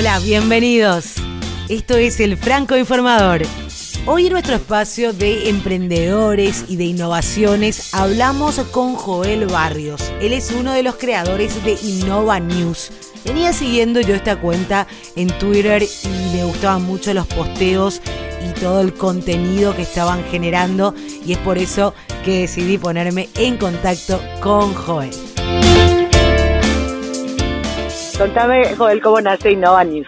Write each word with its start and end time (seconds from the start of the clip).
Hola, 0.00 0.18
bienvenidos. 0.18 1.16
Esto 1.68 1.98
es 1.98 2.20
el 2.20 2.38
Franco 2.38 2.74
Informador. 2.74 3.42
Hoy 4.06 4.28
en 4.28 4.32
nuestro 4.32 4.54
espacio 4.54 5.12
de 5.12 5.50
emprendedores 5.50 6.64
y 6.68 6.76
de 6.76 6.84
innovaciones 6.84 7.92
hablamos 7.92 8.58
con 8.70 8.94
Joel 8.94 9.44
Barrios. 9.44 10.10
Él 10.22 10.32
es 10.32 10.52
uno 10.52 10.72
de 10.72 10.82
los 10.82 10.94
creadores 10.94 11.62
de 11.66 11.76
Innova 11.82 12.40
News. 12.40 12.90
Venía 13.26 13.52
siguiendo 13.52 14.00
yo 14.00 14.14
esta 14.14 14.40
cuenta 14.40 14.86
en 15.16 15.28
Twitter 15.38 15.82
y 15.82 16.34
me 16.34 16.44
gustaban 16.44 16.82
mucho 16.84 17.12
los 17.12 17.26
posteos 17.26 18.00
y 18.42 18.58
todo 18.58 18.80
el 18.80 18.94
contenido 18.94 19.76
que 19.76 19.82
estaban 19.82 20.24
generando 20.30 20.94
y 21.26 21.32
es 21.32 21.38
por 21.40 21.58
eso 21.58 21.92
que 22.24 22.40
decidí 22.40 22.78
ponerme 22.78 23.28
en 23.34 23.58
contacto 23.58 24.18
con 24.40 24.72
Joel. 24.72 25.29
Contame, 28.20 28.74
Joel, 28.76 29.00
cómo 29.00 29.18
nace 29.18 29.52
Innova 29.52 29.82
News. 29.82 30.06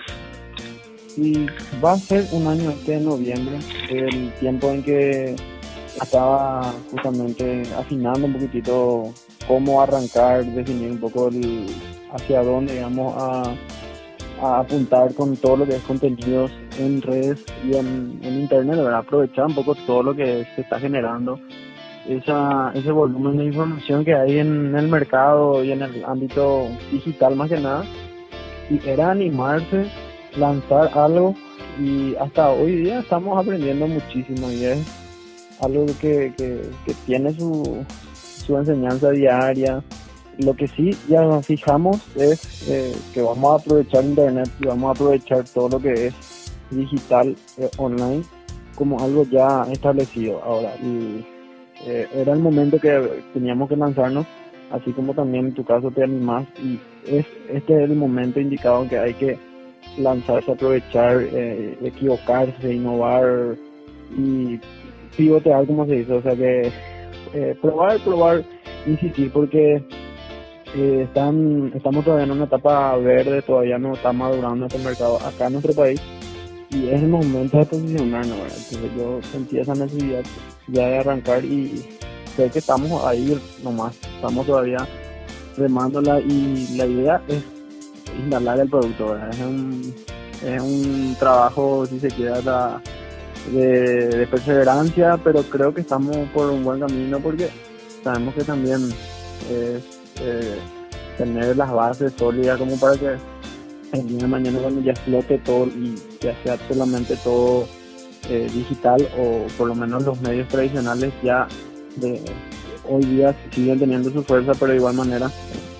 Y 1.16 1.47
va 1.83 1.93
a 1.93 1.97
ser 1.97 2.27
un 2.33 2.47
año 2.47 2.69
este 2.69 2.98
de 2.98 3.01
noviembre, 3.01 3.59
el 3.89 4.30
tiempo 4.34 4.69
en 4.69 4.83
que 4.83 5.34
estaba 5.98 6.75
justamente 6.91 7.62
afinando 7.75 8.27
un 8.27 8.34
poquitito 8.34 9.05
cómo 9.48 9.80
arrancar, 9.80 10.45
definir 10.45 10.91
un 10.91 10.98
poco 11.01 11.29
el, 11.29 11.65
hacia 12.12 12.43
dónde 12.43 12.77
íbamos 12.77 13.15
a, 13.17 13.55
apuntar 14.61 15.15
con 15.15 15.34
todo 15.39 15.56
lo 15.56 15.67
que 15.67 15.77
es 15.77 15.83
contenidos 15.84 16.51
en 16.79 17.01
redes 17.01 17.42
y 17.65 17.77
en, 17.77 18.20
internet, 18.23 18.79
aprovechar 18.95 19.47
un 19.47 19.55
poco 19.55 19.75
todo 19.87 20.03
lo 20.03 20.15
que 20.15 20.47
se 20.55 20.61
está 20.61 20.79
generando, 20.79 21.41
esa, 22.09 22.73
ese 22.74 22.91
volumen 22.91 23.37
de 23.38 23.45
información 23.47 24.05
que 24.05 24.15
hay 24.15 24.38
en 24.38 24.74
el 24.77 24.88
mercado 24.88 25.62
y 25.62 25.72
en 25.72 25.83
el 25.83 26.05
ámbito 26.05 26.69
digital 26.91 27.36
más 27.36 27.48
que 27.48 27.61
nada 27.61 27.84
y 28.70 28.89
era 28.89 29.11
animarse, 29.11 29.86
lanzar 30.36 30.91
algo 30.97 31.34
y 31.78 32.14
hasta 32.17 32.50
hoy 32.50 32.77
día 32.77 33.00
estamos 33.00 33.39
aprendiendo 33.39 33.86
muchísimo 33.86 34.50
y 34.50 34.64
es 34.64 34.86
algo 35.61 35.86
que, 36.00 36.33
que, 36.36 36.94
tiene 37.06 37.33
su, 37.34 37.84
su 38.14 38.56
enseñanza 38.56 39.11
diaria. 39.11 39.83
Lo 40.39 40.55
que 40.55 40.66
sí 40.66 40.91
ya 41.09 41.22
nos 41.22 41.47
fijamos 41.47 42.00
es 42.16 42.69
eh, 42.69 42.94
que 43.12 43.20
vamos 43.20 43.53
a 43.53 43.62
aprovechar 43.62 44.05
Internet 44.05 44.50
y 44.61 44.66
vamos 44.66 44.89
a 44.89 44.92
aprovechar 44.92 45.44
todo 45.44 45.69
lo 45.69 45.78
que 45.78 46.06
es 46.06 46.53
digital 46.70 47.37
eh, 47.59 47.70
online 47.77 48.22
como 48.75 48.98
algo 48.98 49.25
ya 49.25 49.66
establecido 49.70 50.42
ahora. 50.42 50.75
Eh, 51.87 52.09
era 52.15 52.33
el 52.33 52.41
momento 52.41 52.78
que 52.78 53.23
teníamos 53.33 53.69
que 53.69 53.77
lanzarnos 53.77 54.27
así 54.70 54.92
como 54.92 55.15
también 55.15 55.47
en 55.47 55.55
tu 55.55 55.65
caso 55.65 55.91
te 55.91 56.03
animas 56.03 56.47
y 56.62 56.78
es 57.06 57.27
este 57.48 57.84
es 57.84 57.91
el 57.91 57.97
momento 57.97 58.41
indicado 58.41 58.89
que 58.89 58.98
hay 58.98 59.15
que 59.15 59.39
lanzarse, 59.98 60.53
aprovechar, 60.53 61.23
eh, 61.23 61.77
equivocarse, 61.83 62.73
innovar 62.73 63.56
y 64.17 64.59
pivotear 65.17 65.67
como 65.67 65.87
se 65.87 65.97
dice, 65.97 66.12
o 66.12 66.23
sea 66.23 66.34
que 66.34 66.73
eh, 67.34 67.56
probar, 67.61 67.98
probar, 68.00 68.43
insistir 68.87 69.31
porque 69.33 69.83
eh, 70.75 71.03
están, 71.05 71.73
estamos 71.75 72.05
todavía 72.05 72.25
en 72.25 72.33
una 72.33 72.45
etapa 72.45 72.97
verde, 72.97 73.43
todavía 73.43 73.78
no 73.78 73.95
está 73.95 74.12
madurando 74.12 74.67
este 74.67 74.78
mercado 74.78 75.19
acá 75.19 75.47
en 75.47 75.53
nuestro 75.55 75.75
país 75.75 76.00
y 76.73 76.89
es 76.89 77.03
el 77.03 77.09
momento 77.09 77.59
de 77.59 77.67
posicionarnos, 77.67 78.39
entonces 78.39 78.91
yo 78.97 79.20
sentí 79.31 79.59
esa 79.59 79.75
necesidad 79.75 80.23
ya 80.69 80.87
de 80.89 80.98
arrancar 80.98 81.45
y 81.45 81.84
sé 82.34 82.48
que 82.51 82.59
estamos 82.59 83.05
ahí 83.05 83.39
nomás, 83.62 83.95
estamos 84.17 84.47
todavía 84.47 84.87
remándola 85.56 86.20
y 86.20 86.77
la 86.77 86.87
idea 86.87 87.23
es 87.28 87.45
instalar 88.19 88.61
el 88.61 88.70
producto, 88.70 89.17
Es 89.17 89.39
un, 89.41 89.94
es 90.43 90.62
un 90.62 91.16
trabajo, 91.19 91.84
si 91.87 92.00
se 92.00 92.09
quiere, 92.09 92.41
de, 93.53 94.27
perseverancia, 94.31 95.19
pero 95.22 95.43
creo 95.43 95.75
que 95.75 95.83
estamos 95.83 96.16
por 96.33 96.50
un 96.50 96.65
buen 96.65 96.81
camino 96.81 97.21
porque 97.21 97.50
sabemos 98.03 98.34
que 98.34 98.44
también 98.44 98.89
es 99.50 99.83
eh, 100.21 100.59
tener 101.19 101.56
las 101.56 101.71
bases 101.71 102.12
sólidas 102.16 102.59
como 102.59 102.78
para 102.78 102.97
que 102.97 103.16
el 103.92 104.08
día 104.08 104.19
de 104.19 104.26
mañana 104.26 104.58
cuando 104.60 104.80
ya 104.80 104.92
explote 104.92 105.38
todo 105.38 105.66
y 105.66 105.94
ya 106.20 106.34
sea 106.42 106.56
solamente 106.69 107.16
todo 107.22 107.66
eh, 108.28 108.48
digital 108.53 109.06
o 109.19 109.47
por 109.58 109.69
lo 109.69 109.75
menos 109.75 110.04
los 110.04 110.20
medios 110.22 110.48
tradicionales 110.48 111.12
ya 111.22 111.47
de 111.97 112.20
hoy 112.88 113.04
día 113.04 113.34
siguen 113.50 113.78
teniendo 113.78 114.10
su 114.10 114.22
fuerza, 114.22 114.53
pero 114.58 114.72
de 114.72 114.78
igual 114.78 114.94
manera 114.94 115.30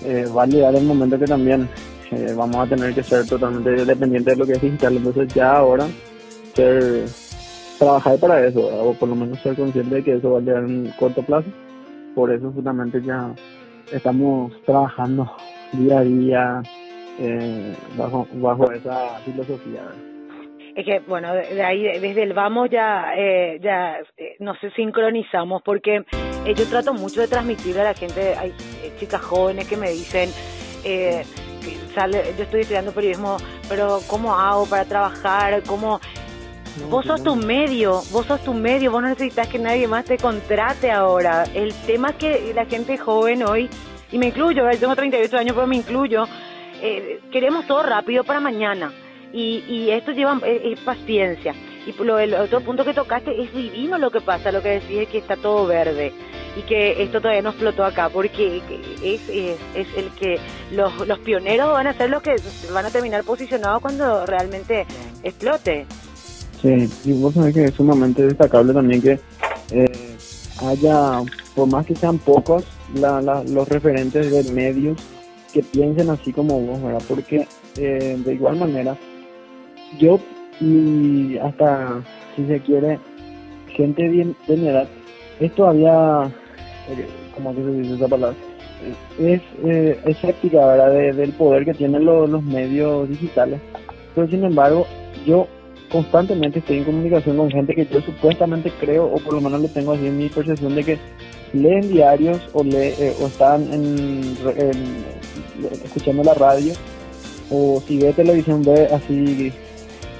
eh, 0.03 0.25
va 0.35 0.43
a 0.43 0.47
llegar 0.47 0.75
el 0.75 0.85
momento 0.85 1.17
que 1.17 1.25
también 1.25 1.67
eh, 2.11 2.33
vamos 2.35 2.57
a 2.57 2.67
tener 2.67 2.93
que 2.93 3.03
ser 3.03 3.25
totalmente 3.25 3.85
dependientes 3.85 4.33
de 4.33 4.39
lo 4.39 4.45
que 4.45 4.53
es 4.53 4.61
digital. 4.61 4.97
Entonces 4.97 5.33
ya 5.33 5.57
ahora 5.57 5.87
ser 6.53 7.05
trabajar 7.79 8.17
para 8.19 8.45
eso, 8.45 8.59
o 8.59 8.93
por 8.93 9.09
lo 9.09 9.15
menos 9.15 9.41
ser 9.41 9.55
consciente 9.55 9.95
de 9.95 10.03
que 10.03 10.15
eso 10.15 10.31
va 10.31 10.39
a 10.39 10.41
llegar 10.41 10.63
en 10.63 10.93
corto 10.99 11.23
plazo. 11.23 11.49
Por 12.15 12.31
eso 12.31 12.51
justamente 12.51 13.01
ya 13.01 13.33
estamos 13.91 14.53
trabajando 14.65 15.29
día 15.73 15.99
a 15.99 16.03
día 16.03 16.63
eh, 17.19 17.75
bajo, 17.97 18.27
bajo 18.33 18.71
esa 18.71 19.19
filosofía. 19.25 19.83
Es 20.75 20.85
que 20.85 20.99
bueno 21.07 21.33
de 21.33 21.61
ahí 21.61 21.83
desde 21.99 22.23
el 22.23 22.33
vamos 22.33 22.69
ya 22.71 23.13
eh, 23.15 23.59
ya 23.61 23.99
eh, 24.17 24.35
nos 24.39 24.57
sincronizamos 24.75 25.61
porque 25.61 26.03
eh, 26.45 26.53
yo 26.55 26.65
trato 26.65 26.95
mucho 26.95 27.21
de 27.21 27.27
transmitirle 27.27 27.81
a 27.81 27.83
la 27.85 27.93
gente 27.93 28.35
hay 28.35 28.53
chicas 28.99 29.21
jóvenes 29.21 29.67
que 29.67 29.77
me 29.77 29.91
dicen 29.91 30.31
eh, 30.83 31.23
sale 31.93 32.23
yo 32.35 32.43
estoy 32.43 32.61
estudiando 32.61 32.91
periodismo 32.91 33.37
pero 33.69 33.99
cómo 34.07 34.33
hago 34.33 34.65
para 34.65 34.85
trabajar 34.85 35.61
cómo 35.61 35.99
vos 36.89 37.05
sos 37.05 37.23
tu 37.23 37.35
medio 37.35 38.01
vos 38.11 38.25
sos 38.25 38.43
tu 38.43 38.55
medio 38.55 38.91
vos 38.91 39.03
no 39.03 39.09
necesitas 39.09 39.47
que 39.47 39.59
nadie 39.59 39.87
más 39.87 40.05
te 40.05 40.17
contrate 40.17 40.89
ahora. 40.89 41.43
El 41.53 41.71
tema 41.85 42.09
es 42.09 42.15
que 42.15 42.53
la 42.55 42.65
gente 42.65 42.97
joven 42.97 43.43
hoy 43.43 43.69
y 44.11 44.17
me 44.17 44.27
incluyo 44.27 44.69
yo 44.71 44.79
tengo 44.79 44.95
38 44.95 45.37
años 45.37 45.53
pero 45.53 45.67
me 45.67 45.75
incluyo 45.75 46.25
queremos 47.31 47.65
todo 47.67 47.83
rápido 47.83 48.23
para 48.23 48.39
mañana 48.39 48.91
y, 49.31 49.63
y 49.67 49.89
esto 49.89 50.11
lleva 50.11 50.39
es, 50.45 50.79
paciencia. 50.81 51.55
Y 51.85 51.91
lo, 52.03 52.17
el 52.17 52.33
otro 52.35 52.61
punto 52.61 52.85
que 52.85 52.93
tocaste 52.93 53.41
es 53.41 53.53
divino 53.53 53.97
lo 53.97 54.11
que 54.11 54.21
pasa, 54.21 54.51
lo 54.51 54.61
que 54.61 54.79
decís 54.79 54.99
es 55.01 55.07
que 55.09 55.17
está 55.17 55.35
todo 55.35 55.65
verde 55.65 56.13
y 56.55 56.61
que 56.61 57.03
esto 57.03 57.19
todavía 57.19 57.41
no 57.41 57.49
explotó 57.49 57.83
acá, 57.83 58.09
porque 58.09 58.61
es, 59.03 59.21
es, 59.29 59.57
es, 59.75 59.87
el 59.97 60.11
que 60.11 60.39
los, 60.71 61.07
los 61.07 61.19
pioneros 61.19 61.73
van 61.73 61.87
a 61.87 61.93
ser 61.93 62.09
los 62.09 62.21
que 62.21 62.35
van 62.71 62.85
a 62.85 62.91
terminar 62.91 63.23
posicionados 63.23 63.81
cuando 63.81 64.25
realmente 64.25 64.85
explote. 65.23 65.87
Sí, 66.61 66.89
y 67.05 67.13
vos 67.13 67.33
sabés 67.33 67.53
que 67.53 67.65
es 67.65 67.73
sumamente 67.73 68.23
destacable 68.23 68.71
también 68.71 69.01
que 69.01 69.19
eh, 69.71 70.15
haya, 70.61 71.21
por 71.55 71.67
más 71.67 71.85
que 71.85 71.95
sean 71.95 72.19
pocos, 72.19 72.63
la, 72.93 73.19
la, 73.19 73.43
los 73.43 73.67
referentes 73.67 74.31
de 74.31 74.51
medios 74.53 74.97
que 75.53 75.61
piensen 75.61 76.09
así 76.09 76.33
como 76.33 76.59
vos, 76.59 76.81
¿verdad? 76.81 77.01
Porque 77.07 77.47
eh, 77.77 78.17
de 78.17 78.33
igual 78.33 78.57
manera, 78.57 78.97
yo 79.99 80.19
y 80.59 81.37
hasta, 81.37 82.01
si 82.35 82.45
se 82.45 82.59
quiere, 82.61 82.99
gente 83.67 84.07
bien 84.07 84.35
de 84.47 84.57
mi 84.57 84.67
edad, 84.67 84.87
es 85.39 85.53
todavía, 85.55 86.31
eh, 86.89 87.07
como 87.35 87.55
que 87.55 87.61
se 87.61 87.71
dice 87.71 87.95
esa 87.95 88.07
palabra, 88.07 88.37
es 89.19 89.41
eh, 89.63 89.99
escéptica 90.05 90.65
¿verdad? 90.65 91.13
del 91.13 91.31
poder 91.33 91.65
que 91.65 91.73
tienen 91.73 92.05
los, 92.05 92.29
los 92.29 92.43
medios 92.43 93.07
digitales. 93.09 93.61
Pero 94.13 94.27
sin 94.27 94.43
embargo, 94.43 94.85
yo 95.25 95.47
constantemente 95.91 96.59
estoy 96.59 96.79
en 96.79 96.85
comunicación 96.85 97.37
con 97.37 97.49
gente 97.49 97.75
que 97.75 97.85
yo 97.85 98.01
supuestamente 98.01 98.71
creo, 98.79 99.05
o 99.05 99.17
por 99.17 99.33
lo 99.33 99.41
menos 99.41 99.61
lo 99.61 99.67
tengo 99.67 99.93
así 99.93 100.07
en 100.07 100.17
mi 100.17 100.29
percepción 100.29 100.75
de 100.75 100.83
que 100.83 100.97
leen 101.53 101.89
diarios 101.89 102.41
o, 102.53 102.63
lee, 102.63 102.93
eh, 102.99 103.15
o 103.21 103.27
están 103.27 103.71
en, 103.71 104.37
escuchando 105.83 106.23
la 106.23 106.33
radio, 106.33 106.73
o 107.49 107.81
si 107.87 107.97
ve 107.99 108.13
televisión 108.13 108.63
ve 108.63 108.87
así 108.87 109.53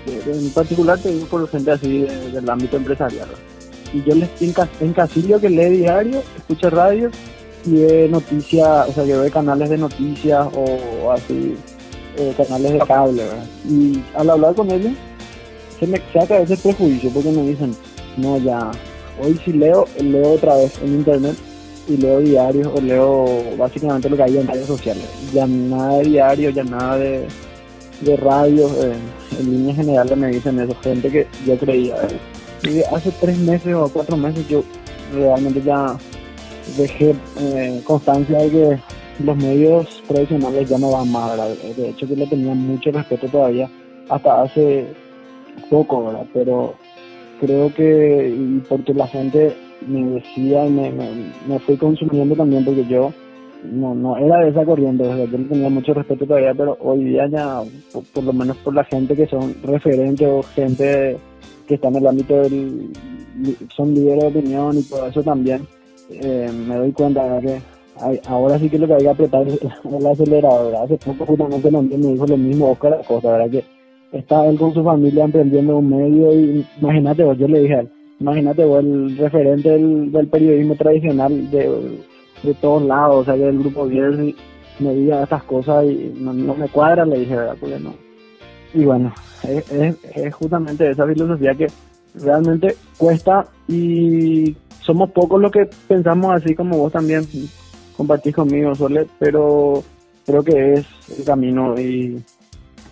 en 0.05 0.49
particular 0.51 0.99
te 0.99 1.11
digo 1.11 1.25
por 1.27 1.47
gente 1.49 1.71
así 1.71 2.05
del 2.33 2.49
ámbito 2.49 2.77
empresarial. 2.77 3.27
Y 3.93 4.03
yo 4.03 4.15
les 4.15 4.29
encasillo 4.81 5.39
que 5.39 5.49
lee 5.49 5.77
diario, 5.77 6.21
escucha 6.37 6.69
radio 6.69 7.09
y 7.65 7.75
ve 7.75 8.07
noticias, 8.09 8.89
o 8.89 8.91
sea, 8.91 9.05
que 9.05 9.15
ve 9.15 9.31
canales 9.31 9.69
de 9.69 9.77
noticias 9.77 10.47
o 10.53 11.11
así, 11.11 11.55
eh, 12.17 12.33
canales 12.37 12.73
de 12.73 12.79
cable, 12.79 13.23
Y 13.69 14.03
al 14.15 14.29
hablar 14.29 14.55
con 14.55 14.69
ellos, 14.71 14.93
se 15.79 15.87
me 15.87 16.01
saca 16.11 16.39
ese 16.39 16.57
prejuicio 16.57 17.09
porque 17.11 17.29
me 17.29 17.43
dicen, 17.43 17.75
no, 18.17 18.37
ya, 18.37 18.71
hoy 19.21 19.39
si 19.43 19.53
leo, 19.53 19.87
leo 19.99 20.33
otra 20.33 20.55
vez 20.55 20.79
en 20.81 20.95
internet 20.95 21.35
y 21.87 21.97
leo 21.97 22.19
diarios 22.19 22.67
o 22.73 22.81
leo 22.81 23.25
básicamente 23.57 24.09
lo 24.09 24.15
que 24.15 24.23
hay 24.23 24.37
en 24.37 24.47
redes 24.47 24.67
sociales. 24.67 25.05
Ya 25.33 25.45
nada 25.47 25.97
de 25.97 26.03
diario, 26.03 26.49
ya 26.49 26.63
nada 26.63 26.97
de 26.97 27.27
de 28.03 28.17
radio, 28.17 28.67
eh, 28.83 28.95
en 29.39 29.51
líneas 29.51 29.77
generales 29.77 30.17
me 30.17 30.27
dicen 30.27 30.59
eso, 30.59 30.75
gente 30.81 31.09
que 31.09 31.27
yo 31.45 31.57
creía. 31.57 31.95
Y 32.63 32.81
hace 32.95 33.11
tres 33.19 33.37
meses 33.37 33.73
o 33.73 33.89
cuatro 33.89 34.17
meses 34.17 34.47
yo 34.47 34.63
realmente 35.13 35.61
ya 35.61 35.97
dejé 36.77 37.15
eh, 37.39 37.81
constancia 37.85 38.37
de 38.39 38.49
que 38.49 38.79
los 39.23 39.37
medios 39.37 40.01
tradicionales 40.07 40.69
ya 40.69 40.77
no 40.77 40.91
van 40.91 41.11
más, 41.11 41.37
De 41.37 41.89
hecho 41.89 42.07
que 42.07 42.15
le 42.15 42.27
tenía 42.27 42.53
mucho 42.53 42.91
respeto 42.91 43.27
todavía 43.27 43.69
hasta 44.09 44.41
hace 44.41 44.87
poco, 45.69 46.05
¿verdad? 46.05 46.25
Pero 46.33 46.75
creo 47.39 47.73
que, 47.73 48.29
y 48.29 48.59
porque 48.67 48.93
la 48.93 49.07
gente 49.07 49.55
me 49.87 50.03
decía 50.11 50.65
y 50.65 50.69
me, 50.69 50.91
me, 51.47 51.59
fui 51.59 51.77
consumiendo 51.77 52.35
también 52.35 52.63
porque 52.63 52.85
yo 52.85 53.13
no, 53.63 53.93
no 53.95 54.17
era 54.17 54.39
de 54.39 54.49
esa 54.49 54.65
corriente, 54.65 55.03
yo 55.03 55.47
tenía 55.47 55.69
mucho 55.69 55.93
respeto 55.93 56.25
todavía, 56.25 56.53
pero 56.53 56.77
hoy 56.81 57.03
día 57.03 57.27
ya, 57.27 57.61
por, 58.13 58.23
lo 58.23 58.33
menos 58.33 58.57
por 58.57 58.73
la 58.73 58.83
gente 58.83 59.15
que 59.15 59.27
son 59.27 59.55
referentes 59.63 60.27
o 60.27 60.43
gente 60.43 61.17
que 61.67 61.75
está 61.75 61.87
en 61.89 61.95
el 61.95 62.07
ámbito 62.07 62.41
del, 62.41 62.91
son 63.75 63.93
líderes 63.93 64.33
de 64.33 64.39
opinión 64.39 64.77
y 64.77 64.83
todo 64.83 65.07
eso 65.07 65.23
también, 65.23 65.65
eh, 66.09 66.49
me 66.67 66.75
doy 66.75 66.91
cuenta 66.91 67.39
que 67.41 67.61
ahora 68.27 68.59
sí 68.59 68.69
que 68.69 68.79
lo 68.79 68.87
que 68.87 68.93
hay 68.93 69.03
que 69.03 69.09
apretar 69.09 69.47
es 69.47 69.59
el 69.83 70.05
acelerador. 70.05 70.75
Hace 70.75 70.97
poco 70.97 71.25
justamente 71.25 71.71
me 71.71 72.13
dijo 72.13 72.25
lo 72.25 72.37
mismo 72.37 72.71
Oscar 72.71 73.01
Cosa, 73.05 73.31
¿verdad? 73.31 73.51
Que 73.51 73.63
está 74.13 74.45
él 74.47 74.57
con 74.57 74.73
su 74.73 74.83
familia 74.83 75.25
emprendiendo 75.25 75.77
un 75.77 75.89
medio 75.89 76.33
y 76.33 76.65
imagínate 76.79 77.23
vos, 77.23 77.37
yo 77.37 77.47
le 77.47 77.61
dije 77.61 77.75
a 77.75 77.79
él, 77.81 77.89
imagínate 78.19 78.63
vos 78.63 78.79
el 78.83 79.17
referente 79.17 79.69
del, 79.69 80.27
periodismo 80.31 80.75
tradicional 80.75 81.51
de, 81.51 81.99
de, 82.43 82.53
todos 82.55 82.83
lados, 82.83 83.15
o 83.17 83.25
sea, 83.25 83.35
del 83.35 83.59
grupo 83.59 83.85
Bielsa 83.85 84.23
y 84.23 84.35
me 84.79 84.93
diga 84.93 85.23
estas 85.23 85.43
cosas 85.43 85.85
y 85.85 86.13
no, 86.17 86.33
me 86.33 86.69
cuadra, 86.69 87.05
le 87.05 87.19
dije, 87.19 87.35
¿verdad? 87.35 87.57
Porque 87.59 87.79
no. 87.79 87.93
Y 88.73 88.85
bueno, 88.85 89.13
es, 89.43 89.71
es 90.15 90.33
justamente 90.33 90.89
esa 90.89 91.05
filosofía 91.05 91.53
que 91.53 91.67
realmente 92.15 92.75
cuesta 92.97 93.47
y 93.67 94.55
somos 94.81 95.11
pocos 95.11 95.41
los 95.41 95.51
que 95.51 95.67
pensamos 95.87 96.33
así 96.33 96.55
como 96.55 96.77
vos 96.77 96.91
también 96.91 97.23
compartís 97.95 98.35
conmigo, 98.35 98.75
Sole, 98.75 99.07
pero 99.19 99.83
creo 100.25 100.43
que 100.43 100.73
es 100.73 100.85
el 101.17 101.25
camino 101.25 101.79
y 101.79 102.21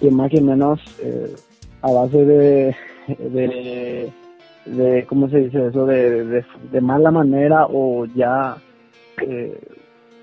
que 0.01 0.12
más 0.12 0.31
que 0.31 0.42
menos 0.42 0.80
eh, 1.00 1.33
a 1.81 1.92
base 1.92 2.25
de, 2.25 2.75
de, 3.07 4.12
de, 4.65 5.06
¿cómo 5.06 5.30
se 5.30 5.38
dice 5.38 5.68
eso? 5.68 5.86
De, 5.86 6.44
de, 6.71 6.81
mala 6.81 7.12
manera 7.12 7.68
o 7.68 8.06
ya 8.06 8.57
eh, 9.21 9.59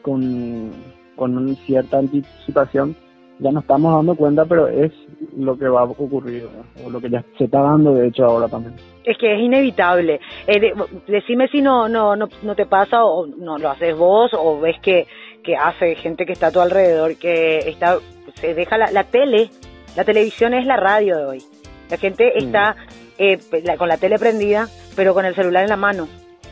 con, 0.03 0.73
con 1.17 1.37
una 1.39 1.55
cierta 1.67 1.99
anticipación, 1.99 2.97
ya 3.39 3.53
nos 3.53 3.63
estamos 3.63 3.95
dando 3.95 4.17
cuenta, 4.17 4.45
pero 4.47 4.67
es 4.67 4.93
lo 5.37 5.57
que 5.57 5.69
va 5.69 5.83
a 5.83 5.85
ocurrir, 5.85 6.49
o 6.85 6.91
lo 6.91 7.01
que 7.01 7.09
ya 7.09 7.25
se 7.37 7.45
está 7.45 7.61
dando 7.61 7.95
de 7.95 8.09
hecho 8.09 8.25
ahora 8.25 8.49
también. 8.49 8.75
Es 9.05 9.17
que 9.17 9.33
es 9.33 9.41
inevitable. 9.41 10.21
Eh, 10.47 10.73
decime 11.07 11.47
si 11.49 11.63
no, 11.63 11.89
no, 11.89 12.17
no, 12.17 12.29
no 12.43 12.55
te 12.57 12.67
pasa 12.67 13.05
o 13.05 13.27
no 13.27 13.59
lo 13.59 13.71
haces 13.71 13.97
vos 13.97 14.33
o 14.35 14.61
ves 14.61 14.77
que, 14.81 15.07
que 15.45 15.57
hace 15.57 15.95
gente 15.95 16.27
que 16.27 16.33
está 16.33 16.49
a 16.49 16.53
tu 16.53 16.61
alrededor, 16.61 17.17
que 17.17 17.59
está, 17.59 17.99
se 18.35 18.55
deja 18.55 18.77
la, 18.77 18.91
la 18.91 19.05
tele, 19.05 19.51
la 19.97 20.05
televisión 20.05 20.55
es 20.55 20.67
la 20.67 20.77
radio 20.77 21.17
de 21.17 21.25
hoy. 21.25 21.43
La 21.91 21.97
gente 21.97 22.33
mm. 22.35 22.39
está 22.39 22.77
eh, 23.19 23.39
con 23.77 23.89
la 23.89 23.97
tele 23.97 24.19
prendida, 24.19 24.69
pero 24.95 25.15
con 25.15 25.25
el 25.25 25.35
celular 25.35 25.65
en 25.65 25.71
la 25.71 25.77
mano. 25.77 26.09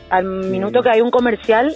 Al 0.09 0.25
minuto 0.25 0.81
que 0.81 0.89
hay 0.89 1.01
un 1.01 1.11
comercial, 1.11 1.75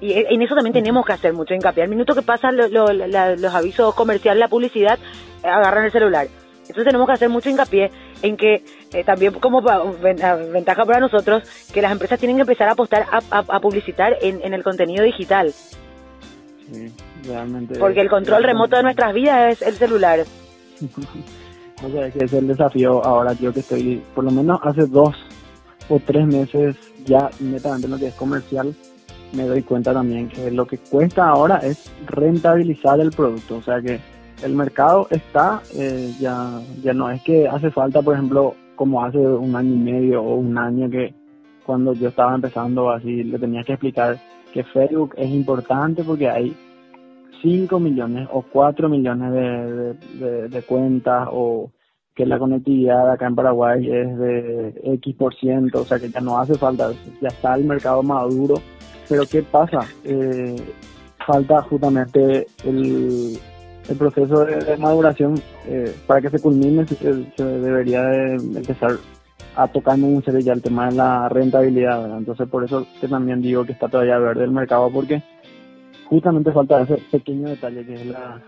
y 0.00 0.12
en 0.12 0.42
eso 0.42 0.54
también 0.54 0.74
tenemos 0.74 1.06
que 1.06 1.12
hacer 1.12 1.32
mucho 1.32 1.54
hincapié. 1.54 1.84
Al 1.84 1.88
minuto 1.88 2.14
que 2.14 2.22
pasan 2.22 2.56
los 2.56 3.54
avisos 3.54 3.94
comerciales, 3.94 4.40
la 4.40 4.48
publicidad, 4.48 4.98
agarran 5.42 5.84
el 5.84 5.92
celular. 5.92 6.26
Entonces 6.62 6.84
tenemos 6.84 7.06
que 7.06 7.12
hacer 7.12 7.28
mucho 7.28 7.50
hincapié 7.50 7.90
en 8.22 8.36
que 8.36 8.64
eh, 8.92 9.04
también 9.04 9.32
como 9.34 9.60
ventaja 9.60 10.84
para 10.84 11.00
nosotros, 11.00 11.42
que 11.72 11.82
las 11.82 11.92
empresas 11.92 12.18
tienen 12.18 12.36
que 12.36 12.42
empezar 12.42 12.68
a 12.68 12.72
apostar 12.72 13.06
a, 13.10 13.60
publicitar 13.60 14.16
en, 14.22 14.54
el 14.54 14.62
contenido 14.62 15.04
digital. 15.04 15.52
Sí, 15.52 16.92
realmente. 17.24 17.78
Porque 17.78 18.00
el 18.00 18.08
control 18.08 18.44
remoto 18.44 18.76
de 18.76 18.84
nuestras 18.84 19.12
vidas 19.12 19.52
es 19.52 19.68
el 19.68 19.74
celular. 19.74 20.20
o 21.84 21.90
sea, 21.90 22.10
que 22.10 22.24
es 22.24 22.32
el 22.32 22.48
desafío 22.48 23.04
ahora, 23.04 23.32
yo 23.34 23.52
que 23.52 23.60
estoy, 23.60 24.02
por 24.14 24.24
lo 24.24 24.30
menos 24.30 24.60
hace 24.62 24.86
dos 24.86 25.14
o 25.88 25.98
tres 25.98 26.26
meses 26.26 26.76
ya 27.04 27.30
netamente 27.40 27.86
en 27.86 27.92
lo 27.92 27.98
que 27.98 28.06
es 28.08 28.14
comercial, 28.14 28.74
me 29.32 29.44
doy 29.44 29.62
cuenta 29.62 29.92
también 29.92 30.28
que 30.28 30.50
lo 30.50 30.66
que 30.66 30.78
cuesta 30.78 31.28
ahora 31.28 31.58
es 31.58 31.90
rentabilizar 32.06 33.00
el 33.00 33.10
producto. 33.10 33.56
O 33.56 33.62
sea 33.62 33.80
que 33.80 34.00
el 34.42 34.54
mercado 34.54 35.06
está, 35.10 35.62
eh, 35.74 36.12
ya, 36.20 36.60
ya 36.82 36.92
no 36.92 37.10
es 37.10 37.22
que 37.22 37.48
hace 37.48 37.70
falta, 37.70 38.02
por 38.02 38.14
ejemplo, 38.14 38.54
como 38.76 39.04
hace 39.04 39.18
un 39.18 39.54
año 39.56 39.74
y 39.74 39.78
medio 39.78 40.22
o 40.22 40.36
un 40.36 40.56
año 40.58 40.90
que 40.90 41.14
cuando 41.64 41.92
yo 41.94 42.08
estaba 42.08 42.34
empezando 42.34 42.90
así, 42.90 43.22
le 43.22 43.38
tenía 43.38 43.62
que 43.62 43.72
explicar 43.72 44.20
que 44.52 44.64
Facebook 44.64 45.14
es 45.16 45.30
importante 45.30 46.02
porque 46.02 46.28
hay 46.28 46.56
5 47.42 47.80
millones 47.80 48.28
o 48.32 48.42
4 48.42 48.88
millones 48.88 49.32
de, 50.14 50.62
cuentas 50.62 51.28
o 51.30 51.70
que 52.14 52.24
la 52.24 52.38
conectividad 52.38 53.10
acá 53.10 53.26
en 53.26 53.34
Paraguay 53.34 53.90
es 53.90 54.18
de 54.18 54.80
X 54.94 55.16
por 55.16 55.34
ciento, 55.34 55.80
o 55.80 55.84
sea 55.84 55.98
que 55.98 56.08
ya 56.10 56.20
no 56.20 56.38
hace 56.38 56.54
falta, 56.54 56.90
ya 57.20 57.28
está 57.28 57.54
el 57.54 57.64
mercado 57.64 58.02
maduro 58.02 58.54
pero 59.12 59.26
¿qué 59.26 59.42
pasa? 59.42 59.80
Eh, 60.04 60.56
falta 61.26 61.60
justamente 61.62 62.46
el, 62.64 63.38
proceso 63.98 64.44
de, 64.46 64.76
maduración 64.78 65.34
eh, 65.66 65.94
para 66.06 66.22
que 66.22 66.30
se 66.30 66.40
culmine, 66.40 66.86
se, 66.86 67.44
debería 67.44 68.02
de 68.04 68.36
empezar 68.36 68.92
a 69.54 69.68
tocar 69.68 69.98
un 69.98 70.24
serio 70.24 70.40
ya 70.40 70.54
el 70.54 70.62
tema 70.62 70.88
de 70.88 70.96
la 70.96 71.28
rentabilidad. 71.28 72.16
Entonces, 72.16 72.48
por 72.48 72.64
eso 72.64 72.86
que 73.02 73.08
también 73.08 73.42
digo 73.42 73.66
que 73.66 73.72
está 73.72 73.88
todavía 73.88 74.18
verde 74.18 74.44
el 74.44 74.50
mercado, 74.50 74.90
porque 74.90 75.22
justamente 76.12 76.52
falta 76.52 76.82
ese 76.82 76.98
pequeño 77.10 77.48
detalle 77.48 77.86
que 77.86 77.94
es 77.94 78.06
la 78.06 78.38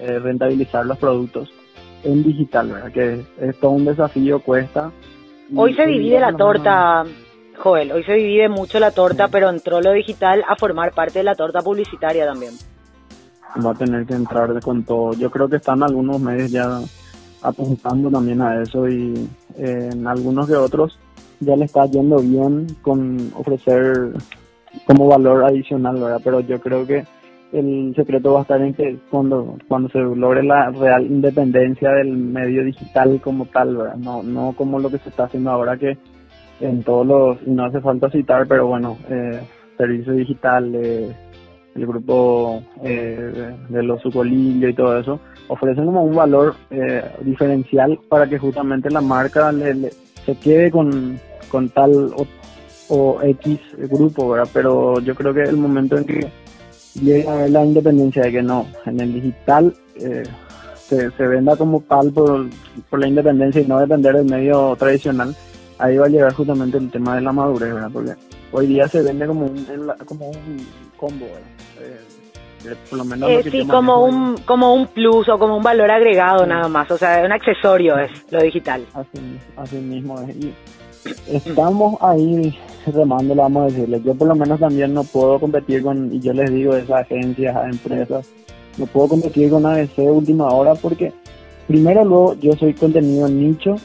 eh, 0.00 0.18
rentabilizar 0.18 0.84
los 0.84 0.98
productos 0.98 1.48
en 2.02 2.24
digital, 2.24 2.72
¿verdad? 2.72 2.90
que 2.90 3.24
es 3.40 3.60
todo 3.60 3.70
un 3.70 3.84
desafío, 3.84 4.40
cuesta. 4.40 4.90
Hoy 5.54 5.74
se 5.74 5.86
divide 5.86 6.18
la 6.18 6.32
torta. 6.36 7.04
Joel, 7.56 7.92
hoy 7.92 8.02
se 8.02 8.14
divide 8.14 8.48
mucho 8.48 8.80
la 8.80 8.90
torta, 8.90 9.28
pero 9.28 9.48
entró 9.48 9.80
lo 9.80 9.92
digital 9.92 10.44
a 10.48 10.56
formar 10.56 10.92
parte 10.92 11.20
de 11.20 11.24
la 11.24 11.36
torta 11.36 11.60
publicitaria 11.60 12.26
también. 12.26 12.54
Va 13.64 13.70
a 13.70 13.74
tener 13.74 14.04
que 14.06 14.14
entrar 14.14 14.60
con 14.60 14.82
todo. 14.82 15.12
Yo 15.12 15.30
creo 15.30 15.48
que 15.48 15.56
están 15.56 15.84
algunos 15.84 16.20
medios 16.20 16.50
ya 16.50 16.80
apuntando 17.42 18.10
también 18.10 18.42
a 18.42 18.60
eso 18.60 18.88
y 18.88 19.28
eh, 19.56 19.90
en 19.92 20.04
algunos 20.04 20.48
de 20.48 20.56
otros 20.56 20.98
ya 21.38 21.54
le 21.54 21.66
está 21.66 21.86
yendo 21.86 22.16
bien 22.18 22.66
con 22.82 23.30
ofrecer 23.36 24.14
como 24.86 25.08
valor 25.08 25.44
adicional, 25.44 25.96
¿verdad? 25.96 26.20
Pero 26.22 26.40
yo 26.40 26.60
creo 26.60 26.86
que 26.86 27.04
el 27.52 27.94
secreto 27.94 28.32
va 28.32 28.40
a 28.40 28.42
estar 28.42 28.60
en 28.60 28.74
que 28.74 28.98
cuando 29.10 29.56
cuando 29.68 29.88
se 29.88 29.98
logre 29.98 30.42
la 30.42 30.70
real 30.70 31.06
independencia 31.06 31.90
del 31.90 32.16
medio 32.16 32.64
digital 32.64 33.20
como 33.22 33.46
tal. 33.46 33.92
No, 33.98 34.22
no 34.22 34.54
como 34.56 34.78
lo 34.78 34.90
que 34.90 34.98
se 34.98 35.08
está 35.08 35.24
haciendo 35.24 35.50
ahora 35.50 35.76
que 35.76 35.96
en 36.60 36.82
todos 36.82 37.06
los, 37.06 37.46
no 37.46 37.64
hace 37.64 37.80
falta 37.80 38.10
citar, 38.10 38.46
pero 38.46 38.66
bueno, 38.66 38.96
eh, 39.08 39.40
servicio 39.76 40.12
digital, 40.12 40.74
el 40.74 41.86
grupo 41.86 42.62
eh, 42.82 43.54
de, 43.68 43.82
los 43.82 44.00
sucolillos 44.00 44.70
y 44.70 44.74
todo 44.74 44.98
eso, 44.98 45.20
ofrecen 45.48 45.86
como 45.86 46.04
un 46.04 46.14
valor 46.14 46.54
eh, 46.70 47.02
diferencial 47.22 47.98
para 48.08 48.28
que 48.28 48.38
justamente 48.38 48.90
la 48.90 49.00
marca 49.00 49.50
le, 49.52 49.90
se 50.24 50.36
quede 50.36 50.70
con, 50.70 51.18
con 51.50 51.68
tal 51.70 52.12
o, 52.16 52.26
X 52.88 53.58
grupo, 53.76 54.30
¿verdad? 54.30 54.48
Pero 54.52 55.00
yo 55.00 55.14
creo 55.14 55.32
que 55.34 55.42
el 55.42 55.56
momento 55.56 55.96
en 55.96 56.04
que 56.04 56.30
llega 57.00 57.48
la 57.48 57.64
independencia 57.64 58.24
de 58.24 58.32
que 58.32 58.42
no, 58.42 58.66
en 58.86 59.00
el 59.00 59.12
digital 59.14 59.74
eh, 59.96 60.24
se, 60.76 61.10
se 61.10 61.26
venda 61.26 61.56
como 61.56 61.80
tal 61.80 62.12
por, 62.12 62.46
por 62.90 63.00
la 63.00 63.08
independencia 63.08 63.60
y 63.60 63.66
no 63.66 63.80
depender 63.80 64.14
del 64.14 64.26
medio 64.26 64.76
tradicional, 64.76 65.34
ahí 65.78 65.96
va 65.96 66.06
a 66.06 66.08
llegar 66.08 66.32
justamente 66.34 66.78
el 66.78 66.90
tema 66.90 67.16
de 67.16 67.22
la 67.22 67.32
madurez, 67.32 67.72
¿verdad? 67.72 67.90
Porque 67.92 68.12
hoy 68.52 68.66
día 68.66 68.88
se 68.88 69.02
vende 69.02 69.26
como 69.26 69.46
un, 69.46 69.66
como 70.06 70.28
un 70.28 70.66
combo, 70.96 71.26
eh, 71.26 72.00
eh, 72.66 72.76
por 72.88 72.98
lo 72.98 73.04
menos 73.04 73.30
eh, 73.30 73.42
sí, 73.50 73.66
como 73.66 74.04
un, 74.04 74.36
como 74.38 74.74
un 74.74 74.86
plus 74.86 75.28
o 75.28 75.38
como 75.38 75.56
un 75.56 75.62
valor 75.62 75.90
agregado 75.90 76.46
nada 76.46 76.68
más, 76.68 76.90
o 76.90 76.98
sea, 76.98 77.22
un 77.24 77.32
accesorio 77.32 77.98
es 77.98 78.10
lo 78.30 78.42
digital. 78.42 78.86
Así, 78.94 79.38
así 79.56 79.76
mismo 79.76 80.20
es. 80.20 80.36
Y 80.36 80.54
estamos 81.28 82.00
ahí 82.00 82.58
remando, 82.92 83.34
vamos 83.34 83.62
a 83.62 83.66
decirle. 83.66 84.00
Yo 84.04 84.14
por 84.14 84.28
lo 84.28 84.34
menos 84.34 84.60
también 84.60 84.92
no 84.92 85.04
puedo 85.04 85.38
competir 85.38 85.82
con, 85.82 86.12
y 86.12 86.20
yo 86.20 86.32
les 86.32 86.50
digo, 86.50 86.74
esas 86.74 87.02
agencias, 87.02 87.56
a 87.56 87.68
empresas, 87.68 88.28
no 88.78 88.86
puedo 88.86 89.08
competir 89.08 89.50
con 89.50 89.66
ABC 89.66 89.98
última 89.98 90.48
hora 90.48 90.74
porque 90.74 91.12
primero 91.66 92.04
luego 92.04 92.34
yo 92.34 92.52
soy 92.54 92.74
contenido 92.74 93.28
nicho 93.28 93.76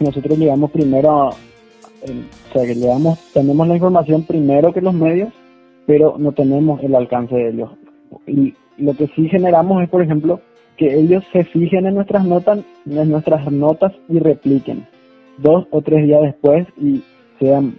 nosotros 0.00 0.38
llegamos 0.38 0.70
primero 0.70 1.10
a, 1.10 1.28
o 1.30 2.52
sea, 2.52 2.66
que 2.66 2.74
llegamos, 2.74 3.18
tenemos 3.32 3.66
la 3.66 3.74
información 3.74 4.24
primero 4.24 4.72
que 4.72 4.80
los 4.80 4.94
medios, 4.94 5.32
pero 5.86 6.16
no 6.18 6.32
tenemos 6.32 6.82
el 6.82 6.94
alcance 6.94 7.34
de 7.34 7.50
ellos. 7.50 7.70
Y 8.26 8.54
lo 8.78 8.94
que 8.94 9.06
sí 9.08 9.28
generamos 9.28 9.82
es, 9.82 9.88
por 9.88 10.02
ejemplo, 10.02 10.40
que 10.76 10.98
ellos 10.98 11.24
se 11.32 11.44
fijen 11.44 11.86
en 11.86 11.94
nuestras 11.94 12.24
notas, 12.24 12.58
en 12.84 13.10
nuestras 13.10 13.50
notas 13.50 13.92
y 14.08 14.18
repliquen 14.18 14.86
dos 15.38 15.66
o 15.70 15.80
tres 15.80 16.04
días 16.06 16.22
después 16.22 16.66
y 16.76 17.02
sean, 17.40 17.78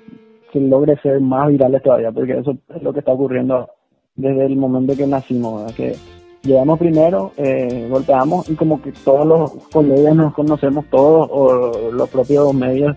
se 0.51 0.59
logre 0.59 0.97
ser 1.01 1.19
más 1.19 1.49
virales 1.49 1.83
todavía, 1.83 2.11
porque 2.11 2.37
eso 2.37 2.57
es 2.75 2.81
lo 2.81 2.93
que 2.93 2.99
está 2.99 3.11
ocurriendo 3.11 3.69
desde 4.15 4.45
el 4.45 4.55
momento 4.55 4.95
que 4.95 5.07
nacimos, 5.07 5.71
que 5.73 5.95
llegamos 6.43 6.79
primero, 6.79 7.31
eh, 7.37 7.87
golpeamos 7.89 8.49
y 8.49 8.55
como 8.55 8.81
que 8.81 8.91
todos 8.91 9.25
los 9.25 9.51
colegas 9.71 10.15
nos 10.15 10.33
conocemos 10.33 10.85
todos 10.89 11.29
o 11.31 11.91
los 11.91 12.09
propios 12.09 12.53
medios 12.53 12.95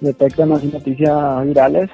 detectan 0.00 0.50
las 0.50 0.64
noticias 0.64 1.44
virales, 1.44 1.90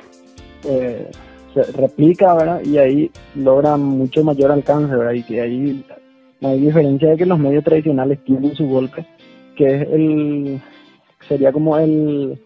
eh, 0.65 1.11
se 1.55 1.63
replica, 1.73 2.35
¿verdad? 2.35 2.61
Y 2.65 2.79
ahí 2.79 3.11
logran 3.35 3.83
mucho 3.83 4.25
mayor 4.25 4.51
alcance, 4.51 4.95
¿verdad? 4.95 5.13
Y 5.13 5.23
que 5.23 5.41
ahí 5.41 5.85
hay 6.43 6.61
diferencia 6.61 7.11
de 7.11 7.17
que 7.17 7.27
los 7.27 7.39
medios 7.39 7.65
tradicionales 7.65 8.23
tienen 8.25 8.55
su 8.55 8.67
golpe, 8.67 9.07
que 9.57 9.67
es 9.67 9.89
el, 9.91 10.61
sería 11.29 11.53
como 11.53 11.77
el, 11.79 12.39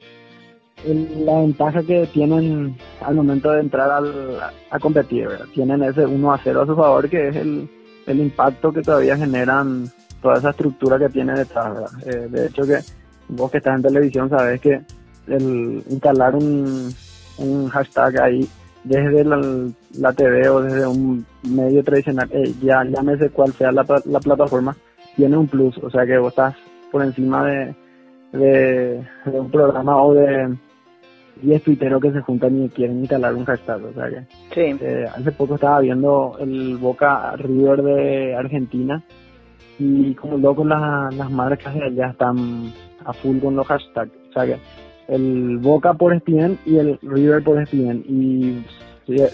la 0.85 1.41
ventaja 1.41 1.83
que 1.83 2.07
tienen 2.13 2.77
al 3.01 3.15
momento 3.15 3.51
de 3.53 3.61
entrar 3.61 3.91
al, 3.91 4.39
a 4.71 4.79
competir. 4.79 5.29
Tienen 5.55 5.83
ese 5.83 6.07
1 6.07 6.33
a 6.33 6.41
0 6.43 6.63
a 6.63 6.67
su 6.67 6.77
favor, 6.77 7.09
que 7.09 7.29
es 7.29 7.37
el, 7.37 7.69
el 8.07 8.21
impacto 8.21 8.73
que 8.73 8.83
todavía 8.83 9.17
generan 9.17 9.91
toda 10.21 10.39
esa 10.39 10.51
estructura 10.51 10.99
que 10.99 11.09
tiene 11.09 11.35
detrás. 11.35 11.93
Eh, 12.07 12.29
de 12.31 12.47
hecho 12.47 12.63
que 12.63 12.79
vos 13.29 13.51
que 13.51 13.59
estás 13.59 13.77
en 13.77 13.83
televisión 13.83 14.29
sabes 14.29 14.61
que 14.61 14.81
el 15.27 15.83
instalar 15.89 16.35
un, 16.35 16.93
un 17.39 17.69
hashtag 17.69 18.21
ahí 18.21 18.49
desde 18.85 19.25
la, 19.25 20.13
TV 20.13 20.49
o 20.49 20.61
desde 20.63 20.87
un 20.87 21.25
medio 21.43 21.85
tradicional, 21.85 22.29
eh, 22.33 22.53
ya 22.61 22.85
llámese 22.85 23.31
cual 23.31 23.53
sea 23.53 23.71
la, 23.71 23.85
la 24.05 24.21
plataforma, 24.21 24.77
tiene 25.17 25.37
un 25.37 25.47
plus, 25.47 25.79
o 25.79 25.91
sea 25.91 26.05
que 26.05 26.19
vos 26.19 26.31
estás 26.31 26.55
por 26.91 27.03
encima 27.03 27.45
de, 27.45 27.75
de, 28.33 29.07
un 29.27 29.51
programa 29.51 30.03
o 30.03 30.15
de 30.15 30.57
10 31.41 31.63
tuiteros 31.63 32.01
que 32.01 32.13
se 32.13 32.21
juntan 32.21 32.65
y 32.65 32.69
quieren 32.69 33.01
instalar 33.01 33.35
un 33.35 33.45
hashtag, 33.45 33.85
o 33.85 33.93
sea 33.93 34.09
que 34.09 34.21
sí. 34.55 34.79
Eh, 34.85 35.07
hace 35.15 35.33
poco 35.33 35.55
estaba 35.55 35.81
viendo 35.81 36.37
el 36.41 36.77
Boca 36.77 37.35
River 37.37 37.83
de 37.83 38.37
Argentina 38.37 39.03
y 39.79 40.15
como 40.15 40.37
loco 40.39 40.65
las, 40.65 41.15
las 41.15 41.31
marcas 41.31 41.75
de 41.75 41.85
allá 41.85 42.09
están 42.09 42.73
a 43.05 43.13
full 43.13 43.39
con 43.39 43.57
los 43.57 43.67
hashtags, 43.67 44.13
o 44.31 44.33
sea 44.33 44.47
que 44.47 44.59
el 45.09 45.59
Boca 45.59 45.95
por 45.95 46.15
ESPN 46.15 46.59
y 46.65 46.77
el 46.77 46.99
River 47.03 47.43
por 47.43 47.61
ESPN 47.61 48.05
y 48.09 48.65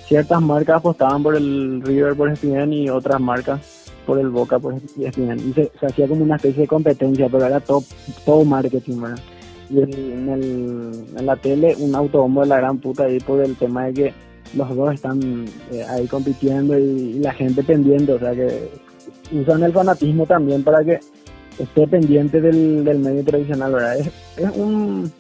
ciertas 0.07 0.40
marcas 0.40 0.76
apostaban 0.76 1.23
por 1.23 1.37
el 1.37 1.83
River 1.83 2.14
por 2.14 2.31
ESPN 2.31 2.73
y 2.73 2.88
otras 2.88 3.21
marcas 3.21 3.93
por 4.07 4.19
el 4.19 4.28
Boca 4.28 4.59
por 4.59 4.75
ESPN 4.75 5.38
y 5.38 5.52
se, 5.52 5.71
hacía 5.87 6.09
como 6.09 6.25
una 6.25 6.37
especie 6.37 6.62
de 6.62 6.69
competencia 6.69 7.28
pero 7.31 7.45
era 7.45 7.61
todo, 7.61 7.83
todo 8.25 8.45
marketing 8.45 9.02
¿verdad? 9.02 9.23
Y 9.70 9.80
en, 9.82 10.28
el, 10.28 10.92
en 11.16 11.26
la 11.26 11.37
tele 11.37 11.75
un 11.78 11.94
autobombo 11.94 12.42
de 12.42 12.48
la 12.48 12.56
gran 12.58 12.78
puta 12.78 13.04
ahí 13.04 13.18
por 13.20 13.40
el 13.40 13.56
tema 13.56 13.87
de 13.87 13.94
que 13.94 14.14
los 14.54 14.75
dos 14.75 14.94
están 14.94 15.44
eh, 15.72 15.84
ahí 15.88 16.06
compitiendo 16.06 16.78
y, 16.78 17.14
la 17.20 17.32
gente 17.32 17.62
pendiente 17.62 18.12
o 18.12 18.18
sea 18.18 18.32
que 18.32 18.70
usan 19.32 19.62
el 19.62 19.72
fanatismo 19.72 20.26
también 20.26 20.62
para 20.62 20.82
que 20.84 21.00
esté 21.58 21.87
pendiente 21.87 22.40
del, 22.40 22.84
del 22.84 22.98
medio 22.98 23.25
tradicional 23.25 23.72
¿verdad? 23.72 23.98
es, 23.98 24.06
es 24.37 24.56
un 24.56 25.12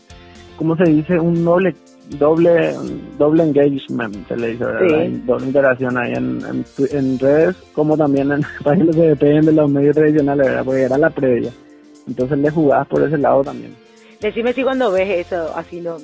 ¿cómo 0.58 0.76
se 0.76 0.84
dice? 0.84 1.18
Un 1.18 1.44
doble 1.44 1.74
doble 2.18 2.74
doble 3.18 3.44
engagement, 3.44 4.26
se 4.26 4.36
le 4.36 4.48
dice, 4.48 4.64
¿verdad? 4.64 5.08
Doble 5.26 5.46
interacción 5.46 5.96
ahí 5.96 6.12
en, 6.14 6.64
en, 6.90 7.18
redes, 7.18 7.56
como 7.72 7.96
también 7.96 8.32
en 8.32 8.42
páginas 8.64 8.96
que 8.96 9.02
dependen 9.02 9.46
de 9.46 9.52
los 9.52 9.70
medios 9.70 9.94
tradicionales, 9.94 10.46
¿verdad? 10.46 10.64
Porque 10.64 10.82
era 10.82 10.98
la 10.98 11.10
previa. 11.10 11.52
Entonces 12.06 12.38
le 12.38 12.50
jugabas 12.50 12.88
por 12.88 13.02
ese 13.02 13.18
lado 13.18 13.44
también. 13.44 13.74
Decime 14.20 14.52
si 14.52 14.62
cuando 14.62 14.90
ves 14.90 15.26
eso, 15.26 15.52
así 15.54 15.80
no... 15.80 15.96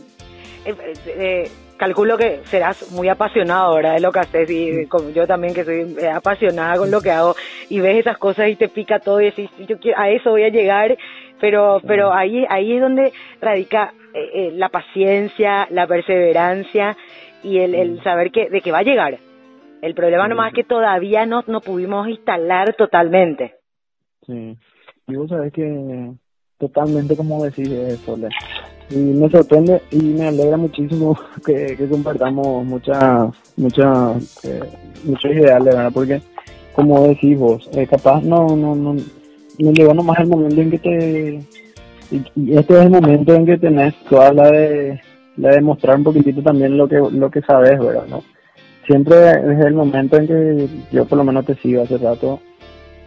Eh, 0.65 0.95
eh, 1.07 1.51
calculo 1.77 2.17
que 2.17 2.41
serás 2.45 2.91
muy 2.93 3.09
apasionado 3.09 3.75
¿verdad? 3.75 3.95
de 3.95 4.01
lo 4.01 4.13
que 4.13 4.21
haces 4.21 4.51
y 4.51 4.87
como 4.87 5.11
yo 5.11 5.27
también 5.27 5.55
que 5.55 5.65
soy 5.65 5.97
eh, 6.01 6.09
apasionada 6.09 6.79
con 6.79 6.91
lo 6.91 7.01
que 7.01 7.11
hago 7.11 7.35
y 7.69 7.81
ves 7.81 7.99
esas 7.99 8.19
cosas 8.19 8.49
y 8.49 8.57
te 8.57 8.69
pica 8.69 9.01
todo 9.01 9.21
y 9.21 9.27
decís 9.27 9.51
yo 9.69 9.79
quiero, 9.79 9.99
a 9.99 10.09
eso 10.11 10.31
voy 10.31 10.45
a 10.45 10.49
llegar 10.49 10.97
pero 11.41 11.81
pero 11.87 12.13
ahí 12.13 12.45
ahí 12.49 12.75
es 12.75 12.81
donde 12.81 13.13
radica 13.41 13.93
eh, 14.15 14.31
eh, 14.33 14.53
la 14.55 14.69
paciencia, 14.69 15.67
la 15.71 15.87
perseverancia 15.87 16.97
y 17.43 17.59
el, 17.59 17.75
el 17.75 18.03
saber 18.03 18.31
que 18.31 18.49
de 18.49 18.61
que 18.61 18.73
va 18.73 18.79
a 18.79 18.85
llegar. 18.85 19.19
El 19.83 19.95
problema 19.95 20.29
nomás 20.29 20.49
es 20.49 20.55
que 20.55 20.65
todavía 20.65 21.27
no, 21.27 21.43
no 21.47 21.61
pudimos 21.61 22.09
instalar 22.09 22.75
totalmente. 22.75 23.57
Sí, 24.25 24.57
y 25.09 25.15
vos 25.15 25.29
sabés 25.29 25.53
que 25.53 26.13
totalmente 26.67 27.17
como 27.17 27.45
decís 27.45 27.69
eso, 27.69 28.19
y 28.91 28.97
me 28.97 29.31
sorprende 29.31 29.83
y 29.91 29.99
me 29.99 30.29
alegra 30.29 30.57
muchísimo 30.57 31.19
que, 31.47 31.77
compartamos 31.91 32.65
muchas 32.65 33.29
muchas 33.57 34.45
eh, 34.45 34.61
muchos 35.05 35.31
ideales, 35.31 35.75
¿verdad? 35.75 35.93
Porque 35.93 36.23
como 36.75 37.07
decís 37.07 37.39
vos, 37.39 37.69
eh, 37.73 37.87
capaz 37.87 38.23
no 38.23 38.57
no 38.57 38.75
no 38.75 38.95
no 39.59 39.73
llegó 39.73 39.95
nomás 39.95 40.19
el 40.21 40.29
momento 40.29 40.61
en 40.61 40.71
que 40.71 40.79
te 40.79 41.41
este 42.11 42.75
es 42.75 42.85
el 42.85 42.91
momento 42.91 43.35
en 43.35 43.47
que 43.47 43.59
tenés 43.59 43.95
toda 44.09 44.33
la 44.33 44.51
de, 44.51 45.01
la 45.37 45.51
de 45.51 45.61
mostrar 45.61 45.97
un 45.97 46.05
poquitito 46.05 46.43
también 46.43 46.77
lo 46.77 46.87
que, 46.89 46.97
lo 46.97 47.31
que 47.31 47.41
sabes, 47.43 47.79
¿verdad? 47.79 48.07
¿no? 48.09 48.23
Siempre 48.87 49.31
es 49.31 49.67
el 49.67 49.75
momento 49.75 50.17
en 50.19 50.27
que 50.27 50.69
yo 50.93 51.07
por 51.07 51.19
lo 51.19 51.25
menos 51.25 51.47
te 51.47 51.55
sigo 51.57 51.83
hace 51.83 51.99
rato, 51.99 52.41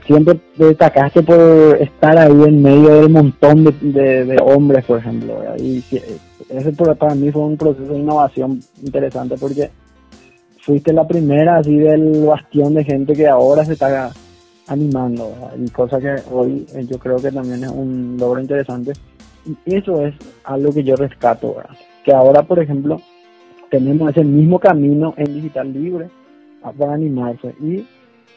siempre 0.07 0.39
destacaste 0.55 1.21
por 1.21 1.77
estar 1.79 2.17
ahí 2.17 2.43
en 2.43 2.61
medio 2.61 3.01
del 3.01 3.09
montón 3.09 3.65
de, 3.81 4.37
hombres, 4.41 4.85
por 4.85 4.99
ejemplo, 4.99 5.35
y 5.59 5.83
ese 6.49 6.71
para 6.71 7.13
mí 7.13 7.31
fue 7.31 7.43
un 7.43 7.57
proceso 7.57 7.91
de 7.91 7.99
innovación 7.99 8.59
interesante 8.81 9.35
porque 9.37 9.69
fuiste 10.61 10.93
la 10.93 11.05
primera 11.05 11.57
así 11.57 11.77
del 11.77 12.25
bastión 12.25 12.73
de 12.73 12.83
gente 12.83 13.13
que 13.13 13.27
ahora 13.27 13.65
se 13.65 13.73
está 13.73 14.11
animando, 14.67 15.33
y 15.57 15.69
cosa 15.69 15.99
que 15.99 16.15
hoy 16.31 16.65
eh, 16.73 16.85
yo 16.89 16.97
creo 16.99 17.17
que 17.17 17.31
también 17.31 17.63
es 17.63 17.69
un 17.69 18.17
logro 18.19 18.41
interesante. 18.41 18.93
Y 19.45 19.75
eso 19.75 20.05
es 20.05 20.13
algo 20.43 20.73
que 20.73 20.83
yo 20.83 20.95
rescato, 20.97 21.55
que 22.03 22.13
ahora, 22.13 22.43
por 22.43 22.59
ejemplo, 22.59 23.01
tenemos 23.69 24.09
ese 24.11 24.25
mismo 24.25 24.59
camino 24.59 25.13
en 25.15 25.33
digital 25.33 25.71
libre 25.71 26.09
para 26.77 26.93
animarse 26.93 27.55
y 27.61 27.85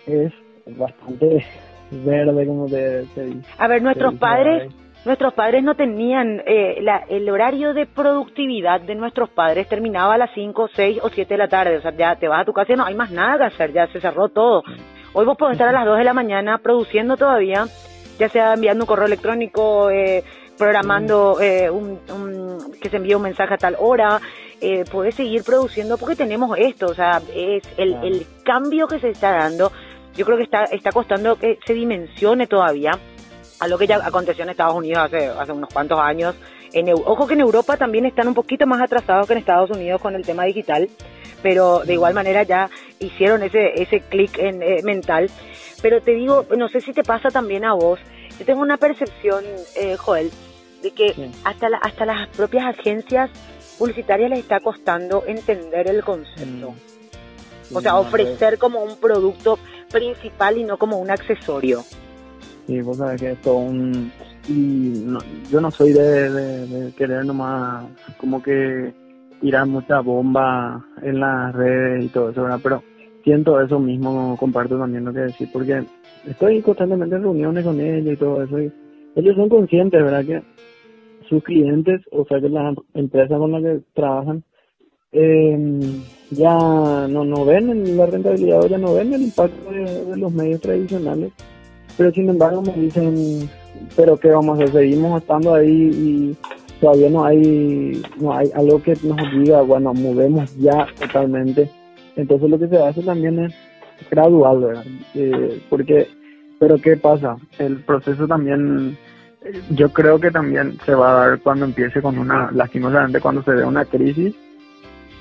es 0.06 0.32
bastante 0.66 1.44
verde 1.90 2.46
como 2.46 2.66
te, 2.66 3.04
A 3.58 3.68
ver, 3.68 3.82
nuestros 3.82 4.14
padres... 4.14 4.72
Nuestros 5.02 5.32
padres 5.32 5.64
no 5.64 5.76
tenían 5.76 6.42
eh, 6.44 6.76
la, 6.82 7.04
el 7.08 7.30
horario 7.30 7.72
de 7.72 7.86
productividad 7.86 8.82
de 8.82 8.94
nuestros 8.94 9.30
padres 9.30 9.66
terminaba 9.66 10.12
a 10.12 10.18
las 10.18 10.30
5, 10.34 10.68
6 10.76 10.98
o 11.02 11.08
7 11.08 11.32
de 11.32 11.38
la 11.38 11.48
tarde. 11.48 11.78
O 11.78 11.80
sea, 11.80 11.96
ya 11.96 12.16
te 12.16 12.28
vas 12.28 12.42
a 12.42 12.44
tu 12.44 12.52
casa 12.52 12.74
y 12.74 12.76
no 12.76 12.84
hay 12.84 12.94
más 12.94 13.10
nada 13.10 13.38
que 13.38 13.44
hacer, 13.44 13.72
ya 13.72 13.86
se 13.86 13.98
cerró 13.98 14.28
todo. 14.28 14.62
Hoy 15.14 15.24
vos 15.24 15.38
podés 15.38 15.54
estar 15.54 15.68
a 15.68 15.72
las 15.72 15.86
2 15.86 15.96
de 15.96 16.04
la 16.04 16.12
mañana 16.12 16.58
produciendo 16.58 17.16
todavía, 17.16 17.64
ya 18.18 18.28
sea 18.28 18.52
enviando 18.52 18.84
un 18.84 18.88
correo 18.88 19.06
electrónico, 19.06 19.88
eh, 19.88 20.22
programando 20.58 21.40
eh, 21.40 21.70
un, 21.70 21.98
que 22.80 22.90
se 22.90 22.98
envíe 22.98 23.14
un 23.14 23.22
mensaje 23.22 23.54
a 23.54 23.56
tal 23.58 23.76
hora, 23.80 24.20
eh, 24.60 24.84
podés 24.92 25.14
seguir 25.14 25.42
produciendo 25.42 25.96
porque 25.96 26.14
tenemos 26.14 26.56
esto, 26.58 26.86
o 26.86 26.94
sea, 26.94 27.22
es 27.34 27.62
el, 27.78 27.94
el 28.04 28.26
cambio 28.44 28.86
que 28.86 28.98
se 28.98 29.08
está 29.08 29.30
dando, 29.32 29.72
yo 30.20 30.26
creo 30.26 30.36
que 30.36 30.44
está, 30.44 30.64
está 30.64 30.92
costando 30.92 31.36
que 31.36 31.58
se 31.66 31.72
dimensione 31.72 32.46
todavía 32.46 32.90
a 33.58 33.68
lo 33.68 33.78
que 33.78 33.86
ya 33.86 33.96
aconteció 34.04 34.44
en 34.44 34.50
Estados 34.50 34.74
Unidos 34.74 35.06
hace, 35.06 35.28
hace 35.28 35.52
unos 35.52 35.72
cuantos 35.72 35.98
años. 35.98 36.34
En, 36.74 36.92
ojo 36.92 37.26
que 37.26 37.32
en 37.32 37.40
Europa 37.40 37.78
también 37.78 38.04
están 38.04 38.28
un 38.28 38.34
poquito 38.34 38.66
más 38.66 38.82
atrasados 38.82 39.26
que 39.26 39.32
en 39.32 39.38
Estados 39.38 39.70
Unidos 39.70 39.98
con 39.98 40.14
el 40.14 40.22
tema 40.22 40.44
digital 40.44 40.90
pero 41.42 41.80
de 41.86 41.94
igual 41.94 42.12
manera 42.12 42.42
ya 42.42 42.68
hicieron 42.98 43.42
ese, 43.42 43.82
ese 43.82 44.00
clic 44.00 44.36
eh, 44.38 44.82
mental. 44.84 45.30
Pero 45.80 46.02
te 46.02 46.10
digo, 46.12 46.44
no 46.54 46.68
sé 46.68 46.82
si 46.82 46.92
te 46.92 47.02
pasa 47.02 47.30
también 47.30 47.64
a 47.64 47.72
vos, 47.72 47.98
yo 48.38 48.44
tengo 48.44 48.60
una 48.60 48.76
percepción, 48.76 49.42
eh, 49.74 49.96
Joel, 49.96 50.30
de 50.82 50.90
que 50.90 51.30
hasta, 51.44 51.70
la, 51.70 51.78
hasta 51.78 52.04
las 52.04 52.28
propias 52.28 52.66
agencias 52.66 53.30
publicitarias 53.78 54.28
les 54.28 54.40
está 54.40 54.60
costando 54.60 55.24
entender 55.26 55.88
el 55.88 56.04
concepto. 56.04 56.72
Mm. 56.72 56.89
O 57.72 57.80
sea, 57.80 57.96
ofrecer 57.96 58.58
como 58.58 58.82
un 58.82 58.96
producto 58.96 59.58
principal 59.90 60.58
y 60.58 60.64
no 60.64 60.76
como 60.78 60.98
un 60.98 61.10
accesorio. 61.10 61.82
Sí, 62.66 62.80
vos 62.80 62.96
sabés 62.96 63.20
que 63.20 63.30
es 63.32 63.40
todo 63.40 63.56
un... 63.56 64.12
Y 64.48 65.04
yo 65.50 65.60
no 65.60 65.70
soy 65.70 65.92
de, 65.92 66.30
de 66.30 66.92
querer 66.92 67.24
nomás 67.24 67.84
como 68.18 68.42
que 68.42 68.92
tirar 69.40 69.66
mucha 69.66 70.00
bomba 70.00 70.84
en 71.02 71.20
las 71.20 71.54
redes 71.54 72.04
y 72.04 72.08
todo 72.08 72.30
eso, 72.30 72.42
¿verdad? 72.42 72.60
Pero 72.62 72.82
siento 73.24 73.60
eso 73.60 73.78
mismo, 73.78 74.36
comparto 74.38 74.78
también 74.78 75.04
lo 75.04 75.12
que 75.12 75.20
decir, 75.20 75.48
porque 75.52 75.84
estoy 76.26 76.60
constantemente 76.62 77.16
en 77.16 77.22
reuniones 77.22 77.64
con 77.64 77.80
ellos 77.80 78.14
y 78.14 78.16
todo 78.16 78.42
eso, 78.42 78.60
y 78.60 78.72
ellos 79.16 79.36
son 79.36 79.48
conscientes, 79.48 80.02
¿verdad? 80.02 80.24
Que 80.24 80.42
sus 81.28 81.42
clientes, 81.42 82.00
o 82.12 82.24
sea, 82.26 82.40
que 82.40 82.48
las 82.48 82.76
empresas 82.94 83.38
con 83.38 83.52
las 83.52 83.62
que 83.62 83.80
trabajan, 83.94 84.42
eh, 85.12 86.02
ya 86.30 86.56
no, 87.08 87.24
no 87.24 87.44
ven 87.44 87.96
la 87.96 88.06
rentabilidad 88.06 88.64
o 88.64 88.68
ya 88.68 88.78
no 88.78 88.94
ven 88.94 89.12
el 89.12 89.22
impacto 89.22 89.70
de, 89.70 90.16
los 90.16 90.32
medios 90.32 90.60
tradicionales, 90.60 91.32
pero 91.96 92.12
sin 92.12 92.28
embargo 92.28 92.62
me 92.62 92.72
dicen, 92.74 93.50
pero 93.96 94.16
¿qué 94.16 94.28
vamos 94.28 94.60
a? 94.60 94.66
Seguimos 94.68 95.20
estando 95.20 95.54
ahí 95.54 95.90
y 95.92 96.36
todavía 96.80 97.10
no 97.10 97.24
hay, 97.24 98.00
no 98.20 98.32
hay 98.32 98.50
algo 98.54 98.80
que 98.82 98.94
nos 99.02 99.18
diga, 99.32 99.62
bueno, 99.62 99.92
movemos 99.92 100.56
ya 100.56 100.86
totalmente. 100.98 101.68
Entonces 102.16 102.48
lo 102.48 102.58
que 102.58 102.68
se 102.68 102.78
hace 102.78 103.02
también 103.02 103.38
es 103.40 103.54
gradual, 104.10 104.60
¿verdad? 104.60 104.84
Eh, 105.14 105.60
porque 105.68 106.08
Pero 106.58 106.76
¿qué 106.78 106.96
pasa? 106.96 107.36
El 107.58 107.82
proceso 107.84 108.28
también, 108.28 108.96
yo 109.70 109.92
creo 109.92 110.20
que 110.20 110.30
también 110.30 110.78
se 110.84 110.94
va 110.94 111.10
a 111.10 111.28
dar 111.28 111.40
cuando 111.40 111.64
empiece 111.64 112.00
con 112.00 112.18
una, 112.18 112.50
lastimosamente 112.52 113.20
cuando 113.20 113.42
se 113.42 113.52
dé 113.52 113.64
una 113.64 113.84
crisis, 113.84 114.34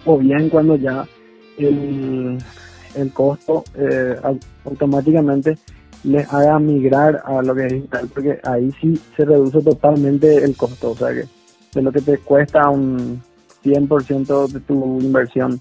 o 0.05 0.17
bien 0.17 0.49
cuando 0.49 0.75
ya 0.75 1.05
el, 1.57 2.37
el 2.95 3.13
costo 3.13 3.63
eh, 3.75 4.15
automáticamente 4.65 5.57
les 6.03 6.31
haga 6.33 6.59
migrar 6.59 7.21
a 7.25 7.41
lo 7.41 7.53
que 7.53 7.65
es 7.65 7.73
digital, 7.73 8.09
porque 8.13 8.39
ahí 8.43 8.71
sí 8.79 8.99
se 9.17 9.25
reduce 9.25 9.61
totalmente 9.61 10.43
el 10.43 10.55
costo, 10.55 10.91
o 10.91 10.95
sea 10.95 11.09
que 11.09 11.25
de 11.73 11.81
lo 11.81 11.91
que 11.91 12.01
te 12.01 12.17
cuesta 12.19 12.69
un 12.69 13.21
100% 13.63 14.47
de 14.47 14.59
tu 14.61 14.99
inversión, 15.01 15.59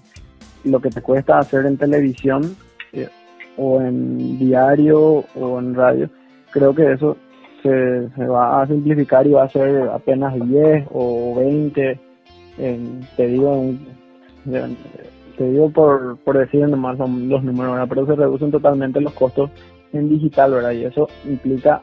lo 0.63 0.79
que 0.79 0.89
te 0.89 1.01
cuesta 1.01 1.39
hacer 1.39 1.65
en 1.65 1.77
televisión 1.77 2.55
eh, 2.93 3.09
o 3.57 3.81
en 3.81 4.39
diario 4.39 5.25
o 5.35 5.59
en 5.59 5.75
radio, 5.75 6.09
creo 6.51 6.73
que 6.73 6.93
eso 6.93 7.17
se, 7.61 8.09
se, 8.15 8.25
va 8.25 8.61
a 8.61 8.67
simplificar 8.67 9.27
y 9.27 9.31
va 9.31 9.43
a 9.43 9.49
ser 9.49 9.89
apenas 9.89 10.33
10 10.33 10.87
o 10.93 11.35
20, 11.35 11.99
te 13.17 13.27
digo, 13.27 13.73
te 15.37 15.49
digo 15.49 15.69
por, 15.69 16.17
por 16.17 16.37
decir 16.37 16.67
nomás 16.67 16.97
son 16.97 17.29
los 17.29 17.43
números, 17.43 17.87
pero 17.87 18.05
se 18.05 18.15
reducen 18.15 18.51
totalmente 18.51 18.99
los 18.99 19.13
costos 19.13 19.49
en 19.93 20.09
digital, 20.09 20.51
¿verdad? 20.51 20.71
Y 20.71 20.85
eso 20.85 21.07
implica 21.25 21.81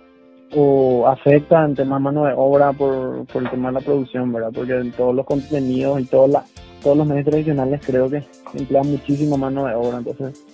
o 0.55 1.07
afecta 1.09 1.65
en 1.65 1.75
temas 1.75 2.01
mano 2.01 2.25
de 2.25 2.35
obra 2.37 2.73
por, 2.73 3.27
por 3.27 3.43
el 3.43 3.51
tema 3.51 3.69
de 3.69 3.75
la 3.75 3.81
producción, 3.81 4.33
¿verdad? 4.33 4.51
Porque 4.55 4.75
en 4.75 4.93
todos 4.93 5.15
los 5.15 5.27
contenidos 5.27 6.01
y 6.01 6.05
todos 6.05 6.31
la, 6.31 6.45
todos 6.83 6.97
los 6.97 7.07
medios 7.07 7.25
tradicionales 7.27 7.81
creo 7.85 8.09
que 8.09 8.23
emplean 8.55 8.91
muchísimo 8.91 9.37
mano 9.37 9.67
de 9.67 9.75
obra, 9.75 9.99
entonces 9.99 10.45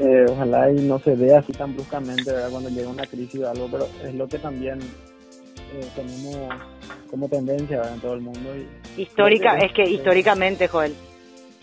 eh, 0.00 0.26
ojalá 0.28 0.70
y 0.70 0.76
no 0.86 0.98
se 1.00 1.14
vea 1.14 1.40
así 1.40 1.52
tan 1.52 1.74
bruscamente, 1.74 2.32
¿verdad? 2.32 2.50
Cuando 2.50 2.70
llega 2.70 2.88
una 2.88 3.06
crisis 3.06 3.40
o 3.42 3.48
algo, 3.50 3.68
pero 3.70 3.86
es 4.04 4.14
lo 4.14 4.26
que 4.26 4.38
también 4.38 4.78
eh, 4.80 5.86
tenemos 5.94 6.36
como 7.10 7.28
tendencia 7.28 7.78
¿verdad? 7.78 7.94
en 7.94 8.00
todo 8.00 8.14
el 8.14 8.20
mundo. 8.20 8.40
Y 8.96 9.02
Histórica, 9.02 9.58
es 9.58 9.72
que 9.72 9.82
históricamente, 9.82 10.68
Joel, 10.68 10.94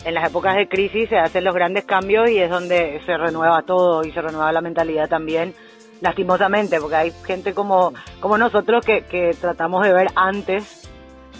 en 0.06 0.14
las 0.14 0.30
épocas 0.30 0.56
de 0.56 0.68
crisis 0.68 1.08
se 1.08 1.18
hacen 1.18 1.44
los 1.44 1.54
grandes 1.54 1.84
cambios 1.84 2.30
y 2.30 2.38
es 2.38 2.48
donde 2.48 3.00
se 3.04 3.16
renueva 3.18 3.62
todo 3.62 4.04
y 4.04 4.12
se 4.12 4.22
renueva 4.22 4.52
la 4.52 4.60
mentalidad 4.60 5.08
también 5.08 5.52
lastimosamente, 6.00 6.80
porque 6.80 6.96
hay 6.96 7.12
gente 7.26 7.52
como, 7.54 7.92
como 8.20 8.38
nosotros 8.38 8.84
que, 8.84 9.02
que 9.02 9.34
tratamos 9.40 9.84
de 9.84 9.92
ver 9.92 10.08
antes 10.14 10.88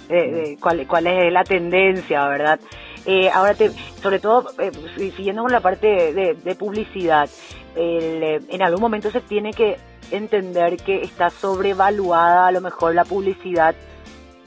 de 0.08 0.56
cuál, 0.60 0.86
cuál 0.86 1.06
es 1.06 1.32
la 1.32 1.44
tendencia, 1.44 2.26
¿verdad? 2.28 2.60
Eh, 3.06 3.30
ahora, 3.32 3.54
te, 3.54 3.70
sobre 4.02 4.18
todo, 4.18 4.46
eh, 4.58 4.72
siguiendo 4.96 5.42
con 5.42 5.52
la 5.52 5.60
parte 5.60 6.12
de, 6.12 6.54
publicidad, 6.56 7.28
eh, 7.76 8.40
en 8.48 8.62
algún 8.62 8.80
momento 8.80 9.10
se 9.10 9.20
tiene 9.20 9.52
que 9.52 9.76
entender 10.10 10.76
que 10.76 11.02
está 11.02 11.30
sobrevaluada 11.30 12.48
a 12.48 12.52
lo 12.52 12.60
mejor 12.60 12.94
la 12.94 13.04
publicidad 13.04 13.74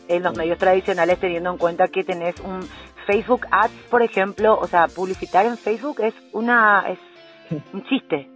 en 0.10 0.24
los 0.24 0.36
medios 0.36 0.58
tradicionales, 0.58 1.20
teniendo 1.20 1.52
en 1.52 1.58
cuenta 1.58 1.88
que 1.88 2.04
tenés 2.04 2.40
un 2.40 2.68
Facebook 3.10 3.48
Ads, 3.50 3.74
por 3.90 4.04
ejemplo, 4.04 4.60
o 4.60 4.68
sea, 4.68 4.88
publicitar 4.88 5.46
en 5.46 5.58
Facebook 5.58 6.00
es 6.02 6.14
una 6.32 6.86
es 6.88 7.00
un 7.74 7.84
chiste 7.86 8.28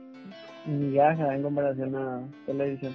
migaja 0.66 1.36
en 1.36 1.44
comparación 1.44 1.96
a 1.96 2.22
televisión. 2.46 2.94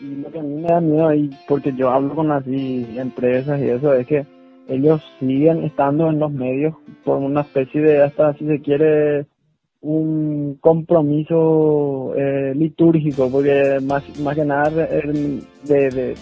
Y 0.00 0.16
lo 0.16 0.30
que 0.30 0.38
a 0.38 0.42
mí 0.42 0.62
me 0.62 0.68
da 0.68 0.80
miedo, 0.80 1.12
y 1.12 1.30
porque 1.46 1.72
yo 1.74 1.90
hablo 1.90 2.14
con 2.14 2.32
así 2.32 2.86
empresas 2.96 3.60
y 3.60 3.68
eso, 3.68 3.92
es 3.92 4.06
que 4.06 4.26
ellos 4.68 5.02
siguen 5.18 5.64
estando 5.64 6.08
en 6.08 6.18
los 6.18 6.32
medios 6.32 6.74
por 7.04 7.18
una 7.18 7.42
especie 7.42 7.82
de, 7.82 8.02
hasta 8.02 8.32
si 8.34 8.46
se 8.46 8.60
quiere, 8.60 9.26
un 9.82 10.58
compromiso 10.60 12.12
eh, 12.14 12.52
litúrgico, 12.54 13.30
porque 13.30 13.78
más, 13.82 14.02
más 14.20 14.34
que 14.34 14.44
nada 14.44 14.68
de, 14.70 15.44
de, 15.64 16.14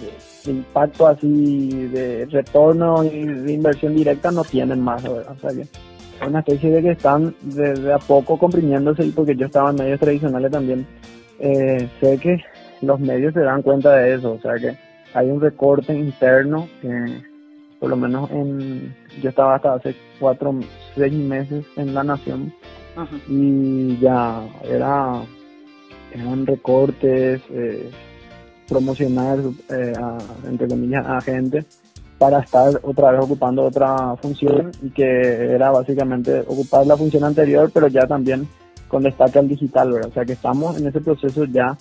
impacto 0.46 1.08
así, 1.08 1.68
de 1.88 2.26
retorno 2.26 3.04
y 3.04 3.24
de 3.24 3.52
inversión 3.52 3.94
directa 3.94 4.30
no 4.30 4.44
tienen 4.44 4.80
más, 4.80 5.04
o 5.04 5.34
sea 5.40 5.50
que 5.50 5.66
una 6.26 6.40
especie 6.40 6.70
de 6.70 6.82
que 6.82 6.90
están 6.92 7.34
desde 7.42 7.92
a 7.92 7.98
poco 7.98 8.38
comprimiéndose 8.38 9.04
y 9.04 9.10
porque 9.10 9.36
yo 9.36 9.46
estaba 9.46 9.70
en 9.70 9.76
medios 9.76 10.00
tradicionales 10.00 10.50
también, 10.50 10.86
eh, 11.38 11.88
sé 12.00 12.18
que 12.18 12.40
los 12.82 12.98
medios 13.00 13.34
se 13.34 13.40
dan 13.40 13.62
cuenta 13.62 13.94
de 13.96 14.14
eso, 14.14 14.32
o 14.32 14.40
sea 14.40 14.54
que 14.54 14.76
hay 15.14 15.30
un 15.30 15.40
recorte 15.40 15.94
interno 15.94 16.68
que 16.80 17.22
por 17.80 17.90
lo 17.90 17.96
menos 17.96 18.30
en 18.30 18.94
yo 19.20 19.28
estaba 19.28 19.56
hasta 19.56 19.74
hace 19.74 19.94
cuatro 20.18 20.54
seis 20.94 21.12
meses 21.12 21.64
en 21.76 21.94
la 21.94 22.02
nación 22.02 22.52
y 23.28 23.98
ya 23.98 24.46
era 24.64 25.22
eran 26.12 26.46
recortes 26.46 27.42
eh, 27.50 27.90
promocionar 28.68 29.38
eh, 29.70 29.92
entre 30.46 30.68
comillas 30.68 31.06
a 31.06 31.20
gente 31.20 31.64
para 32.18 32.40
estar 32.40 32.80
otra 32.82 33.12
vez 33.12 33.20
ocupando 33.22 33.64
otra 33.64 34.16
función 34.16 34.72
y 34.82 34.90
que 34.90 35.54
era 35.54 35.70
básicamente 35.70 36.40
ocupar 36.40 36.86
la 36.86 36.96
función 36.96 37.24
anterior, 37.24 37.70
pero 37.72 37.86
ya 37.86 38.06
también 38.06 38.48
con 38.88 39.04
destaque 39.04 39.38
al 39.38 39.48
digital, 39.48 39.92
¿verdad? 39.92 40.10
O 40.10 40.14
sea 40.14 40.24
que 40.24 40.32
estamos 40.32 40.76
en 40.78 40.88
ese 40.88 41.00
proceso 41.00 41.44
ya, 41.44 41.76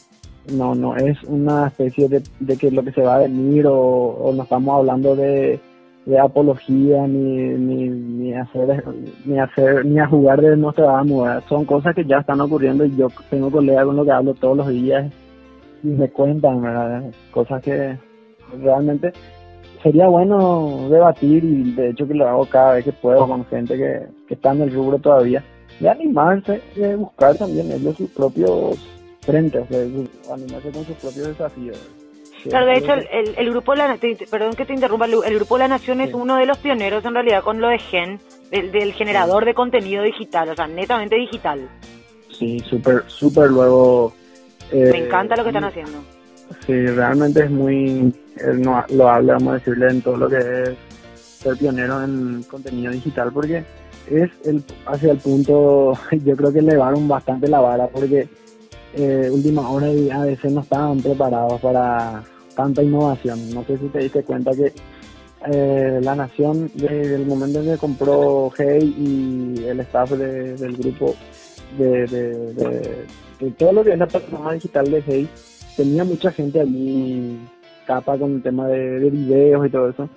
no 0.53 0.75
no 0.75 0.95
es 0.95 1.21
una 1.23 1.67
especie 1.67 2.07
de, 2.07 2.21
de 2.39 2.57
que 2.57 2.69
lo 2.69 2.83
que 2.83 2.91
se 2.91 3.01
va 3.01 3.15
a 3.15 3.19
venir 3.19 3.65
o, 3.67 4.31
no 4.35 4.43
estamos 4.43 4.77
hablando 4.77 5.15
de, 5.15 5.59
de 6.07 6.17
apología 6.17 7.05
ni, 7.05 7.49
ni, 7.49 7.89
ni 7.89 8.33
hacer 8.33 8.81
ni 9.25 9.37
hacer 9.39 9.85
ni 9.85 9.99
a 9.99 10.07
jugar 10.07 10.39
de 10.41 10.55
Nostradamus, 10.55 11.23
¿verdad? 11.25 11.43
son 11.49 11.65
cosas 11.65 11.93
que 11.93 12.05
ya 12.05 12.19
están 12.19 12.39
ocurriendo 12.39 12.85
y 12.85 12.95
yo 12.95 13.09
tengo 13.29 13.51
colegas 13.51 13.85
con 13.85 13.97
lo 13.97 14.05
que 14.05 14.11
hablo 14.11 14.33
todos 14.33 14.55
los 14.55 14.69
días 14.69 15.11
y 15.83 15.87
me 15.87 16.09
cuentan, 16.09 16.61
¿verdad? 16.61 17.03
cosas 17.31 17.61
que 17.61 17.97
realmente 18.63 19.11
sería 19.83 20.07
bueno 20.07 20.87
debatir 20.89 21.43
y 21.43 21.73
de 21.73 21.89
hecho 21.89 22.07
que 22.07 22.13
lo 22.13 22.25
hago 22.25 22.45
cada 22.45 22.75
vez 22.75 22.85
que 22.85 22.93
puedo 22.93 23.27
con 23.27 23.45
gente 23.47 23.75
que, 23.75 24.07
que 24.29 24.35
está 24.35 24.53
en 24.53 24.61
el 24.61 24.73
rubro 24.73 24.99
todavía, 24.99 25.43
de 25.81 25.89
animarse 25.89 26.61
y 26.77 26.79
de 26.79 26.95
buscar 26.95 27.35
también 27.35 27.69
ellos 27.69 27.97
sus 27.97 28.09
propios 28.11 28.77
frentes, 29.19 29.67
o 30.29 30.33
animarse 30.33 30.71
con 30.71 30.85
sus 30.85 30.95
propios 30.95 31.27
desafíos. 31.27 32.06
Claro, 32.49 32.65
de 32.65 32.77
hecho, 32.77 32.93
el, 32.93 33.35
el, 33.37 33.49
grupo 33.49 33.75
La 33.75 33.97
perdón 34.29 34.53
que 34.53 34.65
te 34.65 34.73
interrumpa, 34.73 35.05
el, 35.05 35.35
grupo 35.35 35.57
La 35.57 35.67
Nación 35.67 36.01
es 36.01 36.13
uno 36.13 36.37
de 36.37 36.45
los 36.45 36.57
pioneros 36.57 37.03
en 37.05 37.13
realidad 37.13 37.43
con 37.43 37.59
lo 37.61 37.69
de 37.69 37.79
Gen, 37.79 38.19
del, 38.51 38.93
generador 38.93 39.45
de 39.45 39.53
contenido 39.53 40.03
digital, 40.03 40.49
o 40.49 40.55
sea, 40.55 40.67
netamente 40.67 41.15
digital. 41.15 41.67
Sí, 42.31 42.59
súper, 42.59 43.03
súper 43.07 43.49
luego. 43.49 44.13
Eh, 44.71 44.89
Me 44.91 45.05
encanta 45.05 45.35
lo 45.35 45.43
que 45.43 45.49
están 45.49 45.63
haciendo. 45.63 45.99
Sí, 46.65 46.85
realmente 46.87 47.43
es 47.43 47.51
muy, 47.51 48.13
él 48.37 48.61
no, 48.61 48.83
lo 48.89 49.09
habla, 49.09 49.33
vamos 49.33 49.49
a 49.49 49.57
decirle, 49.57 49.87
en 49.87 50.01
todo 50.01 50.17
lo 50.17 50.29
que 50.29 50.37
es 50.37 50.77
ser 51.15 51.57
pionero 51.57 52.03
en 52.03 52.43
contenido 52.43 52.91
digital, 52.91 53.31
porque 53.33 53.63
es 54.09 54.29
el 54.45 54.63
hacia 54.85 55.11
el 55.11 55.17
punto, 55.17 55.93
yo 56.11 56.35
creo 56.35 56.51
que 56.51 56.59
elevaron 56.59 57.07
bastante 57.07 57.47
la 57.47 57.59
vara, 57.59 57.87
porque 57.87 58.27
eh, 58.93 59.29
última 59.31 59.69
hora 59.69 59.89
y 59.89 60.09
a 60.09 60.19
veces 60.19 60.51
no 60.51 60.61
estaban 60.61 60.99
preparados 61.01 61.59
para 61.61 62.23
tanta 62.57 62.83
innovación. 62.83 63.53
No 63.53 63.63
sé 63.63 63.77
si 63.77 63.87
te 63.87 63.99
diste 63.99 64.23
cuenta 64.23 64.51
que 64.51 64.73
eh, 65.45 65.99
la 66.01 66.15
nación, 66.15 66.69
desde 66.73 67.15
el 67.15 67.27
momento 67.27 67.59
en 67.59 67.65
que 67.67 67.77
compró 67.77 68.51
Hey 68.57 68.95
y 68.97 69.63
el 69.65 69.79
staff 69.81 70.11
del 70.11 70.75
grupo 70.75 71.15
de, 71.77 73.05
todo 73.57 73.71
lo 73.71 73.83
que 73.83 73.93
es 73.93 73.99
la 73.99 74.07
plataforma 74.07 74.53
digital 74.53 74.89
de 74.89 75.03
Hey, 75.05 75.29
tenía 75.77 76.03
mucha 76.03 76.31
gente 76.31 76.59
allí 76.59 77.39
capa 77.85 78.17
con 78.17 78.33
el 78.33 78.41
tema 78.41 78.67
de, 78.67 79.09
videos 79.11 79.65
y 79.65 79.69
todo 79.69 79.89
eso. 79.89 80.09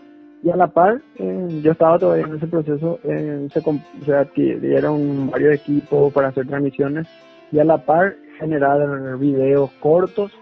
Y 0.42 0.48
a 0.48 0.56
la 0.56 0.68
par, 0.68 1.02
eh, 1.16 1.60
yo 1.62 1.72
estaba 1.72 1.98
todavía 1.98 2.24
en 2.24 2.36
ese 2.36 2.46
proceso, 2.46 2.98
eh, 3.04 3.46
se, 3.52 3.60
se 4.06 4.14
adquirieron 4.14 5.30
varios 5.30 5.54
equipos 5.54 6.10
para 6.14 6.28
hacer 6.28 6.46
transmisiones 6.46 7.06
y 7.52 7.58
a 7.58 7.64
la 7.64 7.84
par 7.84 8.16
generar 8.38 9.18
videos 9.18 9.70
cortos 9.80 10.32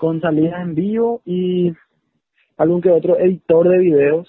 con 0.00 0.20
salida 0.20 0.62
en 0.62 0.74
vivo 0.74 1.20
y 1.26 1.72
algún 2.56 2.80
que 2.80 2.90
otro 2.90 3.18
editor 3.18 3.68
de 3.68 3.78
videos 3.78 4.28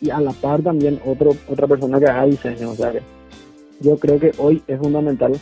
y 0.00 0.10
a 0.10 0.20
la 0.20 0.30
par 0.30 0.62
también 0.62 1.00
otro 1.04 1.32
otra 1.48 1.66
persona 1.66 1.98
que 1.98 2.06
haga 2.06 2.24
diseño. 2.26 2.70
O 2.70 2.74
sea 2.74 2.92
que 2.92 3.02
yo 3.80 3.98
creo 3.98 4.20
que 4.20 4.30
hoy 4.38 4.62
es 4.68 4.78
fundamental 4.78 5.32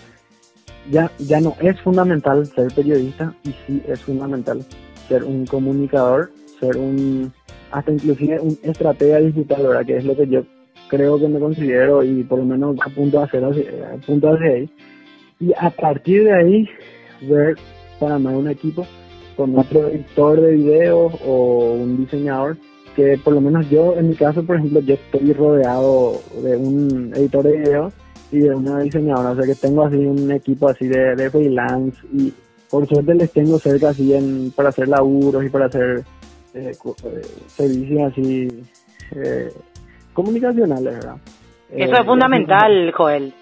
ya, 0.90 1.10
ya 1.18 1.40
no 1.40 1.54
es 1.60 1.78
fundamental 1.82 2.46
ser 2.46 2.72
periodista 2.74 3.34
y 3.44 3.50
sí 3.66 3.82
es 3.86 4.00
fundamental 4.00 4.64
ser 5.08 5.24
un 5.24 5.44
comunicador, 5.44 6.30
ser 6.58 6.78
un, 6.78 7.30
hasta 7.70 7.92
inclusive 7.92 8.40
un 8.40 8.58
estratega 8.62 9.20
digital, 9.20 9.62
¿verdad? 9.62 9.86
Que 9.86 9.96
es 9.98 10.04
lo 10.04 10.16
que 10.16 10.26
yo 10.26 10.42
creo 10.88 11.18
que 11.18 11.28
me 11.28 11.38
considero 11.38 12.02
y 12.02 12.22
por 12.22 12.38
lo 12.38 12.46
menos 12.46 12.76
a 12.82 12.88
punto 12.88 13.18
de 13.18 13.24
hacer, 13.24 13.44
a 13.44 13.96
punto 14.06 14.34
de 14.36 14.54
ahí. 14.54 14.70
Y 15.40 15.52
a 15.58 15.68
partir 15.68 16.24
de 16.24 16.32
ahí, 16.32 16.68
ver 17.22 17.56
para 17.98 18.18
más 18.18 18.34
un 18.34 18.48
equipo 18.48 18.86
con 19.36 19.58
otro 19.58 19.88
editor 19.88 20.40
de 20.40 20.52
videos 20.52 21.14
o 21.24 21.72
un 21.72 21.96
diseñador 21.98 22.56
que 22.94 23.18
por 23.22 23.34
lo 23.34 23.40
menos 23.40 23.68
yo, 23.70 23.96
en 23.96 24.10
mi 24.10 24.14
caso, 24.14 24.44
por 24.44 24.56
ejemplo, 24.56 24.80
yo 24.80 24.94
estoy 24.94 25.32
rodeado 25.32 26.20
de 26.42 26.56
un 26.56 27.12
editor 27.14 27.42
de 27.42 27.58
videos 27.58 27.92
y 28.30 28.38
de 28.38 28.54
una 28.54 28.80
diseñadora, 28.80 29.30
o 29.30 29.36
sea 29.36 29.44
que 29.44 29.54
tengo 29.54 29.84
así 29.84 29.96
un 29.96 30.30
equipo 30.30 30.68
así 30.68 30.86
de, 30.86 31.14
de 31.16 31.30
freelance 31.30 31.98
y 32.12 32.32
por 32.70 32.86
suerte 32.86 33.14
les 33.14 33.32
tengo 33.32 33.58
cerca 33.58 33.90
así 33.90 34.14
en, 34.14 34.52
para 34.52 34.70
hacer 34.70 34.88
laburos 34.88 35.44
y 35.44 35.48
para 35.48 35.66
hacer 35.66 36.04
eh, 36.54 36.72
eh, 36.72 37.22
servicios 37.46 38.12
así 38.12 38.48
eh, 39.14 39.52
comunicacionales, 40.12 40.94
¿verdad? 40.94 41.16
Eso 41.70 41.92
es 41.92 42.06
fundamental, 42.06 42.92
Joel. 42.92 43.34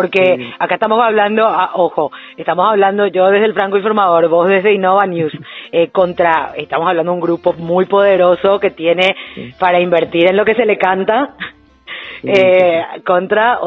Porque 0.00 0.52
acá 0.58 0.74
estamos 0.74 1.00
hablando, 1.02 1.44
ah, 1.44 1.72
ojo, 1.74 2.12
estamos 2.36 2.66
hablando 2.70 3.06
yo 3.08 3.26
desde 3.30 3.46
el 3.46 3.54
Franco 3.54 3.76
Informador, 3.76 4.28
vos 4.28 4.48
desde 4.48 4.72
Innova 4.72 5.06
News, 5.06 5.32
contra, 5.92 6.52
estamos 6.56 6.88
hablando 6.88 7.10
de 7.10 7.14
un 7.16 7.20
grupo 7.20 7.52
muy 7.54 7.86
poderoso 7.86 8.60
que 8.60 8.70
tiene 8.70 9.16
para 9.58 9.80
invertir 9.80 10.28
en 10.28 10.36
lo 10.36 10.44
que 10.44 10.54
se 10.54 10.64
le 10.64 10.78
canta, 10.78 11.34
contra 13.04 13.58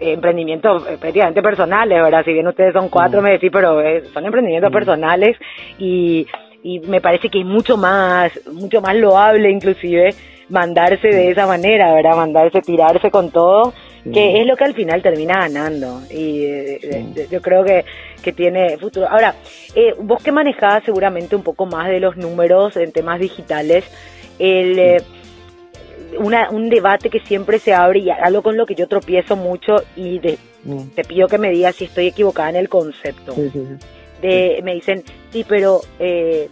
emprendimientos 0.00 0.82
prácticamente 1.00 1.42
personales, 1.42 2.02
¿verdad? 2.02 2.24
Si 2.24 2.32
bien 2.32 2.48
ustedes 2.48 2.72
son 2.72 2.88
cuatro, 2.88 3.22
me 3.22 3.30
decís, 3.30 3.50
pero 3.52 3.80
son 4.12 4.26
emprendimientos 4.26 4.72
personales 4.72 5.36
y 5.78 6.26
y 6.66 6.80
me 6.80 7.00
parece 7.00 7.28
que 7.28 7.38
es 7.38 7.46
mucho 7.46 7.76
más, 7.76 8.32
mucho 8.52 8.80
más 8.80 8.96
loable 8.96 9.48
inclusive 9.50 10.12
mandarse 10.48 11.08
de 11.08 11.30
esa 11.30 11.46
manera, 11.46 11.92
¿verdad? 11.92 12.16
Mandarse, 12.16 12.60
tirarse 12.60 13.10
con 13.10 13.30
todo, 13.30 13.72
que 14.12 14.40
es 14.40 14.46
lo 14.46 14.56
que 14.56 14.64
al 14.64 14.74
final 14.74 15.02
termina 15.02 15.40
ganando. 15.40 16.00
Y 16.10 16.44
eh, 16.44 17.26
yo 17.30 17.42
creo 17.42 17.64
que, 17.64 17.84
que 18.22 18.32
tiene 18.32 18.78
futuro. 18.78 19.08
Ahora, 19.08 19.34
eh, 19.74 19.94
vos 19.98 20.22
que 20.22 20.32
manejás 20.32 20.84
seguramente 20.84 21.34
un 21.34 21.42
poco 21.42 21.66
más 21.66 21.88
de 21.88 22.00
los 22.00 22.16
números 22.16 22.76
en 22.76 22.92
temas 22.92 23.20
digitales, 23.20 23.84
el... 24.38 24.78
Eh, 24.78 24.96
una, 26.18 26.50
un 26.50 26.68
debate 26.68 27.10
que 27.10 27.20
siempre 27.20 27.58
se 27.58 27.74
abre 27.74 27.98
y 27.98 28.10
algo 28.10 28.42
con 28.42 28.56
lo 28.56 28.64
que 28.64 28.74
yo 28.74 28.86
tropiezo 28.86 29.36
mucho 29.36 29.74
y 29.96 30.18
te 30.20 31.04
pido 31.04 31.28
que 31.28 31.36
me 31.36 31.50
digas 31.50 31.76
si 31.76 31.84
estoy 31.84 32.06
equivocada 32.06 32.50
en 32.50 32.56
el 32.56 32.68
concepto. 32.68 33.34
De, 34.22 34.60
me 34.62 34.74
dicen, 34.74 35.02
sí, 35.30 35.44
pero 35.46 35.80
eh, 35.98 36.48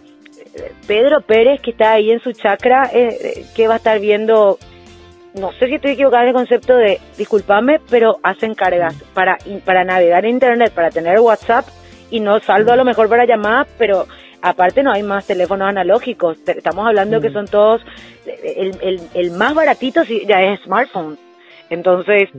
Pedro 0.87 1.21
Pérez, 1.21 1.61
que 1.61 1.71
está 1.71 1.93
ahí 1.93 2.11
en 2.11 2.19
su 2.19 2.31
chacra, 2.33 2.89
eh, 2.93 3.45
que 3.55 3.67
va 3.67 3.75
a 3.75 3.77
estar 3.77 3.99
viendo, 3.99 4.57
no 5.33 5.51
sé 5.53 5.67
si 5.67 5.75
estoy 5.75 5.91
equivocada 5.91 6.23
en 6.23 6.29
el 6.29 6.35
concepto 6.35 6.75
de, 6.75 6.99
discúlpame, 7.17 7.79
pero 7.89 8.17
hacen 8.23 8.53
cargas 8.53 8.95
para, 9.13 9.37
para 9.65 9.83
navegar 9.83 10.25
en 10.25 10.31
Internet, 10.31 10.71
para 10.73 10.91
tener 10.91 11.19
WhatsApp 11.19 11.67
y 12.09 12.19
no 12.19 12.39
saldo 12.39 12.71
a 12.71 12.75
lo 12.75 12.85
mejor 12.85 13.09
para 13.09 13.25
llamadas, 13.25 13.67
pero 13.77 14.05
aparte 14.41 14.83
no 14.83 14.91
hay 14.91 15.03
más 15.03 15.25
teléfonos 15.25 15.67
analógicos, 15.67 16.37
estamos 16.47 16.87
hablando 16.87 17.19
que 17.19 17.31
son 17.31 17.47
todos, 17.47 17.81
el, 18.25 18.77
el, 18.81 19.01
el 19.13 19.31
más 19.31 19.53
baratito 19.55 20.03
ya 20.03 20.41
es 20.41 20.61
smartphone. 20.61 21.17
Entonces, 21.69 22.29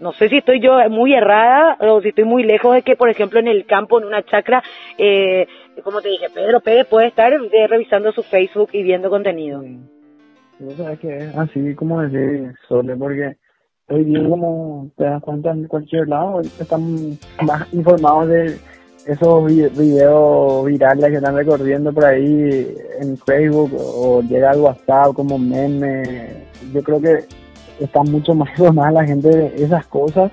no 0.00 0.12
sé 0.12 0.28
si 0.28 0.38
estoy 0.38 0.60
yo 0.60 0.78
muy 0.90 1.14
errada 1.14 1.76
o 1.80 2.00
si 2.02 2.08
estoy 2.08 2.24
muy 2.24 2.42
lejos 2.42 2.74
de 2.74 2.82
que, 2.82 2.96
por 2.96 3.08
ejemplo, 3.08 3.38
en 3.38 3.48
el 3.48 3.64
campo, 3.64 3.98
en 3.98 4.06
una 4.06 4.22
chacra, 4.22 4.62
eh, 4.98 5.46
como 5.82 6.00
te 6.00 6.08
dije, 6.08 6.26
Pedro 6.32 6.60
Pérez 6.60 6.86
puede 6.86 7.08
estar 7.08 7.32
revisando 7.68 8.12
su 8.12 8.22
Facebook 8.22 8.70
y 8.72 8.82
viendo 8.82 9.10
contenido. 9.10 9.62
Sí. 9.62 9.80
sabes 10.76 10.98
que 11.00 11.16
es 11.16 11.36
así 11.36 11.74
como 11.74 12.00
decir, 12.02 12.54
Sole, 12.68 12.96
porque 12.96 13.36
hoy 13.88 14.04
día, 14.04 14.28
como 14.28 14.90
te 14.96 15.04
das 15.04 15.22
cuenta, 15.22 15.50
en 15.50 15.66
cualquier 15.66 16.08
lado 16.08 16.40
están 16.40 17.18
más 17.42 17.72
informados 17.72 18.28
de 18.28 18.56
esos 19.06 19.46
videos 19.46 20.64
virales 20.64 21.10
que 21.10 21.16
están 21.16 21.36
recorriendo 21.36 21.92
por 21.92 22.04
ahí 22.04 22.74
en 23.00 23.16
Facebook 23.18 23.72
o 23.74 24.22
llega 24.22 24.50
al 24.50 24.60
WhatsApp 24.60 25.14
como 25.14 25.38
meme. 25.38 26.46
Yo 26.72 26.82
creo 26.82 27.00
que 27.00 27.24
está 27.80 28.02
mucho 28.02 28.34
más 28.34 28.50
informada 28.58 28.92
la 28.92 29.06
gente 29.06 29.28
de 29.28 29.62
esas 29.62 29.86
cosas 29.86 30.32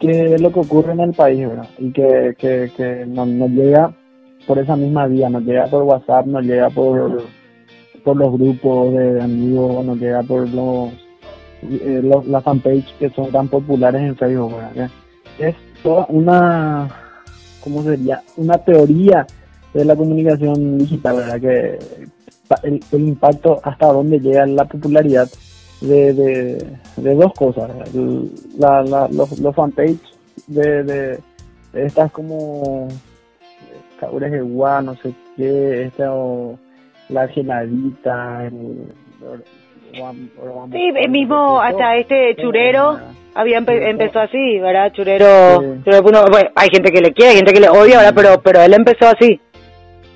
que 0.00 0.38
lo 0.38 0.52
que 0.52 0.60
ocurre 0.60 0.92
en 0.92 1.00
el 1.00 1.12
país, 1.12 1.48
¿verdad? 1.48 1.68
Y 1.78 1.92
que, 1.92 2.34
que, 2.38 2.70
que 2.76 3.04
nos, 3.06 3.28
llega 3.50 3.92
por 4.48 4.58
esa 4.58 4.76
misma 4.76 5.06
vía, 5.06 5.28
nos 5.28 5.44
llega 5.44 5.66
por 5.66 5.82
WhatsApp, 5.82 6.26
nos 6.26 6.42
llega 6.42 6.70
por, 6.70 7.22
por 8.02 8.16
los 8.16 8.32
grupos 8.32 8.94
de 8.94 9.20
amigos, 9.20 9.84
nos 9.84 9.98
llega 9.98 10.22
por 10.22 10.48
los, 10.48 10.90
eh, 11.62 12.02
las 12.26 12.42
fanpage 12.42 12.96
que 12.98 13.10
son 13.10 13.30
tan 13.30 13.48
populares 13.48 14.00
en 14.00 14.16
Facebook, 14.16 14.56
¿verdad? 14.56 14.90
Es 15.38 15.54
toda 15.82 16.06
una, 16.08 16.88
¿cómo 17.62 17.82
sería? 17.82 18.22
Una 18.38 18.56
teoría 18.56 19.26
de 19.74 19.84
la 19.84 19.94
comunicación 19.94 20.78
digital, 20.78 21.16
¿verdad? 21.16 21.40
Que 21.40 21.78
el, 22.62 22.80
el 22.90 23.08
impacto 23.08 23.60
hasta 23.62 23.92
dónde 23.92 24.18
llega 24.18 24.46
la 24.46 24.64
popularidad 24.64 25.28
de, 25.82 26.14
de, 26.96 27.14
dos 27.14 27.34
cosas. 27.34 27.70
La, 28.58 28.82
la, 28.82 29.08
los, 29.08 29.38
los 29.38 29.54
fanpage 29.54 30.00
de, 30.46 30.82
de, 30.82 31.20
estas 31.74 32.10
como 32.10 32.88
Cabres 34.08 34.32
de 34.32 34.40
Gua, 34.40 34.80
no 34.80 34.94
sé 34.96 35.12
qué, 35.36 35.84
esta 35.84 36.12
o 36.12 36.58
la 37.08 37.28
geladita, 37.28 38.46
el, 38.46 38.94
Sí, 40.72 41.08
mismo 41.08 41.60
hasta 41.60 41.96
este 41.96 42.36
churero 42.36 42.98
había 43.34 43.58
empezó 43.58 44.20
así, 44.20 44.58
¿verdad? 44.58 44.92
Churero, 44.92 45.62
bueno, 46.02 46.22
hay 46.54 46.68
gente 46.70 46.92
que 46.92 47.00
le 47.00 47.12
quiere, 47.12 47.30
hay 47.30 47.36
gente 47.36 47.52
que 47.52 47.60
le 47.60 47.70
odia, 47.70 47.98
¿verdad? 47.98 48.12
Pero, 48.14 48.42
pero 48.42 48.60
él 48.60 48.74
empezó 48.74 49.06
así. 49.08 49.40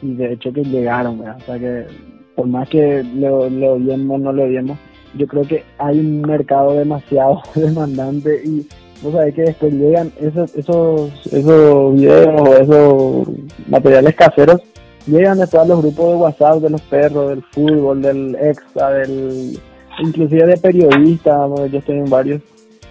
Y 0.02 0.14
de 0.14 0.34
hecho 0.34 0.52
que 0.52 0.62
llegaron, 0.62 1.18
¿verdad? 1.18 1.36
O 1.38 1.40
sea 1.40 1.58
que 1.58 1.86
por 2.34 2.46
más 2.46 2.68
que 2.68 3.02
lo, 3.14 3.48
lo 3.48 3.72
odiemos, 3.72 4.20
no 4.20 4.32
lo 4.32 4.44
odiemos, 4.44 4.78
yo 5.14 5.26
creo 5.26 5.42
que 5.42 5.64
hay 5.78 5.98
un 5.98 6.22
mercado 6.22 6.74
demasiado 6.74 7.40
demandante 7.54 8.42
y 8.44 8.66
vos 9.02 9.12
sabés 9.12 9.34
que 9.34 9.42
después 9.42 9.72
llegan 9.72 10.12
esos, 10.20 10.54
esos, 10.54 11.10
esos 11.26 11.94
videos 11.94 12.40
o 12.40 12.54
esos 12.54 13.28
materiales 13.66 14.14
caseros, 14.14 14.60
llegan 15.06 15.38
de 15.38 15.46
todos 15.46 15.68
los 15.68 15.82
grupos 15.82 16.08
de 16.08 16.14
WhatsApp, 16.14 16.56
de 16.56 16.70
los 16.70 16.82
perros, 16.82 17.30
del 17.30 17.42
fútbol, 17.52 18.02
del 18.02 18.36
exa, 18.36 18.90
del 18.90 19.58
inclusive 20.00 20.46
de 20.46 20.56
periodistas, 20.56 21.50
yo 21.70 21.78
estoy 21.78 21.98
en 21.98 22.10
varios, 22.10 22.42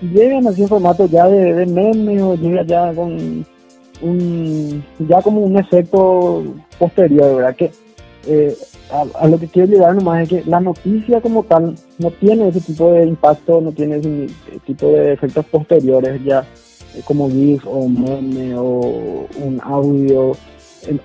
llegan 0.01 0.47
así 0.47 0.63
en 0.63 0.67
formato 0.67 1.05
ya 1.07 1.27
de, 1.27 1.53
de 1.53 1.65
memes 1.65 2.21
o 2.21 2.35
ya 2.35 2.93
con 2.93 3.45
un 4.01 4.83
ya 4.99 5.21
como 5.21 5.41
un 5.41 5.57
efecto 5.57 6.43
posterior, 6.77 7.37
¿verdad? 7.37 7.55
Que 7.55 7.71
eh, 8.27 8.55
a, 8.91 9.27
lo 9.27 9.39
que 9.39 9.47
quiero 9.47 9.71
llegar 9.71 9.95
nomás 9.95 10.23
es 10.23 10.29
que 10.29 10.49
la 10.49 10.59
noticia 10.59 11.21
como 11.21 11.43
tal 11.43 11.75
no 11.97 12.11
tiene 12.11 12.49
ese 12.49 12.61
tipo 12.61 12.91
de 12.91 13.05
impacto, 13.05 13.61
no 13.61 13.71
tiene 13.71 13.97
ese 13.97 14.27
tipo 14.65 14.87
de 14.87 15.13
efectos 15.13 15.45
posteriores 15.45 16.23
ya 16.23 16.45
eh, 16.95 17.01
como 17.05 17.29
GIF 17.29 17.65
o 17.65 17.87
meme 17.87 18.55
o 18.55 19.27
un 19.43 19.59
audio 19.63 20.33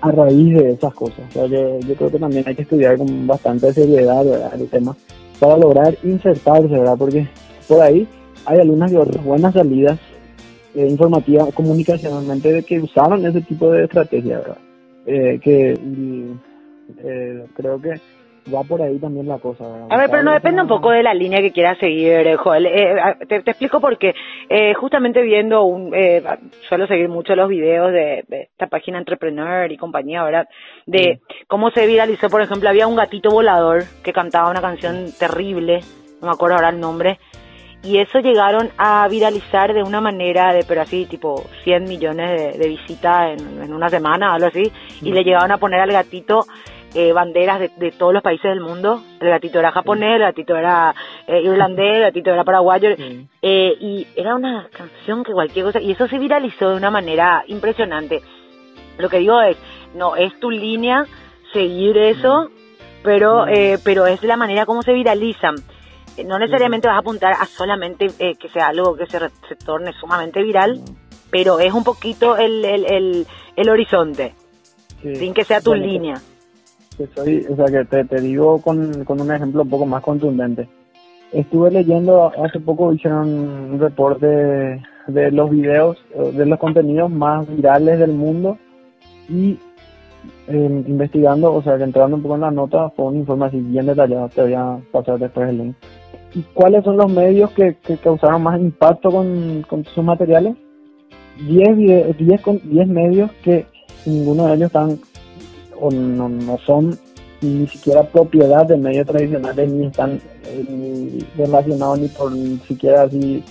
a 0.01 0.11
raíz 0.11 0.55
de 0.55 0.71
esas 0.71 0.93
cosas. 0.93 1.19
O 1.29 1.31
sea, 1.31 1.45
yo, 1.45 1.95
creo 1.95 2.11
que 2.11 2.19
también 2.19 2.43
hay 2.47 2.55
que 2.55 2.63
estudiar 2.63 2.97
con 2.97 3.27
bastante 3.27 3.71
seriedad 3.73 4.25
el 4.53 4.67
tema 4.69 4.95
para 5.39 5.57
lograr 5.57 5.95
insertarse, 6.03 6.67
¿verdad? 6.67 6.97
Porque 6.97 7.27
por 7.67 7.81
ahí 7.81 8.07
hay 8.45 8.59
algunas 8.59 8.91
de 8.91 8.97
otras 8.97 9.23
buenas 9.23 9.53
salidas 9.53 9.99
eh, 10.75 10.87
informativas 10.87 11.53
comunicacionalmente 11.53 12.51
de 12.51 12.63
que 12.63 12.79
usaron 12.79 13.25
ese 13.25 13.41
tipo 13.41 13.71
de 13.71 13.83
estrategia, 13.83 14.39
¿verdad? 14.39 14.57
Eh, 15.05 15.39
que 15.41 15.79
eh, 17.03 17.45
creo 17.55 17.81
que 17.81 17.99
va 18.53 18.63
por 18.63 18.81
ahí 18.81 18.97
también 18.99 19.27
la 19.27 19.37
cosa. 19.39 19.65
A 19.89 19.97
ver, 19.97 20.09
pero 20.09 20.23
no 20.23 20.33
depende 20.33 20.61
un 20.61 20.67
poco 20.67 20.91
de 20.91 21.03
la 21.03 21.13
línea 21.13 21.41
que 21.41 21.51
quieras 21.51 21.77
seguir, 21.79 22.11
eh, 22.11 22.35
Joel. 22.37 22.65
Eh, 22.65 22.95
te, 23.27 23.37
explico 23.37 23.79
por 23.79 23.97
qué. 23.97 24.13
Eh, 24.49 24.73
justamente 24.73 25.21
viendo, 25.21 25.63
un, 25.63 25.93
eh, 25.93 26.23
suelo 26.67 26.87
seguir 26.87 27.09
mucho 27.09 27.35
los 27.35 27.49
videos 27.49 27.91
de, 27.91 28.25
esta 28.29 28.67
página 28.67 28.97
Entrepreneur 28.97 29.71
y 29.71 29.77
compañía, 29.77 30.23
¿verdad? 30.23 30.47
De 30.85 31.19
cómo 31.47 31.71
se 31.71 31.87
viralizó, 31.87 32.29
por 32.29 32.41
ejemplo, 32.41 32.69
había 32.69 32.87
un 32.87 32.95
gatito 32.95 33.29
volador 33.29 33.83
que 34.03 34.13
cantaba 34.13 34.49
una 34.49 34.61
canción 34.61 35.07
terrible, 35.17 35.81
no 36.21 36.27
me 36.27 36.33
acuerdo 36.33 36.55
ahora 36.55 36.69
el 36.69 36.79
nombre, 36.79 37.19
y 37.83 37.99
eso 37.99 38.19
llegaron 38.19 38.69
a 38.77 39.07
viralizar 39.07 39.73
de 39.73 39.83
una 39.83 40.01
manera 40.01 40.51
de, 40.51 40.65
pero 40.67 40.81
así, 40.81 41.05
tipo 41.05 41.43
100 41.63 41.83
millones 41.83 42.57
de, 42.57 42.67
visitas 42.67 43.39
en, 43.39 43.61
en, 43.61 43.73
una 43.73 43.89
semana, 43.89 44.33
algo 44.33 44.47
así, 44.47 44.71
y 45.01 45.11
le 45.11 45.23
llegaban 45.23 45.51
a 45.51 45.57
poner 45.57 45.79
al 45.81 45.91
gatito 45.91 46.45
eh, 46.93 47.11
banderas 47.11 47.59
de, 47.59 47.91
todos 47.91 48.13
los 48.13 48.23
países 48.23 48.49
del 48.49 48.61
mundo. 48.61 49.01
El 49.19 49.29
gatito 49.29 49.59
era 49.59 49.71
japonés, 49.71 50.15
el 50.15 50.21
gatito 50.21 50.55
era 50.55 50.95
eh, 51.27 51.41
irlandés, 51.41 51.97
el 51.97 52.01
gatito 52.03 52.31
era 52.31 52.43
paraguayo. 52.43 52.89
Eh, 53.41 53.73
y 53.79 54.07
era 54.15 54.35
una 54.35 54.67
canción 54.71 55.23
que 55.23 55.33
cualquier 55.33 55.65
cosa. 55.65 55.81
Y 55.81 55.91
eso 55.91 56.07
se 56.07 56.17
viralizó 56.17 56.69
de 56.69 56.77
una 56.77 56.89
manera 56.89 57.43
impresionante. 57.47 58.21
Lo 58.97 59.09
que 59.09 59.19
digo 59.19 59.41
es, 59.41 59.57
no, 59.95 60.15
es 60.15 60.39
tu 60.39 60.49
línea 60.49 61.05
seguir 61.53 61.97
eso, 61.97 62.49
pero, 63.03 63.45
pero 63.83 64.07
es 64.07 64.23
la 64.23 64.37
manera 64.37 64.65
como 64.65 64.81
se 64.81 64.93
viralizan. 64.93 65.55
No 66.25 66.39
necesariamente 66.39 66.87
vas 66.87 66.95
a 66.95 67.01
apuntar 67.01 67.33
a 67.33 67.45
solamente 67.45 68.07
que 68.17 68.49
sea 68.49 68.69
algo 68.69 68.95
que 68.95 69.05
se, 69.05 69.19
se 69.19 69.55
torne 69.63 69.93
sumamente 69.93 70.41
viral, 70.41 70.81
pero 71.29 71.59
es 71.59 71.73
un 71.73 71.83
poquito 71.83 72.37
el, 72.37 72.65
el, 72.65 72.85
el, 72.85 73.27
el 73.55 73.69
horizonte, 73.69 74.33
sin 75.01 75.33
que 75.33 75.43
sea 75.43 75.61
tu 75.61 75.75
línea 75.75 76.15
soy, 77.15 77.45
o 77.49 77.55
sea, 77.55 77.65
que 77.65 77.85
te, 77.85 78.05
te 78.05 78.21
digo 78.21 78.61
con, 78.61 79.03
con 79.05 79.21
un 79.21 79.31
ejemplo 79.31 79.63
un 79.63 79.69
poco 79.69 79.85
más 79.85 80.01
contundente. 80.01 80.67
Estuve 81.31 81.71
leyendo, 81.71 82.31
hace 82.43 82.59
poco 82.59 82.93
hicieron 82.93 83.27
un 83.27 83.79
reporte 83.79 84.25
de, 85.07 85.31
los 85.31 85.49
videos, 85.49 85.97
de 86.33 86.45
los 86.45 86.59
contenidos 86.59 87.11
más 87.11 87.47
virales 87.53 87.99
del 87.99 88.13
mundo 88.13 88.57
Y 89.29 89.59
eh, 90.47 90.83
investigando, 90.87 91.53
o 91.53 91.61
sea, 91.61 91.75
entrando 91.75 92.15
un 92.15 92.23
poco 92.23 92.35
en 92.35 92.41
la 92.41 92.51
nota, 92.51 92.89
fue 92.91 93.05
un 93.05 93.17
informe 93.17 93.47
así 93.47 93.59
bien 93.59 93.85
detallado, 93.85 94.29
te 94.29 94.41
voy 94.41 94.53
a 94.53 94.79
pasar 94.91 95.19
después 95.19 95.49
el 95.49 95.57
link. 95.57 95.75
¿Y 96.33 96.41
cuáles 96.53 96.83
son 96.83 96.97
los 96.97 97.11
medios 97.11 97.51
que, 97.51 97.75
que 97.75 97.97
causaron 97.97 98.43
más 98.43 98.59
impacto 98.59 99.11
con, 99.11 99.63
con 99.63 99.83
sus 99.85 100.03
materiales? 100.03 100.55
10 101.45 101.77
diez, 101.77 102.17
diez 102.63 102.87
medios 102.87 103.31
que 103.43 103.65
ninguno 104.05 104.47
de 104.47 104.55
ellos 104.55 104.67
están 104.67 104.97
o 105.79 105.91
no, 105.91 106.29
no 106.29 106.57
son 106.59 106.97
ni 107.41 107.67
siquiera 107.67 108.03
propiedad 108.03 108.65
de 108.65 108.77
medios 108.77 109.05
tradicionales 109.05 109.71
ni 109.71 109.85
están 109.85 110.19
eh, 110.45 110.65
ni 110.69 111.19
relacionados 111.37 111.99
ni 111.99 112.07
por 112.07 112.31
ni 112.31 112.57
siquiera 112.67 113.03
así. 113.03 113.43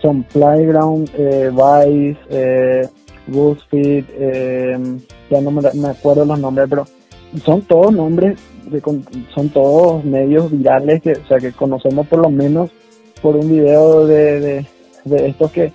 Son 0.00 0.22
Playground, 0.22 1.10
eh, 1.14 1.50
Vice, 1.50 2.20
eh, 2.30 2.88
BuzzFeed, 3.26 4.04
eh, 4.12 4.98
ya 5.30 5.40
no 5.40 5.50
me, 5.50 5.88
acuerdo 5.88 6.24
los 6.24 6.38
nombres, 6.38 6.66
pero 6.68 6.86
son 7.44 7.62
todos 7.62 7.92
nombres, 7.92 8.38
de, 8.66 8.80
son 9.34 9.48
todos 9.50 10.04
medios 10.04 10.50
virales 10.50 11.02
que, 11.02 11.12
o 11.12 11.26
sea, 11.26 11.38
que 11.38 11.52
conocemos 11.52 12.06
por 12.08 12.20
lo 12.20 12.30
menos 12.30 12.70
por 13.22 13.36
un 13.36 13.48
video 13.48 14.06
de, 14.06 14.66
de, 15.04 15.28
estos 15.28 15.52
que, 15.52 15.72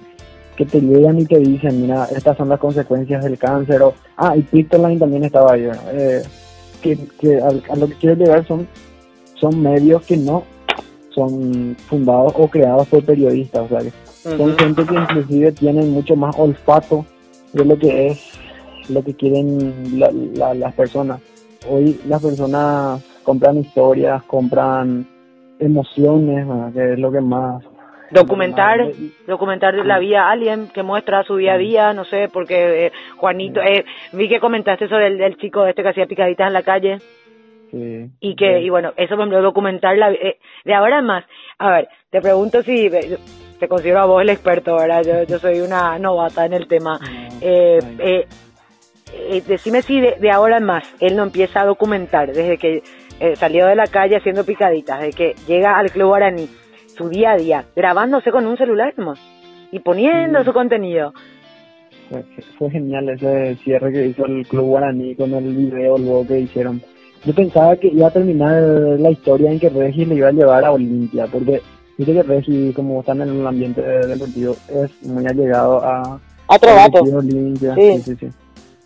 que 0.55 0.65
te 0.65 0.79
llegan 0.81 1.19
y 1.19 1.25
te 1.25 1.39
dicen, 1.39 1.81
mira, 1.81 2.05
estas 2.15 2.37
son 2.37 2.49
las 2.49 2.59
consecuencias 2.59 3.23
del 3.23 3.37
cáncer, 3.37 3.81
o, 3.81 3.93
ah, 4.17 4.35
y 4.35 4.41
Pictoline 4.41 4.99
también 4.99 5.23
estaba 5.23 5.53
ahí, 5.53 5.69
eh, 5.91 6.23
que, 6.81 6.97
que 7.19 7.41
a, 7.41 7.75
lo 7.75 7.87
que 7.87 7.95
quiero 7.95 8.15
llegar 8.15 8.45
son, 8.47 8.67
son 9.35 9.61
medios 9.61 10.03
que 10.05 10.17
no 10.17 10.43
son 11.15 11.75
fundados 11.87 12.33
o 12.35 12.47
creados 12.47 12.87
por 12.87 13.03
periodistas, 13.03 13.63
o 13.63 13.67
sea, 13.69 13.79
que 13.79 13.91
son 14.37 14.57
gente 14.57 14.85
que 14.85 14.95
inclusive 14.95 15.51
tienen 15.53 15.91
mucho 15.91 16.15
más 16.15 16.35
olfato 16.37 17.05
de 17.53 17.63
lo 17.63 17.79
que 17.79 18.07
es 18.07 18.19
lo 18.89 19.03
que 19.03 19.13
quieren 19.13 19.73
las 19.97 20.73
personas. 20.73 21.21
Hoy 21.69 21.99
las 22.07 22.21
personas 22.21 23.01
compran 23.23 23.57
historias, 23.57 24.23
compran 24.23 25.07
emociones, 25.59 26.45
que 26.73 26.93
es 26.93 26.99
lo 26.99 27.11
que 27.11 27.21
más... 27.21 27.63
Documentar, 28.11 28.79
documentar 29.27 29.73
la 29.73 29.99
vida 29.99 30.17
de 30.17 30.31
alguien 30.31 30.67
que 30.69 30.83
muestra 30.83 31.23
su 31.23 31.37
día 31.37 31.53
a 31.53 31.57
día, 31.57 31.93
no 31.93 32.05
sé, 32.05 32.29
porque 32.31 32.87
eh, 32.87 32.91
Juanito, 33.17 33.61
eh, 33.61 33.85
vi 34.13 34.29
que 34.29 34.39
comentaste 34.39 34.87
sobre 34.87 35.07
el, 35.07 35.21
el 35.21 35.37
chico 35.37 35.65
este 35.65 35.83
que 35.83 35.89
hacía 35.89 36.05
picaditas 36.05 36.47
en 36.47 36.53
la 36.53 36.63
calle. 36.63 36.99
Sí, 37.71 38.09
y 38.19 38.35
que, 38.35 38.61
y 38.61 38.69
bueno, 38.69 38.93
eso 38.95 39.17
me 39.17 39.35
documentar 39.37 39.97
la, 39.97 40.11
eh, 40.11 40.37
de 40.63 40.73
ahora 40.73 40.99
en 40.99 41.05
más. 41.05 41.25
A 41.57 41.71
ver, 41.71 41.89
te 42.09 42.21
pregunto 42.21 42.61
si, 42.61 42.89
te 43.59 43.67
considero 43.67 43.99
a 43.99 44.05
vos 44.05 44.21
el 44.21 44.29
experto, 44.29 44.75
¿verdad? 44.75 45.03
Yo, 45.03 45.23
yo 45.23 45.39
soy 45.39 45.61
una 45.61 45.97
novata 45.99 46.45
en 46.45 46.53
el 46.53 46.67
tema. 46.67 46.99
eh, 47.41 47.79
eh, 47.99 48.27
eh, 49.13 49.41
decime 49.47 49.81
si 49.81 50.01
de, 50.01 50.31
ahora 50.31 50.57
en 50.57 50.65
más 50.65 50.83
él 50.99 51.15
no 51.15 51.23
empieza 51.23 51.61
a 51.61 51.65
documentar 51.65 52.33
desde 52.33 52.57
que 52.57 52.83
eh, 53.19 53.35
salió 53.35 53.65
de 53.67 53.75
la 53.75 53.87
calle 53.87 54.17
haciendo 54.17 54.43
picaditas, 54.43 54.99
desde 54.99 55.13
que 55.13 55.35
llega 55.47 55.77
al 55.77 55.91
Club 55.91 56.07
Guaraní, 56.07 56.49
su 56.95 57.09
día 57.09 57.31
a 57.31 57.37
día, 57.37 57.65
grabándose 57.75 58.31
con 58.31 58.45
un 58.45 58.57
celular 58.57 58.93
y 59.71 59.79
poniendo 59.79 60.43
su 60.43 60.53
contenido. 60.53 61.13
Fue, 62.57 62.69
genial 62.69 63.09
ese 63.09 63.55
cierre 63.63 63.91
que 63.91 64.07
hizo 64.07 64.25
el 64.25 64.45
Club 64.47 64.65
Guaraní 64.65 65.15
con 65.15 65.33
el 65.33 65.55
video 65.55 65.97
luego 65.97 66.27
que 66.27 66.41
hicieron. 66.41 66.81
Yo 67.25 67.33
pensaba 67.33 67.75
que 67.75 67.87
iba 67.87 68.07
a 68.07 68.11
terminar 68.11 68.61
la 68.61 69.09
historia 69.09 69.51
en 69.51 69.59
que 69.59 69.69
Regis 69.69 70.07
le 70.07 70.15
iba 70.15 70.27
a 70.27 70.31
llevar 70.31 70.63
a 70.63 70.71
Olimpia, 70.71 71.25
porque 71.25 71.61
Dice 71.97 72.13
que 72.13 72.23
Reggie, 72.23 72.73
como 72.73 72.99
están 72.99 73.21
en 73.21 73.29
el 73.29 73.47
ambiente 73.47 73.81
deportivo, 73.81 74.55
es 74.69 75.07
muy 75.07 75.25
allegado 75.25 75.81
a... 75.83 76.19
A 76.47 76.59
Trovato. 76.59 76.99
Sí. 77.21 78.01
sí, 78.01 78.15
sí, 78.19 78.29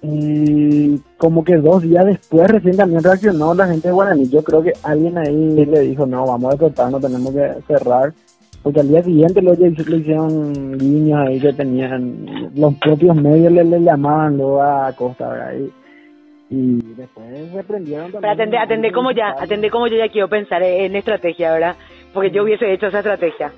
Y 0.01 0.97
como 1.17 1.43
que 1.43 1.57
dos 1.57 1.81
días 1.81 2.05
después 2.05 2.47
recién 2.49 2.77
también 2.77 3.03
reaccionó 3.03 3.53
la 3.53 3.67
gente 3.67 3.89
de 3.89 3.93
Guaraní. 3.93 4.29
Yo 4.29 4.43
creo 4.43 4.63
que 4.63 4.71
alguien 4.83 5.17
ahí 5.17 5.65
le 5.65 5.79
dijo, 5.81 6.05
no, 6.05 6.25
vamos 6.25 6.53
a 6.53 6.57
cortar, 6.57 6.89
no 6.91 6.99
tenemos 6.99 7.33
que 7.33 7.55
cerrar. 7.67 8.13
Porque 8.63 8.81
al 8.81 8.89
día 8.89 9.03
siguiente 9.03 9.41
los 9.41 9.57
le 9.57 9.69
hicieron 9.69 10.77
líneas 10.77 11.27
ahí 11.27 11.39
que 11.39 11.53
tenían, 11.53 12.51
los 12.55 12.75
propios 12.75 13.15
medios 13.15 13.51
le, 13.51 13.63
le 13.63 13.81
llamaban 13.81 14.37
luego 14.37 14.61
a 14.61 14.91
Costa, 14.93 15.29
¿verdad? 15.29 15.53
Y, 16.49 16.55
y 16.55 16.93
después 16.97 17.53
reprendieron 17.53 18.11
también. 18.11 18.35
Pero 18.37 18.59
atendé, 18.61 18.91
como 18.91 19.11
ya, 19.11 19.35
atendé 19.39 19.69
como 19.69 19.87
yo 19.87 19.97
ya 19.97 20.09
quiero 20.09 20.27
pensar 20.27 20.61
en 20.63 20.95
estrategia, 20.95 21.53
¿verdad? 21.53 21.75
porque 22.13 22.31
yo 22.31 22.43
hubiese 22.43 22.71
hecho 22.71 22.87
esa 22.87 22.99
estrategia. 22.99 23.51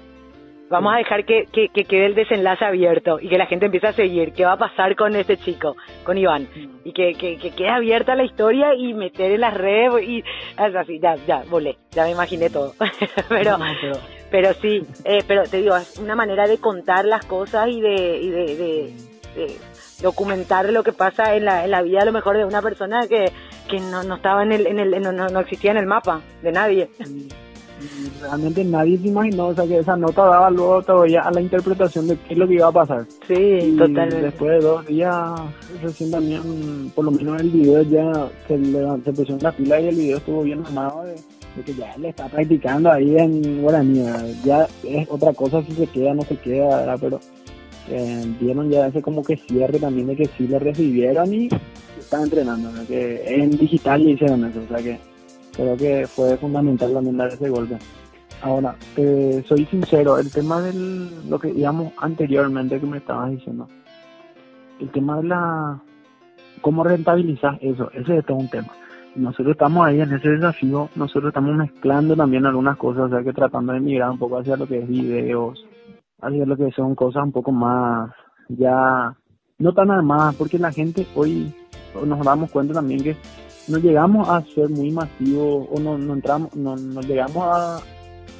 Vamos 0.72 0.94
a 0.94 1.00
dejar 1.00 1.26
que, 1.26 1.48
que, 1.52 1.84
quede 1.84 2.06
el 2.06 2.16
desenlace 2.16 2.64
abierto 2.64 3.20
y 3.20 3.28
que 3.28 3.38
la 3.38 3.46
gente 3.46 3.66
empiece 3.66 3.88
a 3.88 3.94
seguir. 3.94 4.32
Qué 4.32 4.46
va 4.46 4.54
a 4.54 4.58
pasar 4.58 4.96
con 4.96 5.14
este 5.18 5.36
chico, 5.36 5.76
con 6.06 6.18
Iván, 6.18 6.48
y 6.86 6.94
que, 6.94 7.14
que, 7.14 7.38
quede 7.38 7.68
abierta 7.68 8.16
la 8.16 8.24
historia 8.24 8.74
y 8.74 8.94
meter 8.94 9.34
en 9.34 9.42
las 9.42 9.54
redes 9.54 10.02
y 10.02 10.24
así, 10.56 10.98
ya, 11.02 11.16
ya, 11.28 11.44
volé, 11.50 11.78
ya 11.92 12.06
me 12.06 12.12
imaginé 12.12 12.50
todo. 12.50 12.74
pero, 13.30 13.58
pero, 14.32 14.54
sí, 14.54 14.82
eh, 15.04 15.26
pero 15.28 15.44
te 15.44 15.58
digo, 15.58 15.76
es 15.76 16.00
una 16.00 16.16
manera 16.16 16.48
de 16.48 16.58
contar 16.58 17.04
las 17.04 17.26
cosas 17.26 17.68
y 17.68 17.82
de, 17.82 18.18
y 18.22 18.30
de, 18.30 18.94
documentar 20.02 20.72
lo 20.72 20.84
que 20.84 20.94
pasa 20.94 21.36
en 21.36 21.46
la, 21.46 21.66
en 21.66 21.72
la 21.72 21.82
vida 21.82 22.02
a 22.02 22.06
lo 22.06 22.14
mejor 22.14 22.38
de 22.38 22.46
una 22.46 22.62
persona 22.62 23.08
que, 23.10 23.26
que 23.70 23.80
no, 23.80 24.04
no 24.04 24.16
estaba 24.16 24.44
en 24.44 24.54
el, 24.54 24.68
en 24.68 24.80
el 24.80 25.02
no, 25.02 25.12
no 25.12 25.40
existía 25.42 25.72
en 25.72 25.78
el 25.78 25.86
mapa 25.86 26.22
de 26.42 26.52
nadie 26.52 26.90
realmente 28.22 28.64
nadie 28.64 28.98
se 28.98 29.08
imaginó, 29.08 29.48
o 29.48 29.56
sea, 29.56 29.66
que 29.66 29.80
esa 29.80 29.96
nota 29.98 30.24
daba 30.24 30.50
luego 30.50 30.82
todavía 30.82 31.22
a 31.22 31.32
la 31.32 31.42
interpretación 31.42 32.08
de 32.08 32.18
qué 32.18 32.34
es 32.34 32.38
lo 32.38 32.48
que 32.48 32.56
iba 32.56 32.68
a 32.68 32.72
pasar. 32.72 33.06
Sí, 33.28 33.76
totalmente. 33.78 34.22
Después 34.22 34.52
de 34.52 34.60
dos 34.60 34.86
días, 34.86 35.40
recién 35.82 36.12
también, 36.12 36.92
por 36.96 37.06
lo 37.06 37.12
menos 37.12 37.42
el 37.42 37.50
video 37.50 37.82
ya 37.84 38.30
se, 38.48 38.58
se 39.04 39.14
puso 39.14 39.34
en 39.34 39.44
la 39.44 39.52
fila 39.52 39.80
y 39.80 39.88
el 39.88 39.96
video 39.96 40.18
estuvo 40.18 40.44
bien 40.44 40.64
armado 40.66 41.04
de, 41.04 41.16
que 41.64 41.74
ya 41.74 41.96
le 41.98 42.10
está 42.10 42.28
practicando 42.28 42.92
ahí 42.92 43.18
en 43.18 43.62
Guaraní. 43.62 44.04
Ya 44.44 44.68
es 44.84 45.08
otra 45.10 45.34
cosa 45.34 45.62
si 45.64 45.74
se 45.74 45.88
queda 45.88 46.12
o 46.12 46.16
no 46.16 46.22
se 46.24 46.38
queda, 46.38 46.96
pero 46.98 47.20
eh, 47.90 48.24
vieron 48.40 48.70
ya 48.70 48.88
ese 48.88 49.02
como 49.02 49.24
que 49.24 49.36
cierre 49.36 49.80
también 49.80 50.08
de 50.08 50.16
que 50.16 50.26
sí 50.38 50.48
le 50.48 50.60
recibieron 50.60 51.34
y 51.34 51.50
están 52.00 52.24
entrenando, 52.24 52.70
que 52.88 53.24
en 53.26 53.52
digital 53.58 54.04
le 54.04 54.12
hicieron 54.12 54.46
eso, 54.46 54.60
o 54.64 54.68
sea 54.68 54.84
que 54.84 55.00
creo 55.54 55.78
que 55.78 56.08
fue 56.08 56.38
fundamental 56.38 56.94
también 56.94 57.18
dar 57.18 57.30
ese 57.30 57.50
golpe. 57.50 57.78
Ahora, 58.42 58.76
soy 58.96 59.66
sincero, 59.66 60.18
el 60.18 60.32
tema 60.32 60.62
de 60.62 60.74
lo 61.30 61.40
que 61.40 61.54
digamos 61.54 61.94
anteriormente 61.98 62.80
que 62.80 62.88
me 62.88 62.98
estabas 62.98 63.32
diciendo, 63.32 63.68
el 64.80 64.90
tema 64.90 65.18
de 65.18 65.28
la 65.28 65.80
cómo 66.62 66.84
rentabilizar 66.84 67.58
eso, 67.62 67.92
ese 67.94 68.18
es 68.18 68.26
todo 68.26 68.38
un 68.38 68.50
tema. 68.50 68.70
Nosotros 69.16 69.52
estamos 69.52 69.86
ahí 69.86 70.00
en 70.00 70.14
ese 70.14 70.30
desafío, 70.30 70.90
nosotros 70.96 71.30
estamos 71.30 71.56
mezclando 71.56 72.16
también 72.16 72.46
algunas 72.46 72.78
cosas, 72.78 73.04
o 73.04 73.10
sea 73.10 73.24
que 73.24 73.34
tratando 73.34 73.74
de 73.74 73.80
migrar 73.80 74.10
un 74.10 74.18
poco 74.18 74.40
hacia 74.40 74.56
lo 74.56 74.68
que 74.68 74.80
es 74.80 74.88
videos, 74.88 75.64
hacia 76.22 76.46
lo 76.46 76.56
que 76.56 76.72
son 76.72 76.96
cosas 76.96 77.24
un 77.24 77.32
poco 77.32 77.52
más, 77.52 78.10
ya, 78.48 79.16
no 79.60 79.74
tan 79.74 79.92
armadas, 79.92 80.36
porque 80.36 80.58
la 80.58 80.72
gente 80.72 81.06
hoy 81.16 81.54
nos 82.06 82.26
damos 82.26 82.50
cuenta 82.52 82.74
también 82.74 83.04
que 83.04 83.18
no 83.72 83.78
llegamos 83.78 84.28
a 84.28 84.42
ser 84.54 84.70
muy 84.70 84.92
masivos 84.92 85.68
o 85.72 85.80
no, 85.80 85.98
no 85.98 86.14
entramos, 86.14 86.56
no, 86.56 86.76
no 86.76 87.02
llegamos 87.02 87.44
a, 87.46 87.80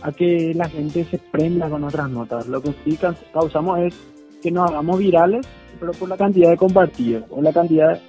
a 0.02 0.12
que 0.12 0.54
la 0.54 0.68
gente 0.68 1.06
se 1.06 1.18
prenda 1.18 1.70
con 1.70 1.84
otras 1.84 2.10
notas. 2.10 2.48
Lo 2.48 2.62
que 2.62 2.74
sí 2.84 3.00
causamos 3.34 3.80
es 3.80 3.96
que 4.42 4.52
nos 4.52 4.70
hagamos 4.70 5.00
virales, 5.00 5.48
pero 5.80 5.94
por 5.94 6.10
la 6.10 6.18
cantidad 6.18 6.50
de 6.50 6.58
compartidos 6.58 7.24
o 7.30 7.42
la 7.42 7.54
cantidad 7.54 8.00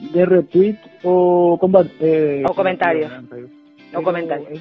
de 0.00 0.26
retweets 0.26 0.80
o, 1.04 1.58
eh, 2.00 2.44
o 2.46 2.54
comentarios. 2.54 3.10
O 3.94 4.02
comentarios. 4.02 4.60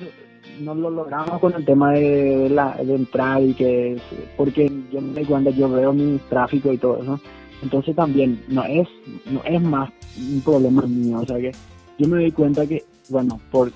no 0.61 0.73
lo 0.73 0.89
logramos 0.89 1.39
con 1.39 1.53
el 1.53 1.65
tema 1.65 1.91
de, 1.91 2.49
la, 2.49 2.77
de 2.81 2.95
entrar 2.95 3.41
y 3.41 3.53
que, 3.53 3.97
porque 4.37 4.71
yo 4.91 5.01
me 5.01 5.25
cuando 5.25 5.49
yo 5.49 5.69
veo 5.69 5.91
mi 5.91 6.19
tráfico 6.29 6.71
y 6.71 6.77
todo 6.77 7.01
eso. 7.01 7.19
Entonces 7.61 7.95
también 7.95 8.43
no 8.47 8.63
es, 8.63 8.87
no 9.25 9.43
es 9.43 9.61
más 9.61 9.89
un 10.17 10.41
problema 10.41 10.81
mío, 10.83 11.19
o 11.19 11.25
sea 11.25 11.37
que 11.37 11.51
yo 11.97 12.07
me 12.07 12.17
doy 12.17 12.31
cuenta 12.31 12.65
que, 12.67 12.83
bueno, 13.09 13.39
por 13.51 13.71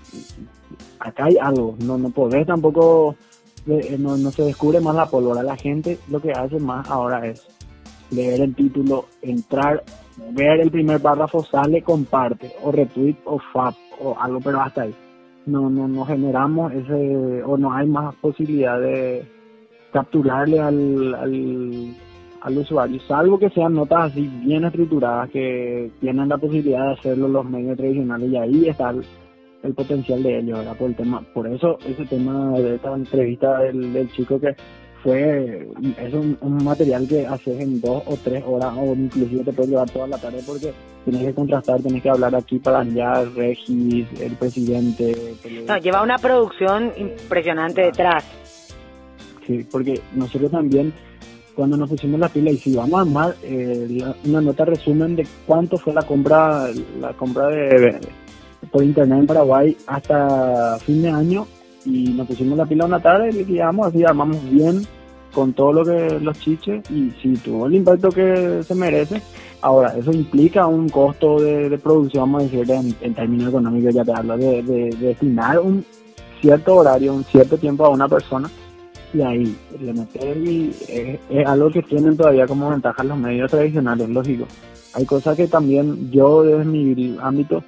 acá 1.00 1.26
hay 1.26 1.38
algo, 1.38 1.76
no, 1.80 1.98
no 1.98 2.10
podés 2.10 2.46
tampoco, 2.46 3.16
eh, 3.68 3.96
no, 3.98 4.18
no 4.18 4.32
se 4.32 4.44
descubre 4.44 4.80
más 4.80 4.96
la 4.96 5.06
pólvora, 5.06 5.42
la 5.44 5.56
gente 5.56 5.98
lo 6.10 6.22
que 6.22 6.32
hace 6.32 6.60
más 6.60 6.90
ahora 6.90 7.26
es 7.26 7.46
leer 8.12 8.42
el 8.42 8.56
título, 8.56 9.06
entrar, 9.22 9.84
ver 10.32 10.60
el 10.60 10.72
primer 10.72 11.02
párrafo, 11.02 11.44
sale, 11.44 11.82
comparte, 11.82 12.52
o 12.64 12.72
retweet, 12.72 13.18
o 13.26 13.40
fab, 13.54 13.74
o 14.02 14.18
algo, 14.20 14.40
pero 14.42 14.62
hasta 14.62 14.84
ahí. 14.84 14.96
No, 15.46 15.70
no, 15.70 15.88
no 15.88 16.06
generamos 16.06 16.74
ese, 16.74 17.44
o 17.44 17.58
no 17.58 17.74
hay 17.74 17.88
más 17.88 18.14
posibilidad 18.16 18.80
de 18.80 19.26
capturarle 19.92 20.60
al 20.60 21.96
al 22.42 22.58
usuario, 22.58 23.00
salvo 23.08 23.38
que 23.38 23.50
sean 23.50 23.74
notas 23.74 24.12
así 24.12 24.30
bien 24.44 24.64
estructuradas 24.64 25.30
que 25.30 25.92
tienen 26.00 26.30
la 26.30 26.38
posibilidad 26.38 26.88
de 26.88 26.94
hacerlo 26.94 27.28
los 27.28 27.46
medios 27.46 27.78
tradicionales 27.78 28.30
y 28.32 28.38
ahí 28.38 28.70
está 28.70 28.92
el, 28.92 29.74
potencial 29.74 30.24
de 30.24 30.40
ellos, 30.40 30.60
¿verdad? 30.60 30.78
Por 30.78 30.90
el 30.90 30.96
tema, 30.96 31.22
por 31.34 31.48
eso 31.48 31.78
ese 31.86 32.06
tema 32.06 32.58
de 32.60 32.76
esta 32.76 32.94
entrevista 32.94 33.60
del, 33.60 34.10
chico 34.12 34.40
que 34.40 34.56
fue 35.04 35.68
es 35.98 36.14
un, 36.14 36.38
material 36.64 37.08
que 37.08 37.26
haces 37.26 37.60
en 37.60 37.82
dos 37.82 38.04
o 38.06 38.18
tres 38.24 38.44
horas 38.46 38.74
o 38.78 38.94
inclusive 38.94 39.44
te 39.44 39.54
puede 39.54 39.70
llevar 39.70 39.90
toda 39.90 40.08
la 40.08 40.18
tarde 40.18 40.42
porque 40.46 40.74
tienes 41.04 41.28
que 41.28 41.34
contrastar, 41.34 41.82
tienes 41.82 42.02
que 42.02 42.10
hablar 42.10 42.36
aquí 42.36 42.60
para 42.60 42.80
allá, 42.80 43.26
Regis, 43.36 44.08
el 44.22 44.34
presidente. 44.34 45.36
No, 45.68 45.78
lleva 45.78 46.04
una 46.04 46.18
producción 46.18 46.92
impresionante 46.98 47.82
detrás. 47.82 48.26
Sí, 49.46 49.66
porque 49.72 50.00
nosotros 50.14 50.52
también 50.52 50.94
cuando 51.60 51.76
nos 51.76 51.90
pusimos 51.90 52.18
la 52.22 52.30
pila 52.30 52.52
y 52.52 52.58
si 52.58 52.74
vamos 52.74 52.94
a 52.94 53.02
armar 53.02 53.36
eh, 53.44 54.02
una 54.24 54.40
nota 54.40 54.64
resumen 54.64 55.18
de 55.18 55.28
cuánto 55.46 55.78
fue 55.78 55.94
la 55.94 56.04
compra 56.04 56.70
la 57.02 57.12
compra 57.12 57.48
de, 57.48 58.00
por 58.72 58.82
internet 58.82 59.20
en 59.20 59.28
Paraguay 59.28 59.76
hasta 59.86 60.80
fin 60.80 61.02
de 61.02 61.10
año 61.10 61.46
y 61.84 62.14
nos 62.14 62.28
pusimos 62.28 62.58
la 62.58 62.66
pila 62.66 62.86
una 62.86 63.02
tarde 63.02 63.32
y 63.32 63.34
liquidamos 63.34 63.88
así 63.88 64.06
armamos 64.06 64.50
bien 64.50 64.88
con 65.34 65.52
todo 65.52 65.74
lo 65.74 65.84
que 65.84 66.18
los 66.22 66.40
chiches 66.40 66.90
y 66.90 67.12
si 67.22 67.34
tuvo 67.34 67.66
el 67.66 67.76
impacto 67.76 68.08
que 68.08 68.64
se 68.64 68.74
merece. 68.74 69.22
Ahora 69.60 69.94
eso 69.98 70.14
implica 70.14 70.66
un 70.66 70.88
costo 70.88 71.42
de, 71.42 71.78
producción 71.78 72.24
vamos 72.32 72.44
a 72.44 72.46
decir 72.46 72.72
en, 73.02 73.14
términos 73.14 73.50
económicos 73.50 73.94
ya 73.94 74.06
te 74.06 74.14
hablo 74.14 74.38
de, 74.38 74.64
de, 74.64 74.90
de 74.92 75.08
destinar 75.08 75.60
un 75.60 75.84
cierto 76.40 76.78
horario 76.78 77.14
un 77.14 77.26
cierto 77.26 77.58
tiempo 77.58 77.84
a 77.84 77.90
una 77.90 78.08
persona 78.08 78.50
y 79.14 79.22
ahí 79.22 79.56
le 79.80 79.94
meter 79.94 80.38
y 80.38 80.72
es, 81.30 81.48
algo 81.48 81.70
que 81.72 81.82
tienen 81.82 82.16
todavía 82.16 82.46
como 82.46 82.70
ventaja 82.70 83.04
los 83.04 83.18
medios 83.18 83.50
tradicionales, 83.50 84.10
lógico. 84.10 84.46
Hay 84.96 85.06
cosas 85.06 85.36
que 85.36 85.48
también 85.48 86.12
yo 86.12 86.44
desde 86.44 86.66
mi 86.66 87.18
ámbito 87.22 87.64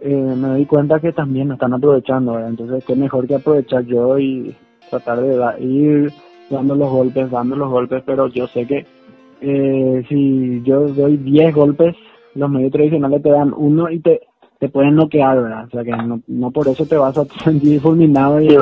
eh, 0.00 0.14
me 0.14 0.48
doy 0.48 0.66
cuenta 0.66 1.00
que 1.00 1.12
también 1.12 1.48
me 1.48 1.54
están 1.54 1.72
aprovechando, 1.72 2.38
entonces 2.38 2.84
qué 2.84 2.94
mejor 2.94 3.26
que 3.26 3.36
aprovechar 3.36 3.84
yo 3.84 4.18
y 4.18 4.54
tratar 4.90 5.20
de 5.20 5.64
ir 5.64 6.12
dando 6.50 6.74
los 6.74 6.90
golpes, 6.90 7.30
dando 7.30 7.56
los 7.56 7.70
golpes, 7.70 8.02
pero 8.04 8.28
yo 8.28 8.46
sé 8.48 8.66
que 8.66 8.86
eh, 9.40 10.04
si 10.08 10.62
yo 10.62 10.88
doy 10.88 11.16
10 11.16 11.54
golpes, 11.54 11.94
los 12.34 12.50
medios 12.50 12.72
tradicionales 12.72 13.22
te 13.22 13.30
dan 13.30 13.52
uno 13.56 13.90
y 13.90 14.00
te, 14.00 14.20
te 14.58 14.68
pueden 14.68 14.96
noquear, 14.96 15.42
¿verdad? 15.42 15.66
O 15.66 15.70
sea 15.70 15.84
que 15.84 15.90
no, 15.90 16.20
no 16.26 16.50
por 16.50 16.68
eso 16.68 16.84
te 16.86 16.96
vas 16.96 17.16
a 17.16 17.24
sentir 17.44 17.80
fulminado, 17.80 18.40
y, 18.40 18.56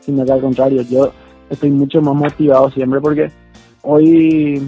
sino 0.00 0.24
que 0.24 0.32
al 0.32 0.40
contrario, 0.40 0.82
yo 0.82 1.10
estoy 1.50 1.70
mucho 1.70 2.00
más 2.00 2.14
motivado 2.14 2.70
siempre 2.70 3.00
porque 3.00 3.30
hoy 3.82 4.62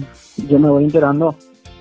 yo 0.47 0.59
me 0.59 0.69
voy 0.69 0.83
enterando 0.83 1.35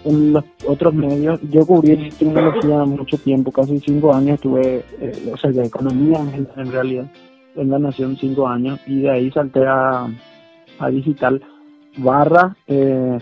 en 0.05 0.33
los 0.33 0.45
otros 0.67 0.95
medios. 0.95 1.41
Yo 1.51 1.67
cubrí 1.67 2.11
tecnología 2.11 2.85
mucho 2.85 3.19
tiempo, 3.19 3.53
casi 3.53 3.79
cinco 3.81 4.15
años 4.15 4.37
estuve, 4.37 4.85
eh, 5.01 5.31
o 5.33 5.37
sea, 5.37 5.51
de 5.51 5.65
economía 5.65 6.21
en, 6.57 6.73
realidad, 6.73 7.11
en 7.57 7.71
la 7.71 7.79
Nación 7.79 8.17
cinco 8.17 8.49
años 8.49 8.81
y 8.87 9.03
de 9.03 9.11
ahí 9.11 9.31
salté 9.31 9.67
a, 9.67 10.09
a 10.79 10.91
digital 10.91 11.43
barra 11.99 12.57
eh, 12.67 13.19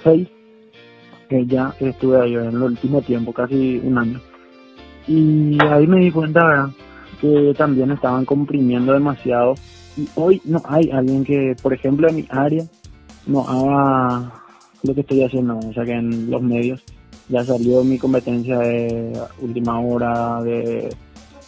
que 1.28 1.46
ya 1.46 1.74
estuve 1.78 2.20
ahí 2.20 2.34
en 2.34 2.46
el 2.46 2.62
último 2.62 3.02
tiempo, 3.02 3.32
casi 3.32 3.80
un 3.84 3.98
año. 3.98 4.20
Y 5.06 5.58
ahí 5.62 5.86
me 5.86 6.00
di 6.00 6.10
cuenta 6.10 6.70
que 7.20 7.54
también 7.56 7.90
estaban 7.90 8.24
comprimiendo 8.24 8.92
demasiado 8.92 9.54
hoy 10.14 10.40
no 10.44 10.62
hay 10.64 10.90
alguien 10.90 11.24
que, 11.24 11.56
por 11.62 11.72
ejemplo, 11.72 12.08
en 12.08 12.16
mi 12.16 12.26
área, 12.30 12.64
no 13.26 13.46
haga 13.48 14.32
lo 14.82 14.94
que 14.94 15.00
estoy 15.00 15.22
haciendo. 15.22 15.58
O 15.58 15.72
sea, 15.72 15.84
que 15.84 15.92
en 15.92 16.30
los 16.30 16.42
medios 16.42 16.82
ya 17.28 17.44
salió 17.44 17.84
mi 17.84 17.98
competencia 17.98 18.58
de 18.58 19.18
última 19.40 19.80
hora, 19.80 20.42
de, 20.42 20.94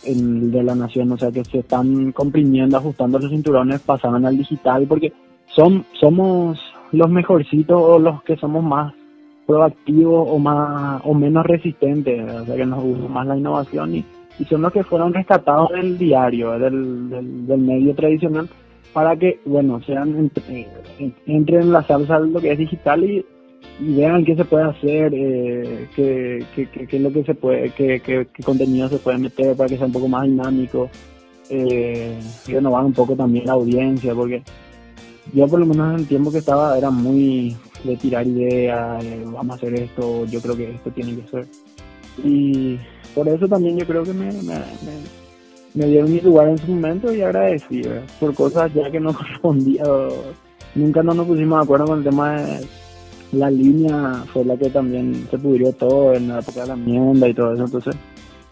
de 0.04 0.62
la 0.62 0.74
nación. 0.74 1.12
O 1.12 1.18
sea, 1.18 1.30
que 1.30 1.44
se 1.44 1.58
están 1.58 2.12
comprimiendo, 2.12 2.76
ajustando 2.76 3.18
los 3.18 3.30
cinturones, 3.30 3.80
pasaron 3.80 4.26
al 4.26 4.38
digital, 4.38 4.86
porque 4.86 5.12
son 5.54 5.84
somos 6.00 6.58
los 6.92 7.10
mejorcitos 7.10 7.80
o 7.80 7.98
los 7.98 8.22
que 8.22 8.36
somos 8.36 8.62
más 8.62 8.92
proactivos 9.46 10.28
o 10.30 10.38
más 10.38 11.02
o 11.04 11.14
menos 11.14 11.44
resistentes, 11.44 12.30
o 12.30 12.44
sea 12.46 12.56
que 12.56 12.66
nos 12.66 12.82
gusta 12.82 13.08
más 13.08 13.26
la 13.26 13.36
innovación 13.36 13.96
y 13.96 14.04
y 14.38 14.44
son 14.44 14.62
los 14.62 14.72
que 14.72 14.84
fueron 14.84 15.12
rescatados 15.12 15.70
del 15.70 15.98
diario, 15.98 16.58
del, 16.58 17.10
del, 17.46 17.58
medio 17.58 17.94
tradicional, 17.94 18.48
para 18.92 19.16
que, 19.16 19.40
bueno, 19.44 19.80
sean 19.84 20.30
eh, 20.48 20.68
entren 21.26 21.62
en 21.62 21.72
la 21.72 21.82
salsa 21.86 22.20
de 22.20 22.28
lo 22.28 22.40
que 22.40 22.52
es 22.52 22.58
digital 22.58 23.04
y, 23.04 23.24
vean 23.80 24.24
qué 24.24 24.36
se 24.36 24.44
puede 24.44 24.64
hacer, 24.64 25.12
eh, 25.14 25.88
qué, 25.96 26.44
qué, 26.54 26.68
qué, 26.68 26.96
es 26.96 27.02
lo 27.02 27.12
que 27.12 27.24
se 27.24 27.34
puede, 27.34 27.70
qué, 27.70 28.00
qué, 28.00 28.26
contenido 28.44 28.88
se 28.88 28.98
puede 28.98 29.18
meter 29.18 29.56
para 29.56 29.68
que 29.68 29.76
sea 29.76 29.86
un 29.86 29.92
poco 29.92 30.08
más 30.08 30.24
dinámico, 30.24 30.88
eh, 31.48 32.18
renovar 32.46 32.84
un 32.84 32.92
poco 32.92 33.16
también 33.16 33.46
la 33.46 33.52
audiencia, 33.52 34.14
porque 34.14 34.42
yo 35.32 35.48
por 35.48 35.60
lo 35.60 35.66
menos 35.66 35.94
en 35.94 36.00
el 36.00 36.06
tiempo 36.06 36.30
que 36.30 36.38
estaba 36.38 36.76
era 36.76 36.90
muy 36.90 37.56
de 37.84 37.96
tirar 37.96 38.26
ideas, 38.26 39.04
vamos 39.24 39.50
a 39.50 39.54
hacer 39.54 39.74
esto, 39.74 40.26
yo 40.26 40.40
creo 40.40 40.56
que 40.56 40.70
esto 40.70 40.90
tiene 40.90 41.16
que 41.16 41.28
ser. 41.28 41.46
Y 42.24 42.78
por 43.14 43.28
eso 43.28 43.46
también 43.48 43.78
yo 43.78 43.86
creo 43.86 44.02
que 44.02 44.12
me, 44.12 44.32
me, 45.74 45.86
dieron 45.86 46.12
mi 46.12 46.20
lugar 46.20 46.48
en 46.48 46.58
su 46.58 46.70
momento 46.70 47.12
y 47.12 47.22
agradecí 47.22 47.82
por 48.20 48.34
cosas 48.34 48.72
ya 48.74 48.90
que 48.90 49.00
no 49.00 49.12
correspondía. 49.16 49.84
Nunca 50.74 51.02
no 51.02 51.12
nos 51.14 51.26
pusimos 51.26 51.58
de 51.58 51.64
acuerdo 51.64 51.86
con 51.86 51.98
el 51.98 52.04
tema 52.04 52.40
de 52.40 52.66
la 53.32 53.50
línea, 53.50 54.24
fue 54.32 54.44
la 54.44 54.56
que 54.56 54.70
también 54.70 55.26
se 55.30 55.38
pudrió 55.38 55.72
todo 55.72 56.14
en 56.14 56.28
la 56.28 56.40
época 56.40 56.62
de 56.62 56.68
la 56.68 56.74
enmienda 56.74 57.28
y 57.28 57.34
todo 57.34 57.52
eso. 57.54 57.64
Entonces, 57.64 57.96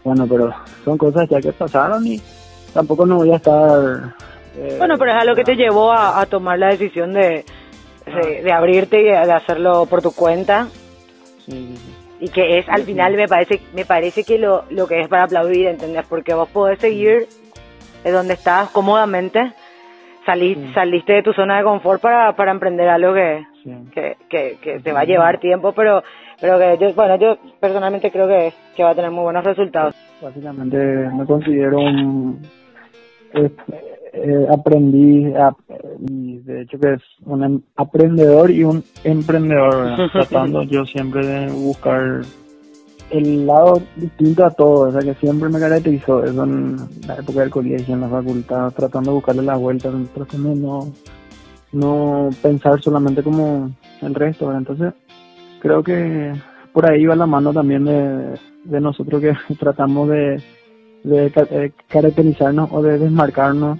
bueno, 0.03 0.27
pero 0.27 0.51
son 0.83 0.97
cosas 0.97 1.27
ya 1.29 1.41
que 1.41 1.51
pasaron 1.51 2.05
y 2.05 2.21
tampoco 2.73 3.05
no 3.05 3.17
voy 3.17 3.31
a 3.31 3.37
estar... 3.37 4.15
Eh, 4.57 4.75
bueno, 4.77 4.95
pero 4.97 5.11
es 5.11 5.17
algo 5.17 5.35
que 5.35 5.43
te 5.43 5.55
llevó 5.55 5.91
a, 5.91 6.25
tomar 6.25 6.59
la 6.59 6.69
decisión 6.69 7.13
de, 7.13 7.45
de, 8.05 8.51
abrirte 8.51 8.99
y 8.99 9.05
de 9.05 9.31
hacerlo 9.31 9.85
por 9.85 10.01
tu 10.01 10.11
cuenta. 10.11 10.67
Sí, 11.45 11.51
sí, 11.51 11.75
sí 11.77 12.00
y 12.21 12.29
que 12.29 12.59
es 12.59 12.69
al 12.69 12.83
final 12.83 13.15
me 13.15 13.27
parece 13.27 13.59
me 13.73 13.83
parece 13.83 14.23
que 14.23 14.37
lo, 14.37 14.63
lo 14.69 14.87
que 14.87 15.01
es 15.01 15.07
para 15.09 15.23
aplaudir, 15.23 15.67
¿entendés? 15.67 16.05
Porque 16.07 16.33
vos 16.33 16.47
podés 16.49 16.79
seguir 16.79 17.27
es 18.03 18.13
donde 18.13 18.35
estás 18.35 18.69
cómodamente, 18.69 19.53
saliste, 20.25 20.73
saliste 20.73 21.13
de 21.13 21.23
tu 21.23 21.33
zona 21.33 21.57
de 21.57 21.63
confort 21.63 22.01
para, 22.01 22.35
para 22.35 22.51
emprender 22.51 22.87
algo 22.89 23.13
que, 23.13 23.45
que, 24.29 24.57
que, 24.61 24.79
te 24.79 24.91
va 24.91 25.01
a 25.01 25.05
llevar 25.05 25.39
tiempo, 25.39 25.73
pero 25.73 26.03
pero 26.39 26.57
que 26.57 26.77
yo, 26.79 26.93
bueno, 26.93 27.17
yo 27.17 27.37
personalmente 27.59 28.11
creo 28.11 28.27
que, 28.27 28.53
que 28.75 28.83
va 28.83 28.91
a 28.91 28.95
tener 28.95 29.11
muy 29.11 29.23
buenos 29.23 29.43
resultados. 29.43 29.95
Básicamente 30.21 30.77
me 30.77 31.25
considero 31.25 31.79
un... 31.79 32.41
Eh, 34.13 34.45
aprendí, 34.49 35.33
y 36.09 36.39
de 36.39 36.63
hecho 36.63 36.77
que 36.77 36.95
es 36.95 37.01
un 37.25 37.43
em, 37.45 37.61
aprendedor 37.77 38.51
y 38.51 38.65
un 38.65 38.83
emprendedor, 39.05 39.95
tratando 40.11 40.63
yo 40.63 40.85
siempre 40.85 41.25
de 41.25 41.49
buscar 41.49 42.21
el 43.09 43.47
lado 43.47 43.81
distinto 43.95 44.45
a 44.45 44.51
todo, 44.51 44.89
o 44.89 44.91
sea 44.91 44.99
que 44.99 45.17
siempre 45.17 45.47
me 45.47 45.59
caracterizó 45.59 46.25
eso 46.25 46.43
en 46.43 46.75
la 47.07 47.15
época 47.15 47.39
del 47.39 47.49
colegio, 47.49 47.93
en 47.93 48.01
la 48.01 48.09
facultad, 48.09 48.71
tratando 48.71 49.11
de 49.11 49.15
buscarle 49.15 49.43
las 49.43 49.59
vueltas, 49.59 49.93
tratando 50.13 50.49
de 50.49 50.55
no, 50.55 50.93
no 51.71 52.29
pensar 52.41 52.81
solamente 52.81 53.23
como 53.23 53.71
el 54.01 54.13
resto, 54.13 54.51
entonces 54.53 54.93
creo 55.61 55.81
que 55.83 56.33
por 56.73 56.91
ahí 56.91 57.05
va 57.05 57.15
la 57.15 57.27
mano 57.27 57.53
también 57.53 57.85
de, 57.85 58.37
de 58.65 58.81
nosotros 58.81 59.21
que 59.21 59.33
tratamos 59.55 60.09
de, 60.09 60.43
de 61.05 61.71
caracterizarnos 61.87 62.69
o 62.73 62.81
de 62.81 62.99
desmarcarnos 62.99 63.79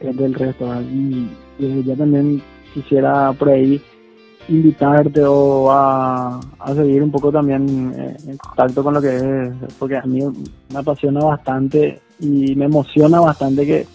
del 0.00 0.34
resto. 0.34 0.66
Y, 0.82 1.28
ya 1.58 1.94
también 1.94 2.42
quisiera 2.72 3.32
por 3.34 3.50
ahí 3.50 3.80
invitarte 4.48 5.22
o 5.24 5.70
a, 5.70 6.40
seguir 6.74 7.02
un 7.02 7.10
poco 7.10 7.30
también 7.30 7.92
eh, 7.96 8.16
en 8.26 8.36
contacto 8.38 8.82
con 8.82 8.94
lo 8.94 9.00
que 9.00 9.16
es, 9.16 9.74
porque 9.78 9.96
a 9.96 10.02
mí 10.02 10.20
me 10.72 10.78
apasiona 10.78 11.20
bastante 11.20 12.00
y 12.18 12.54
me 12.56 12.64
emociona 12.64 13.20
bastante 13.20 13.66
que, 13.66 13.86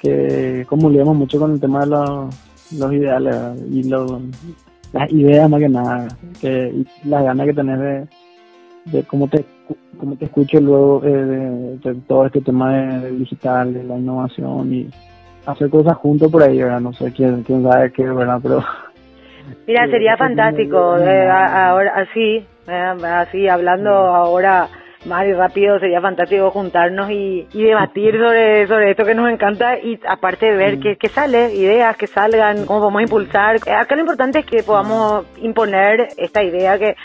que 0.00 0.66
comulguemos 0.68 1.16
mucho 1.16 1.38
con 1.38 1.52
el 1.52 1.60
tema 1.60 1.80
de 1.80 1.86
los, 1.86 2.92
ideales 2.92 3.36
y 3.70 3.82
las 3.84 5.10
ideas 5.10 5.48
más 5.48 5.60
que 5.60 5.68
nada, 5.68 6.08
que, 6.40 6.68
y 6.68 7.08
las 7.08 7.24
ganas 7.24 7.46
que 7.46 7.54
tenés 7.54 7.78
de, 7.80 8.08
de 8.92 9.02
cómo 9.04 9.28
te 9.28 9.44
cómo 9.98 10.16
te 10.16 10.26
escucho 10.26 10.60
luego 10.60 11.02
eh, 11.04 11.78
de, 11.82 11.94
todo 12.06 12.26
este 12.26 12.40
tema 12.40 12.72
de 13.00 13.12
digital, 13.12 13.72
de 13.72 13.84
la 13.84 13.98
innovación 13.98 14.72
y 14.72 14.90
hacer 15.46 15.70
cosas 15.70 15.96
juntos 15.96 16.30
por 16.30 16.42
ahí, 16.42 16.58
¿verdad? 16.58 16.80
No 16.80 16.92
sé 16.92 17.12
quién, 17.12 17.42
quién 17.42 17.62
sabe 17.62 17.92
qué, 17.92 18.02
¿verdad? 18.02 18.40
Pero... 18.42 18.64
Mira, 19.66 19.86
sería 19.88 20.16
fantástico, 20.16 20.98
eh, 20.98 21.28
ahora 21.28 21.92
así, 21.96 22.44
eh, 22.66 22.92
así 23.04 23.48
hablando 23.48 23.90
ahora 23.90 24.68
más 25.06 25.24
y 25.24 25.32
rápido, 25.32 25.78
sería 25.78 26.00
fantástico 26.00 26.50
juntarnos 26.50 27.08
y, 27.10 27.46
y 27.52 27.62
debatir 27.62 28.14
sobre, 28.18 28.66
sobre 28.66 28.90
esto 28.90 29.04
que 29.04 29.14
nos 29.14 29.30
encanta 29.30 29.78
y 29.78 30.00
aparte 30.08 30.50
ver 30.50 30.80
qué, 30.80 30.96
qué 30.96 31.08
sale, 31.08 31.54
ideas 31.54 31.96
que 31.96 32.08
salgan, 32.08 32.66
cómo 32.66 32.80
podemos 32.80 33.02
impulsar. 33.02 33.56
Acá 33.56 33.94
lo 33.94 34.00
importante 34.00 34.40
es 34.40 34.46
que 34.46 34.64
podamos 34.64 35.24
imponer 35.40 36.08
esta 36.16 36.42
idea 36.42 36.76
que, 36.76 36.96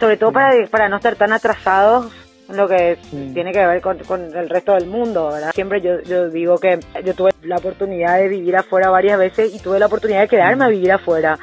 sobre 0.00 0.16
todo 0.16 0.32
para, 0.32 0.66
para 0.66 0.88
no 0.88 0.96
estar 0.96 1.14
tan 1.14 1.32
atrasados 1.32 2.25
lo 2.48 2.68
que 2.68 2.98
tiene 3.34 3.52
que 3.52 3.66
ver 3.66 3.80
con, 3.80 3.98
el 4.34 4.48
resto 4.48 4.74
del 4.74 4.86
mundo, 4.86 5.30
¿verdad? 5.32 5.52
Siempre 5.54 5.80
yo, 5.80 6.00
yo 6.02 6.28
digo 6.30 6.58
que 6.58 6.78
yo 7.04 7.14
tuve 7.14 7.30
la 7.42 7.56
oportunidad 7.56 8.18
de 8.18 8.28
vivir 8.28 8.56
afuera 8.56 8.90
varias 8.90 9.18
veces 9.18 9.54
y 9.54 9.58
tuve 9.58 9.78
la 9.78 9.86
oportunidad 9.86 10.20
de 10.20 10.28
quedarme 10.28 10.64
a 10.64 10.68
vivir 10.68 10.92
afuera. 10.92 11.38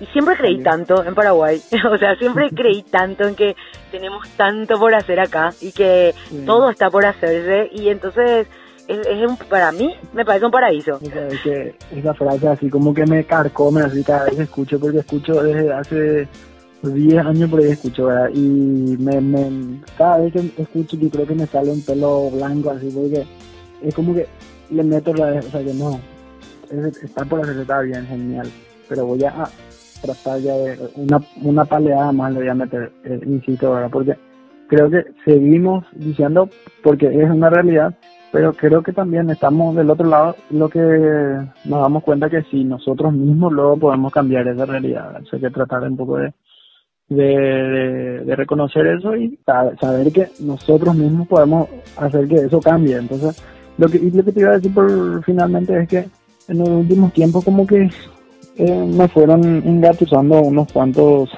Y 0.00 0.06
siempre 0.06 0.36
creí 0.36 0.62
tanto 0.62 1.04
en 1.04 1.14
Paraguay, 1.14 1.60
o 1.90 1.98
sea, 1.98 2.16
siempre 2.16 2.50
creí 2.54 2.82
tanto 2.82 3.24
en 3.26 3.34
que 3.34 3.56
tenemos 3.90 4.28
tanto 4.30 4.78
por 4.78 4.94
hacer 4.94 5.20
acá 5.20 5.52
y 5.60 5.72
que 5.72 6.14
todo 6.44 6.70
está 6.70 6.90
por 6.90 7.06
hacerse 7.06 7.68
y 7.72 7.88
entonces 7.88 8.46
es, 8.88 9.28
un, 9.28 9.36
para 9.36 9.72
mí 9.72 9.94
me 10.12 10.24
parece 10.24 10.46
un 10.46 10.52
paraíso. 10.52 11.00
esa 11.90 12.14
frase 12.14 12.48
así 12.48 12.70
como 12.70 12.94
que 12.94 13.04
me 13.04 13.24
carcome 13.24 13.82
así 13.82 14.04
cada 14.04 14.26
vez 14.26 14.38
escucho 14.38 14.78
porque 14.78 14.98
escucho 14.98 15.42
desde 15.42 15.72
hace 15.72 16.28
10 16.92 17.24
años 17.24 17.50
por 17.50 17.60
ahí 17.60 17.70
escucho, 17.70 18.06
¿verdad? 18.06 18.30
Y 18.34 18.96
me, 18.98 19.20
me, 19.20 19.80
cada 19.96 20.18
vez 20.18 20.32
que 20.32 20.62
escucho 20.62 20.96
yo 20.96 21.10
creo 21.10 21.26
que 21.26 21.34
me 21.34 21.46
sale 21.46 21.70
un 21.70 21.82
pelo 21.82 22.30
blanco 22.30 22.70
así, 22.70 22.90
porque 22.90 23.26
es 23.82 23.94
como 23.94 24.14
que 24.14 24.26
le 24.70 24.82
meto 24.82 25.14
la 25.14 25.38
o 25.38 25.42
sea 25.42 25.64
que 25.64 25.74
no, 25.74 26.00
está 27.02 27.24
por 27.24 27.40
hacer, 27.40 27.58
está 27.58 27.80
bien, 27.80 28.06
genial, 28.06 28.48
pero 28.88 29.06
voy 29.06 29.24
a 29.24 29.48
tratar 30.02 30.40
ya 30.40 30.54
de 30.54 30.78
una, 30.96 31.20
una 31.42 31.64
paleada 31.64 32.12
más 32.12 32.32
le 32.32 32.40
voy 32.40 32.48
a 32.48 32.54
meter, 32.54 32.92
eh, 33.04 33.20
insisto, 33.26 33.72
¿verdad? 33.72 33.90
Porque 33.90 34.16
creo 34.68 34.90
que 34.90 35.04
seguimos 35.24 35.84
diciendo, 35.94 36.48
porque 36.82 37.06
es 37.06 37.30
una 37.30 37.50
realidad, 37.50 37.94
pero 38.32 38.52
creo 38.52 38.82
que 38.82 38.92
también 38.92 39.30
estamos 39.30 39.74
del 39.76 39.90
otro 39.90 40.08
lado, 40.08 40.36
lo 40.50 40.68
que 40.68 40.78
nos 40.78 41.80
damos 41.80 42.02
cuenta 42.02 42.28
que 42.28 42.42
si 42.50 42.64
nosotros 42.64 43.12
mismos 43.12 43.52
luego 43.52 43.76
podemos 43.78 44.12
cambiar 44.12 44.46
esa 44.48 44.66
realidad, 44.66 45.16
hay 45.32 45.40
que 45.40 45.50
tratar 45.50 45.82
un 45.84 45.96
poco 45.96 46.18
de 46.18 46.34
de, 47.08 48.22
de, 48.24 48.36
reconocer 48.36 48.86
eso 48.86 49.16
y 49.16 49.38
saber 49.80 50.12
que 50.12 50.28
nosotros 50.40 50.94
mismos 50.94 51.28
podemos 51.28 51.68
hacer 51.96 52.26
que 52.26 52.36
eso 52.36 52.60
cambie. 52.60 52.96
Entonces, 52.96 53.42
lo 53.78 53.88
que, 53.88 53.98
lo 53.98 54.24
que 54.24 54.32
te 54.32 54.40
iba 54.40 54.50
a 54.50 54.56
decir 54.56 54.74
por 54.74 55.24
finalmente 55.24 55.78
es 55.82 55.88
que 55.88 56.04
en 56.48 56.58
los 56.58 56.68
últimos 56.68 57.12
tiempos 57.12 57.44
como 57.44 57.66
que 57.66 57.90
eh, 58.56 58.86
me 58.86 59.08
fueron 59.08 59.44
engatusando 59.44 60.40
unos 60.40 60.72
cuantos 60.72 61.30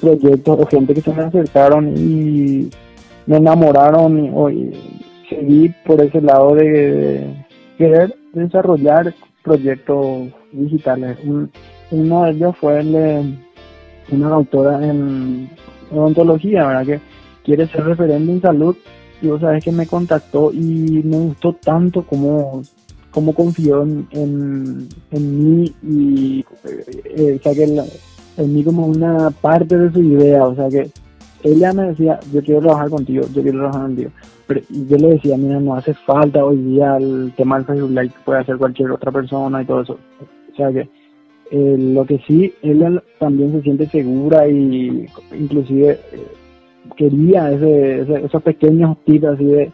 proyectos 0.00 0.58
o 0.58 0.66
gente 0.66 0.94
que 0.94 1.02
se 1.02 1.12
me 1.12 1.22
acercaron 1.22 1.94
y 1.96 2.70
me 3.26 3.36
enamoraron 3.36 4.18
y, 4.52 4.72
seguí 5.28 5.74
por 5.84 6.00
ese 6.00 6.20
lado 6.20 6.54
de, 6.54 7.44
querer 7.76 8.14
desarrollar 8.32 9.12
proyectos 9.42 10.28
digitales. 10.52 11.18
uno 11.90 12.24
de 12.24 12.30
ellos 12.30 12.56
fue 12.58 12.80
el 12.80 12.92
de 12.92 13.38
una 14.10 14.28
doctora 14.28 14.86
en 14.86 15.48
odontología, 15.90 16.66
¿verdad? 16.66 16.86
Que 16.86 17.00
quiere 17.44 17.66
ser 17.68 17.84
referente 17.84 18.32
en 18.32 18.40
salud 18.40 18.76
y 19.22 19.28
vos 19.28 19.40
sabés 19.40 19.64
que 19.64 19.72
me 19.72 19.86
contactó 19.86 20.52
y 20.52 21.02
me 21.04 21.18
gustó 21.18 21.54
tanto 21.54 22.02
como, 22.02 22.62
como 23.10 23.34
confió 23.34 23.82
en, 23.82 24.06
en, 24.10 24.88
mí 25.12 25.72
y 25.82 26.44
eh, 27.04 27.38
o 27.38 27.42
sea 27.42 27.54
que 27.54 27.64
en 28.36 28.54
mí 28.54 28.62
como 28.62 28.86
una 28.86 29.30
parte 29.30 29.76
de 29.76 29.92
su 29.92 30.02
idea, 30.02 30.44
o 30.44 30.54
sea 30.54 30.68
que 30.68 30.90
ella 31.42 31.72
me 31.72 31.84
decía, 31.84 32.18
yo 32.32 32.42
quiero 32.42 32.60
trabajar 32.60 32.90
contigo, 32.90 33.24
yo 33.32 33.42
quiero 33.42 33.58
trabajar 33.58 33.82
contigo. 33.82 34.10
Pero 34.46 34.60
y 34.70 34.86
yo 34.86 34.96
le 34.96 35.08
decía, 35.08 35.36
mira, 35.36 35.60
no 35.60 35.74
hace 35.74 35.94
falta 35.94 36.44
hoy 36.44 36.56
día 36.56 36.96
el 36.96 37.32
tema 37.36 37.56
del 37.56 37.66
Facebook 37.66 37.90
Live, 37.90 38.12
puede 38.24 38.40
hacer 38.40 38.56
cualquier 38.58 38.90
otra 38.90 39.12
persona 39.12 39.62
y 39.62 39.64
todo 39.64 39.82
eso. 39.82 39.98
O 40.52 40.56
sea 40.56 40.72
que 40.72 40.88
eh, 41.50 41.76
lo 41.78 42.04
que 42.04 42.18
sí, 42.26 42.52
ella 42.62 43.02
también 43.18 43.52
se 43.52 43.62
siente 43.62 43.86
segura 43.88 44.48
y 44.48 45.06
inclusive 45.32 46.00
eh, 46.12 46.26
quería 46.96 47.52
ese, 47.52 48.00
esos 48.24 48.42
pequeños 48.42 48.96
tips 49.04 49.24
así 49.24 49.44
de, 49.44 49.72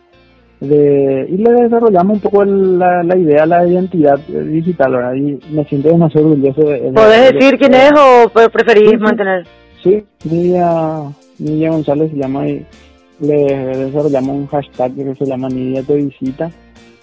de, 0.60 1.26
y 1.30 1.36
le 1.38 1.52
desarrollamos 1.52 2.16
un 2.16 2.20
poco 2.20 2.44
la, 2.44 3.02
la 3.02 3.16
idea, 3.16 3.46
la 3.46 3.66
identidad 3.66 4.18
digital, 4.18 4.92
¿verdad? 4.92 5.14
Y 5.14 5.38
me 5.50 5.64
siento 5.64 5.88
demasiado 5.88 6.28
orgulloso 6.28 6.60
de, 6.60 6.92
¿Podés 6.92 7.32
decir 7.32 7.58
quién 7.58 7.74
es 7.74 7.92
o 7.92 8.28
preferís 8.50 9.00
mantener? 9.00 9.46
Sí, 9.82 10.04
Nidia, 10.24 11.04
Nidia 11.38 11.70
González 11.70 12.10
se 12.10 12.18
llama 12.18 12.48
y 12.48 12.64
le 13.20 13.34
desarrollamos 13.76 14.36
un 14.36 14.46
hashtag 14.48 14.94
que 14.94 15.14
se 15.14 15.24
llama 15.24 15.48
Nidia 15.48 15.82
Te 15.82 15.96
Visita 15.96 16.50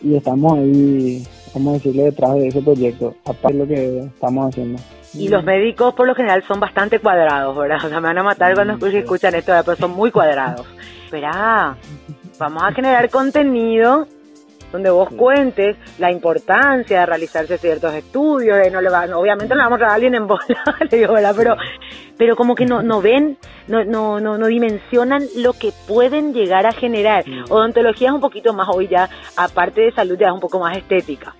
y 0.01 0.15
estamos 0.15 0.53
ahí 0.53 1.23
vamos 1.53 1.71
a 1.71 1.73
decirle, 1.73 2.03
detrás 2.03 2.35
de 2.35 2.47
ese 2.47 2.61
proyecto, 2.61 3.15
aparte 3.25 3.53
de 3.53 3.59
lo 3.59 3.67
que 3.67 3.99
estamos 3.99 4.49
haciendo. 4.49 4.81
Y 5.13 5.27
los 5.27 5.43
médicos 5.43 5.93
por 5.95 6.07
lo 6.07 6.13
general 6.13 6.43
son 6.47 6.59
bastante 6.59 6.99
cuadrados, 6.99 7.57
¿verdad? 7.57 7.77
O 7.83 7.89
sea, 7.89 7.99
me 7.99 8.07
van 8.07 8.17
a 8.17 8.23
matar 8.23 8.53
cuando 8.53 8.85
escuchan 8.87 9.35
esto, 9.35 9.53
pero 9.65 9.77
son 9.77 9.91
muy 9.91 10.11
cuadrados. 10.11 10.65
Espera, 11.05 11.75
vamos 12.37 12.63
a 12.63 12.71
generar 12.71 13.09
contenido 13.09 14.07
donde 14.71 14.89
vos 14.89 15.09
cuentes 15.09 15.77
la 15.97 16.11
importancia 16.11 17.01
de 17.01 17.05
realizarse 17.05 17.57
ciertos 17.57 17.93
estudios, 17.93 18.57
de 18.57 18.71
no 18.71 18.81
le 18.81 18.89
va, 18.89 19.05
obviamente 19.15 19.53
no 19.53 19.55
le 19.55 19.63
vamos 19.63 19.79
a 19.79 19.83
dar 19.83 19.91
a 19.91 19.93
alguien 19.95 20.15
en 20.15 20.27
bola, 20.27 20.39
le 20.91 20.97
digo, 20.97 21.13
¿verdad? 21.13 21.33
Pero, 21.35 21.55
pero 22.17 22.35
como 22.35 22.55
que 22.55 22.65
no, 22.65 22.81
no 22.81 23.01
ven, 23.01 23.37
no, 23.67 23.83
no, 23.83 24.19
no, 24.19 24.37
no 24.37 24.47
dimensionan 24.47 25.23
lo 25.37 25.53
que 25.53 25.71
pueden 25.87 26.33
llegar 26.33 26.65
a 26.65 26.71
generar. 26.71 27.23
Odontología 27.49 28.09
es 28.09 28.13
un 28.13 28.21
poquito 28.21 28.53
más 28.53 28.67
hoy 28.71 28.87
ya, 28.87 29.09
aparte 29.35 29.81
de 29.81 29.91
salud, 29.91 30.17
ya 30.17 30.27
es 30.27 30.33
un 30.33 30.39
poco 30.39 30.59
más 30.59 30.77
estética. 30.77 31.35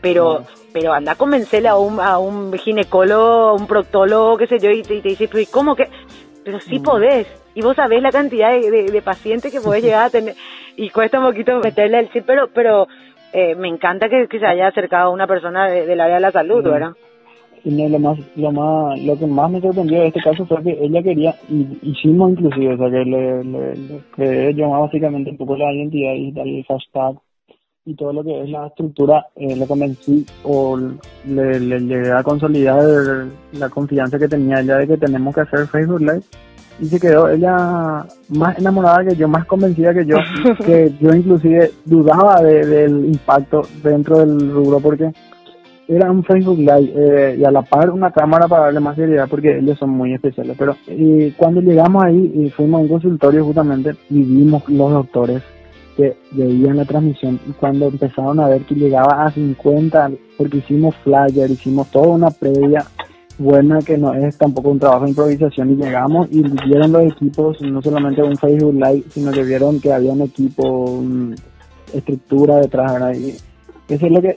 Pero, 0.00 0.44
pero 0.72 0.92
anda 0.92 1.12
a 1.12 1.14
convencerle 1.14 1.68
a 1.68 1.76
un, 1.76 1.98
a 1.98 2.18
un 2.18 2.52
ginecólogo, 2.52 3.48
a 3.48 3.52
un 3.54 3.66
proctólogo, 3.66 4.36
qué 4.36 4.46
sé 4.46 4.58
yo, 4.58 4.70
y 4.70 4.82
te, 4.82 5.00
dice, 5.00 5.28
pero 5.28 5.40
¿y 5.40 5.46
cómo 5.46 5.74
que? 5.74 5.88
Pero 6.44 6.60
sí 6.60 6.78
podés. 6.78 7.26
Y 7.54 7.62
vos 7.62 7.76
sabés 7.76 8.02
la 8.02 8.10
cantidad 8.10 8.52
de, 8.52 8.70
de, 8.70 9.02
pacientes 9.02 9.52
que 9.52 9.60
podés 9.60 9.82
llegar 9.84 10.06
a 10.06 10.10
tener. 10.10 10.34
Y 10.76 10.90
cuesta 10.90 11.18
un 11.18 11.26
poquito 11.26 11.58
meterle 11.60 12.00
el 12.00 12.08
sí, 12.10 12.20
pero, 12.20 12.48
pero 12.52 12.86
eh, 13.32 13.54
me 13.54 13.68
encanta 13.68 14.08
que, 14.08 14.26
se 14.26 14.46
haya 14.46 14.68
acercado 14.68 15.08
a 15.08 15.12
una 15.12 15.26
persona 15.26 15.68
del 15.68 16.00
área 16.00 16.16
de 16.16 16.20
la 16.20 16.32
salud, 16.32 16.62
¿verdad? 16.62 16.92
no, 17.64 17.88
lo 17.88 17.98
más, 17.98 18.18
lo 18.36 18.52
más, 18.52 19.00
lo 19.02 19.18
que 19.18 19.26
más 19.26 19.50
me 19.50 19.60
sorprendió 19.60 20.00
de 20.00 20.08
este 20.08 20.20
caso 20.20 20.44
fue 20.46 20.62
que 20.62 20.78
ella 20.84 21.02
quería, 21.02 21.34
y 21.48 21.66
hicimos 21.82 22.32
inclusive, 22.32 22.74
o 22.74 22.76
sea 22.76 22.90
que 22.90 23.04
le, 23.04 23.44
le, 23.44 24.52
le 24.52 24.66
básicamente 24.66 25.30
un 25.30 25.36
poco 25.38 25.56
la 25.56 25.72
identidad 25.72 26.12
digital, 26.12 26.48
el 26.48 26.64
hashtag 26.64 27.16
y 27.86 27.94
todo 27.94 28.12
lo 28.12 28.24
que 28.24 28.42
es 28.42 28.48
la 28.48 28.66
estructura, 28.66 29.26
eh, 29.36 29.54
le 29.54 29.66
convencí 29.66 30.24
o 30.44 30.78
le, 31.26 31.60
le 31.60 31.80
llegué 31.80 32.12
a 32.12 32.22
consolidar 32.22 33.26
la 33.52 33.68
confianza 33.68 34.18
que 34.18 34.28
tenía 34.28 34.60
ella 34.60 34.78
de 34.78 34.86
que 34.86 34.96
tenemos 34.96 35.34
que 35.34 35.42
hacer 35.42 35.66
Facebook 35.66 36.00
Live 36.00 36.22
y 36.80 36.86
se 36.86 36.98
quedó 36.98 37.28
ella 37.28 38.06
más 38.30 38.58
enamorada 38.58 39.04
que 39.04 39.16
yo, 39.16 39.28
más 39.28 39.44
convencida 39.44 39.92
que 39.92 40.06
yo, 40.06 40.16
que 40.64 40.92
yo 41.00 41.14
inclusive 41.14 41.72
dudaba 41.84 42.40
del 42.42 43.04
impacto 43.04 43.62
dentro 43.82 44.18
del 44.18 44.50
rubro 44.50 44.80
porque 44.80 45.12
era 45.86 46.10
un 46.10 46.24
Facebook 46.24 46.58
Live 46.58 46.92
eh, 46.96 47.36
y 47.38 47.44
a 47.44 47.50
la 47.50 47.60
par 47.60 47.90
una 47.90 48.10
cámara 48.10 48.48
para 48.48 48.64
darle 48.64 48.80
más 48.80 48.96
seriedad 48.96 49.28
porque 49.28 49.58
ellos 49.58 49.78
son 49.78 49.90
muy 49.90 50.14
especiales. 50.14 50.56
Pero 50.58 50.74
cuando 51.36 51.60
llegamos 51.60 52.02
ahí 52.02 52.32
y 52.34 52.48
fuimos 52.48 52.78
a 52.78 52.82
un 52.82 52.88
consultorio 52.88 53.44
justamente 53.44 53.94
y 54.08 54.22
vimos 54.22 54.66
los 54.70 54.90
doctores 54.90 55.42
que 55.96 56.16
veían 56.32 56.76
la 56.76 56.84
transmisión 56.84 57.40
y 57.48 57.52
cuando 57.52 57.88
empezaron 57.88 58.40
a 58.40 58.48
ver 58.48 58.62
que 58.62 58.74
llegaba 58.74 59.24
a 59.24 59.30
50 59.30 60.10
porque 60.36 60.58
hicimos 60.58 60.94
flyer, 60.96 61.50
hicimos 61.50 61.90
toda 61.90 62.08
una 62.08 62.30
previa 62.30 62.84
buena 63.38 63.80
que 63.80 63.98
no 63.98 64.14
es 64.14 64.36
tampoco 64.38 64.70
un 64.70 64.78
trabajo 64.78 65.04
de 65.04 65.10
improvisación 65.10 65.72
y 65.72 65.76
llegamos 65.76 66.28
y 66.30 66.42
vieron 66.42 66.92
los 66.92 67.12
equipos, 67.12 67.60
no 67.62 67.82
solamente 67.82 68.22
un 68.22 68.36
Facebook 68.36 68.74
Live, 68.74 69.04
sino 69.10 69.32
que 69.32 69.42
vieron 69.42 69.80
que 69.80 69.92
había 69.92 70.12
un 70.12 70.22
equipo, 70.22 71.02
estructura 71.92 72.56
detrás, 72.56 72.92
¿verdad? 72.92 73.12
Eso 73.88 74.06
es 74.06 74.12
lo 74.12 74.22
que 74.22 74.36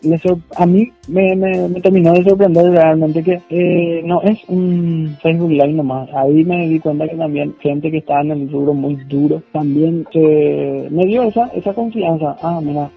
a 0.58 0.66
mí 0.66 0.91
me, 1.08 1.36
me, 1.36 1.82
terminó 1.82 2.14
de 2.14 2.24
sorprender 2.24 2.70
realmente 2.70 3.24
que 3.24 3.41
eh, 3.50 4.02
no 4.04 4.22
es 4.22 4.38
un 4.50 5.16
Facebook 5.22 5.52
Live 5.52 5.74
nomás. 5.74 6.10
Ahí 6.14 6.43
me 6.43 6.68
di 6.68 6.80
cuenta 6.80 7.08
que 7.08 7.16
también 7.16 7.56
gente 7.60 7.89
que 7.89 8.00
está 8.00 8.22
en 8.22 8.32
el 8.32 8.52
rubro 8.52 8.74
muy 8.74 8.95
duro 9.06 9.41
también 9.54 10.06
se, 10.12 10.88
me 10.89 11.06
dio 11.06 11.24
esa, 11.24 11.48
esa 11.54 11.74
confianza. 11.74 12.36
Ah, 12.41 12.60
mira, 12.62 12.89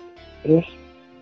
es 0.43 0.65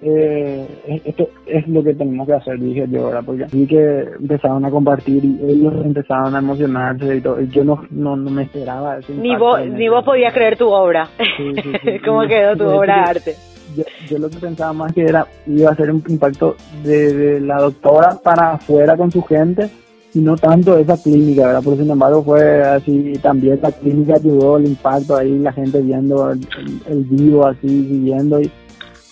eh, 0.00 1.00
esto 1.04 1.28
es 1.46 1.66
lo 1.66 1.82
que 1.82 1.92
tenemos 1.92 2.26
que 2.26 2.34
hacer, 2.34 2.58
dije 2.58 2.86
yo, 2.88 3.06
¿verdad? 3.06 3.22
Porque 3.26 3.46
vi 3.50 3.66
que 3.66 4.04
empezaron 4.20 4.64
a 4.64 4.70
compartir 4.70 5.24
y 5.24 5.38
ellos 5.42 5.74
empezaron 5.84 6.36
a 6.36 6.38
emocionarse 6.38 7.16
y 7.16 7.20
todo. 7.20 7.40
Y 7.40 7.48
yo 7.48 7.64
no, 7.64 7.82
no, 7.90 8.16
me 8.16 8.42
esperaba 8.42 8.98
Ni 9.08 9.36
vos, 9.36 9.60
ni 9.66 9.88
vos 9.88 10.04
podías 10.04 10.32
creer 10.32 10.56
tu 10.56 10.68
obra. 10.68 11.08
¿Cómo 12.04 12.26
quedó 12.28 12.56
tu 12.56 12.68
obra 12.68 12.94
de 12.94 13.10
arte? 13.10 13.34
Yo, 13.76 14.18
lo 14.18 14.30
que 14.30 14.38
pensaba 14.38 14.72
más 14.72 14.92
que 14.92 15.02
era 15.02 15.26
iba 15.46 15.70
a 15.70 15.76
ser 15.76 15.90
un 15.90 16.02
impacto 16.08 16.56
de, 16.84 17.40
la 17.40 17.60
doctora 17.60 18.18
para 18.22 18.52
afuera 18.52 18.96
con 18.96 19.10
su 19.10 19.22
gente 19.22 19.70
y 20.14 20.20
no 20.20 20.36
tanto 20.36 20.78
esa 20.78 20.96
clínica, 20.96 21.46
¿verdad? 21.46 21.60
Pero 21.62 21.76
sin 21.76 21.90
embargo 21.90 22.22
fue 22.22 22.62
así, 22.62 23.12
también 23.22 23.60
la 23.62 23.70
clínica 23.72 24.14
ayudó 24.14 24.56
el 24.56 24.66
impacto 24.66 25.16
ahí, 25.16 25.38
la 25.38 25.52
gente 25.52 25.80
viendo 25.82 26.30
el, 26.30 27.04
vivo 27.04 27.46
así, 27.46 27.66
viviendo 27.66 28.40
y 28.40 28.50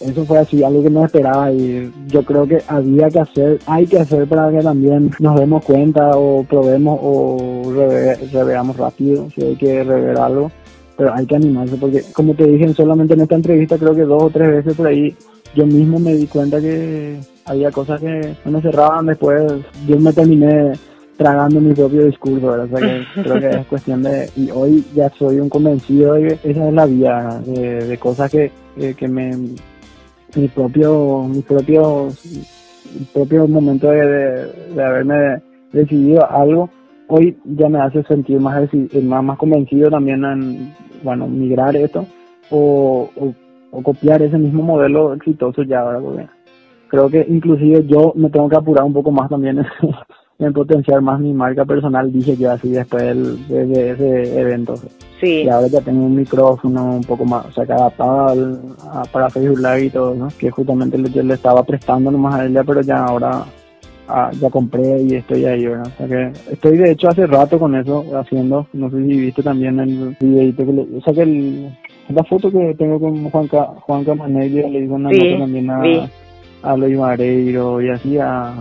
eso 0.00 0.24
fue 0.24 0.38
así, 0.38 0.62
algo 0.62 0.82
que 0.82 0.90
no 0.90 1.04
esperaba 1.04 1.50
y 1.52 1.90
yo 2.08 2.22
creo 2.22 2.46
que 2.46 2.62
había 2.68 3.08
que 3.10 3.20
hacer, 3.20 3.58
hay 3.66 3.86
que 3.86 3.98
hacer 3.98 4.26
para 4.26 4.50
que 4.50 4.62
también 4.62 5.10
nos 5.18 5.38
demos 5.38 5.64
cuenta 5.64 6.10
o 6.14 6.44
probemos 6.44 6.98
o 7.02 7.62
reveamos 8.32 8.76
rápido 8.76 9.28
si 9.34 9.42
hay 9.42 9.56
que 9.56 9.84
rever 9.84 10.18
algo 10.18 10.50
pero 10.96 11.14
hay 11.14 11.26
que 11.26 11.36
animarse 11.36 11.76
porque, 11.76 12.02
como 12.12 12.34
te 12.34 12.46
dije, 12.46 12.72
solamente 12.74 13.14
en 13.14 13.20
esta 13.20 13.34
entrevista 13.34 13.78
creo 13.78 13.94
que 13.94 14.02
dos 14.02 14.22
o 14.22 14.30
tres 14.30 14.48
veces 14.48 14.74
por 14.74 14.86
ahí 14.86 15.14
yo 15.54 15.66
mismo 15.66 15.98
me 15.98 16.14
di 16.14 16.26
cuenta 16.26 16.60
que 16.60 17.18
había 17.44 17.70
cosas 17.70 18.00
que 18.00 18.36
no 18.44 18.52
me 18.52 18.62
cerraban 18.62 19.06
después, 19.06 19.52
yo 19.86 19.98
me 19.98 20.12
terminé 20.12 20.72
tragando 21.16 21.60
mi 21.60 21.72
propio 21.72 22.04
discurso, 22.04 22.50
¿verdad? 22.50 22.66
O 22.66 22.78
sea 22.78 22.88
que 22.88 23.22
creo 23.22 23.40
que 23.40 23.60
es 23.60 23.66
cuestión 23.66 24.02
de, 24.02 24.30
y 24.36 24.50
hoy 24.50 24.84
ya 24.94 25.10
soy 25.18 25.40
un 25.40 25.48
convencido 25.48 26.14
de 26.14 26.28
que 26.28 26.50
esa 26.50 26.68
es 26.68 26.74
la 26.74 26.86
vía 26.86 27.40
de, 27.46 27.96
cosas 27.98 28.30
que, 28.30 28.52
que, 28.96 29.08
me, 29.08 29.34
mi 30.34 30.48
propio, 30.48 31.24
mi 31.24 31.40
propio, 31.40 32.08
mi 32.94 33.04
propio 33.12 33.48
momento 33.48 33.90
de, 33.90 34.52
de, 34.74 34.84
haberme 34.84 35.42
decidido 35.72 36.30
algo, 36.30 36.68
hoy 37.08 37.36
ya 37.44 37.68
me 37.68 37.80
hace 37.80 38.02
sentir 38.04 38.40
más, 38.40 38.68
más, 39.02 39.24
más 39.24 39.38
convencido 39.38 39.90
también 39.90 40.24
en, 40.24 40.74
bueno, 41.02 41.26
migrar 41.26 41.76
esto 41.76 42.06
o, 42.50 43.08
o, 43.70 43.82
copiar 43.82 44.22
ese 44.22 44.38
mismo 44.38 44.62
modelo 44.62 45.12
exitoso 45.14 45.62
ya, 45.62 45.84
¿verdad? 45.84 46.00
Porque 46.00 46.28
creo 46.88 47.08
que 47.10 47.26
inclusive 47.28 47.84
yo 47.86 48.12
me 48.16 48.30
tengo 48.30 48.48
que 48.48 48.56
apurar 48.56 48.84
un 48.84 48.92
poco 48.92 49.10
más 49.10 49.28
también 49.28 49.64
en 50.38 50.52
potenciar 50.52 51.00
más 51.02 51.20
mi 51.20 51.32
marca 51.32 51.64
personal, 51.64 52.12
dije 52.12 52.36
yo 52.36 52.50
así 52.52 52.70
después 52.70 53.48
de, 53.48 53.90
ese 53.90 54.40
evento. 54.40 54.76
Sí. 55.20 55.42
Y 55.44 55.48
ahora 55.48 55.66
ya 55.66 55.80
tengo 55.80 56.04
un 56.04 56.16
micrófono 56.16 56.96
un 56.96 57.04
poco 57.04 57.24
más, 57.24 57.46
o 57.46 57.52
sea, 57.52 57.66
que 57.66 57.72
adaptado 57.72 58.58
para 59.12 59.30
Facebook 59.30 59.58
Live 59.58 59.84
y 59.84 59.90
todo, 59.90 60.14
¿no? 60.14 60.28
Que 60.38 60.50
justamente 60.50 60.98
yo 61.10 61.22
le 61.22 61.34
estaba 61.34 61.62
prestando 61.62 62.10
nomás 62.10 62.34
a 62.34 62.46
ella, 62.46 62.64
pero 62.64 62.82
ya 62.82 63.04
ahora 63.04 63.44
ah, 64.08 64.30
ya 64.40 64.50
compré 64.50 65.02
y 65.02 65.14
estoy 65.14 65.44
ahí, 65.44 65.66
¿verdad? 65.66 65.86
O 65.86 65.96
sea 65.96 66.06
que 66.06 66.52
estoy 66.52 66.76
de 66.78 66.92
hecho 66.92 67.08
hace 67.08 67.26
rato 67.26 67.58
con 67.58 67.74
eso 67.74 68.04
haciendo, 68.18 68.66
no 68.72 68.90
sé 68.90 68.96
si 68.96 69.20
viste 69.20 69.42
también 69.42 69.78
el 69.80 70.16
videito 70.20 70.66
que 70.66 70.72
le, 70.72 70.82
o 70.96 71.00
sea 71.02 71.14
que 71.14 71.70
la 72.08 72.24
foto 72.24 72.50
que 72.50 72.74
tengo 72.78 73.00
con 73.00 73.30
Juanca, 73.30 73.64
Juanca 73.80 74.14
Manelli, 74.14 74.70
le 74.70 74.80
digo 74.82 74.94
una 74.94 75.10
sí, 75.10 75.36
también 75.38 75.70
a, 75.70 75.82
a 76.62 76.76
Luis 76.76 76.96
Mareiro 76.96 77.80
y 77.80 77.90
así 77.90 78.18
a 78.18 78.54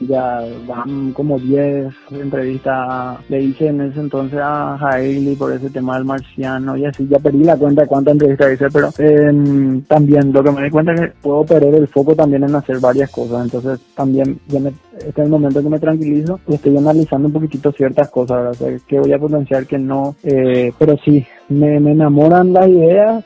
ya 0.00 0.44
van 0.66 1.12
como 1.12 1.38
10 1.38 1.92
entrevistas. 2.12 3.18
Le 3.28 3.42
hice 3.42 3.68
en 3.68 3.80
ese 3.80 4.00
entonces 4.00 4.38
a 4.40 4.76
Hailey 4.76 5.36
por 5.36 5.52
ese 5.52 5.70
tema 5.70 5.96
del 5.96 6.04
marciano 6.04 6.76
y 6.76 6.84
así. 6.84 7.06
Ya 7.08 7.18
perdí 7.18 7.44
la 7.44 7.56
cuenta 7.56 7.82
de 7.82 7.88
cuántas 7.88 8.12
entrevistas 8.12 8.52
hice, 8.52 8.70
pero 8.70 8.88
eh, 8.98 9.82
también 9.86 10.32
lo 10.32 10.42
que 10.42 10.50
me 10.50 10.64
di 10.64 10.70
cuenta 10.70 10.92
es 10.94 11.00
que 11.00 11.12
puedo 11.20 11.44
perder 11.44 11.74
el 11.74 11.88
foco 11.88 12.14
también 12.14 12.44
en 12.44 12.54
hacer 12.54 12.78
varias 12.80 13.10
cosas. 13.10 13.44
Entonces 13.44 13.80
también 13.94 14.38
ya 14.48 14.60
me, 14.60 14.70
este 14.98 15.08
es 15.08 15.18
el 15.18 15.28
momento 15.28 15.62
que 15.62 15.68
me 15.68 15.78
tranquilizo 15.80 16.40
y 16.46 16.54
estoy 16.54 16.76
analizando 16.76 17.28
un 17.28 17.34
poquitito 17.34 17.72
ciertas 17.72 18.08
cosas, 18.10 18.58
que 18.86 19.00
voy 19.00 19.12
a 19.12 19.18
potenciar, 19.18 19.66
que 19.66 19.78
no. 19.78 20.16
Eh, 20.22 20.72
pero 20.78 20.96
sí, 21.04 21.26
me, 21.48 21.80
me 21.80 21.92
enamoran 21.92 22.52
las 22.52 22.68
ideas 22.68 23.24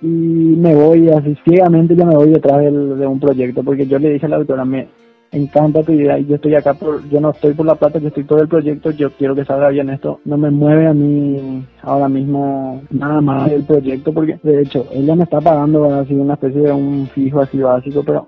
y 0.00 0.06
me 0.06 0.74
voy 0.74 1.08
así 1.10 1.36
ciegamente 1.44 1.96
ya 1.96 2.04
me 2.04 2.14
voy 2.14 2.30
detrás 2.30 2.58
del, 2.58 2.98
de 2.98 3.06
un 3.06 3.18
proyecto 3.18 3.64
porque 3.64 3.84
yo 3.84 3.98
le 3.98 4.10
dije 4.10 4.26
a 4.26 4.28
la 4.28 4.36
autora 4.36 4.64
me 4.64 4.86
encanta 5.32 5.82
tu 5.82 5.92
idea 5.92 6.18
y 6.18 6.26
yo 6.26 6.36
estoy 6.36 6.54
acá 6.54 6.74
por, 6.74 7.06
yo 7.08 7.20
no 7.20 7.30
estoy 7.30 7.54
por 7.54 7.66
la 7.66 7.74
plata, 7.74 7.98
yo 7.98 8.08
estoy 8.08 8.24
todo 8.24 8.40
el 8.40 8.48
proyecto, 8.48 8.90
yo 8.90 9.10
quiero 9.12 9.34
que 9.34 9.44
salga 9.44 9.68
bien 9.68 9.90
esto, 9.90 10.20
no 10.24 10.38
me 10.38 10.50
mueve 10.50 10.86
a 10.86 10.94
mí 10.94 11.64
ahora 11.82 12.08
mismo 12.08 12.82
nada 12.90 13.20
más 13.20 13.50
el 13.52 13.64
proyecto 13.64 14.12
porque 14.12 14.38
de 14.42 14.62
hecho 14.62 14.86
ella 14.92 15.14
me 15.14 15.24
está 15.24 15.40
pagando 15.40 15.92
así 15.94 16.14
una 16.14 16.34
especie 16.34 16.62
de 16.62 16.72
un 16.72 17.06
fijo 17.08 17.40
así 17.40 17.58
básico, 17.58 18.02
pero 18.04 18.26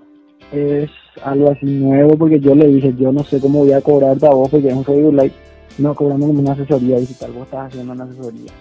es 0.51 0.89
algo 1.23 1.51
así 1.51 1.65
nuevo 1.65 2.17
porque 2.17 2.39
yo 2.39 2.53
le 2.53 2.67
dije, 2.67 2.93
yo 2.97 3.11
no 3.11 3.23
sé 3.23 3.39
cómo 3.39 3.59
voy 3.59 3.73
a 3.73 3.81
cobrarte 3.81 4.27
a 4.27 4.31
vos 4.31 4.49
porque 4.49 4.67
es 4.67 4.73
un 4.73 4.85
Facebook 4.85 5.13
Live, 5.13 5.33
no 5.79 5.95
cobrando 5.95 6.27
como 6.27 6.39
una 6.39 6.53
asesoría 6.53 6.97
digital, 6.97 7.31
vos 7.31 7.43
estás 7.43 7.67
haciendo 7.67 7.93
una 7.93 8.03
asesoría. 8.03 8.51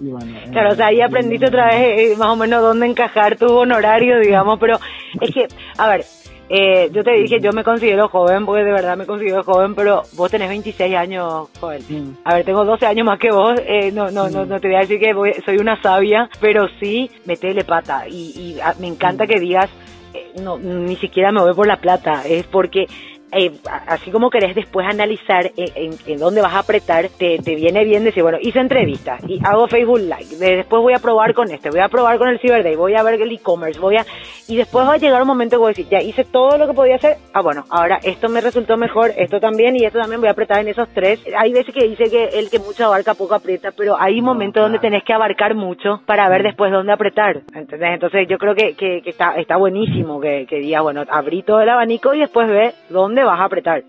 Y 0.00 0.10
bueno, 0.10 0.32
claro, 0.52 0.70
o 0.70 0.74
sea, 0.76 0.86
ahí 0.86 1.00
aprendiste 1.00 1.46
otra 1.46 1.66
vez 1.70 2.12
eh, 2.12 2.16
más 2.16 2.28
o 2.28 2.36
menos 2.36 2.62
dónde 2.62 2.86
encajar 2.86 3.36
tu 3.36 3.46
honorario, 3.46 4.20
digamos, 4.20 4.58
pero 4.60 4.78
es 5.20 5.34
que, 5.34 5.48
a 5.76 5.88
ver, 5.88 6.04
eh, 6.48 6.90
yo 6.92 7.04
te 7.04 7.12
dije, 7.12 7.40
yo 7.40 7.52
me 7.52 7.62
considero 7.62 8.08
joven, 8.08 8.46
porque 8.46 8.64
de 8.64 8.72
verdad 8.72 8.96
me 8.96 9.06
considero 9.06 9.42
joven, 9.42 9.74
pero 9.74 10.02
vos 10.14 10.30
tenés 10.30 10.48
26 10.48 10.94
años, 10.96 11.48
joven. 11.60 12.16
A 12.24 12.34
ver, 12.34 12.44
tengo 12.44 12.64
12 12.64 12.86
años 12.86 13.06
más 13.06 13.18
que 13.18 13.30
vos, 13.30 13.54
eh, 13.66 13.92
no, 13.92 14.10
no, 14.10 14.30
no, 14.30 14.46
no 14.46 14.60
te 14.60 14.68
voy 14.68 14.76
a 14.76 14.80
decir 14.80 14.98
que 14.98 15.12
soy 15.44 15.58
una 15.58 15.80
sabia, 15.82 16.30
pero 16.40 16.66
sí 16.80 17.10
metele 17.26 17.64
pata. 17.64 18.08
Y, 18.08 18.32
y 18.36 18.60
ah, 18.62 18.74
me 18.78 18.86
encanta 18.86 19.26
que 19.26 19.38
digas, 19.38 19.68
eh, 20.14 20.32
no, 20.42 20.58
ni 20.58 20.96
siquiera 20.96 21.32
me 21.32 21.42
voy 21.42 21.54
por 21.54 21.66
la 21.66 21.76
plata, 21.76 22.22
es 22.26 22.46
porque 22.46 22.86
eh, 23.32 23.52
así 23.86 24.10
como 24.10 24.30
querés 24.30 24.54
después 24.54 24.86
analizar 24.86 25.50
en, 25.56 25.90
en, 26.06 26.18
dónde 26.18 26.40
vas 26.40 26.54
a 26.54 26.60
apretar, 26.60 27.08
te, 27.18 27.38
te, 27.38 27.54
viene 27.54 27.84
bien 27.84 28.04
decir, 28.04 28.22
bueno, 28.22 28.38
hice 28.40 28.58
entrevistas 28.58 29.22
y 29.28 29.40
hago 29.44 29.68
Facebook 29.68 30.00
Live, 30.00 30.56
después 30.56 30.82
voy 30.82 30.94
a 30.94 30.98
probar 30.98 31.34
con 31.34 31.50
este, 31.50 31.70
voy 31.70 31.80
a 31.80 31.88
probar 31.88 32.18
con 32.18 32.28
el 32.28 32.38
Cyber 32.38 32.62
Day, 32.62 32.76
voy 32.76 32.94
a 32.94 33.02
ver 33.02 33.20
el 33.20 33.32
e-commerce, 33.32 33.78
voy 33.78 33.96
a... 33.96 34.06
Y 34.48 34.56
después 34.56 34.86
va 34.86 34.94
a 34.94 34.96
llegar 34.96 35.20
un 35.20 35.28
momento 35.28 35.56
que 35.56 35.60
voy 35.60 35.66
a 35.66 35.74
decir, 35.76 35.88
ya 35.90 36.00
hice 36.00 36.24
todo 36.24 36.56
lo 36.56 36.66
que 36.66 36.72
podía 36.72 36.96
hacer, 36.96 37.16
ah, 37.34 37.42
bueno, 37.42 37.64
ahora 37.68 37.98
esto 38.02 38.28
me 38.28 38.40
resultó 38.40 38.76
mejor, 38.78 39.12
esto 39.16 39.40
también 39.40 39.76
y 39.76 39.84
esto 39.84 39.98
también 39.98 40.20
voy 40.20 40.28
a 40.28 40.32
apretar 40.32 40.60
en 40.60 40.68
esos 40.68 40.88
tres. 40.94 41.20
Hay 41.36 41.52
veces 41.52 41.74
que 41.74 41.86
dice 41.86 42.04
que 42.10 42.38
el 42.38 42.48
que 42.48 42.58
mucho 42.58 42.86
abarca 42.86 43.14
poco 43.14 43.34
aprieta, 43.34 43.72
pero 43.76 44.00
hay 44.00 44.22
momentos 44.22 44.62
donde 44.62 44.78
tenés 44.78 45.04
que 45.04 45.12
abarcar 45.12 45.54
mucho 45.54 46.00
para 46.06 46.28
ver 46.28 46.42
después 46.42 46.72
dónde 46.72 46.92
apretar, 46.92 47.42
¿entendés? 47.54 47.90
Entonces 47.92 48.26
yo 48.28 48.38
creo 48.38 48.54
que, 48.54 48.74
que, 48.74 49.02
está, 49.04 49.34
está 49.36 49.56
buenísimo 49.56 50.20
que, 50.20 50.46
que 50.48 50.60
digas, 50.60 50.82
bueno, 50.82 51.04
abrí 51.10 51.42
todo 51.42 51.60
el 51.60 51.68
abanico 51.68 52.14
y 52.14 52.20
después 52.20 52.48
ve 52.48 52.72
dónde 52.88 53.17
vas 53.24 53.40
a 53.40 53.44
apretar. 53.44 53.84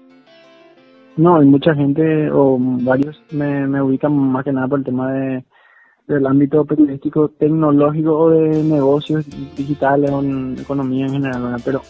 No, 1.18 1.38
hay 1.38 1.46
mucha 1.46 1.74
gente 1.76 2.32
o 2.32 2.58
varios 2.60 3.22
me, 3.32 3.68
me 3.68 3.82
ubican 3.82 4.16
más 4.16 4.44
que 4.44 4.54
nada 4.54 4.68
por 4.68 4.80
el 4.80 4.86
tema 4.86 5.12
de 5.12 5.44
del 6.10 6.26
ámbito 6.26 6.66
periodístico 6.66 7.30
tecnológico 7.30 8.18
o 8.18 8.30
de 8.32 8.64
negocios 8.64 9.26
digitales 9.56 10.10
o 10.10 10.22
en 10.22 10.58
economía 10.60 11.06
en 11.06 11.12
general, 11.14 11.62
pero 11.64 11.82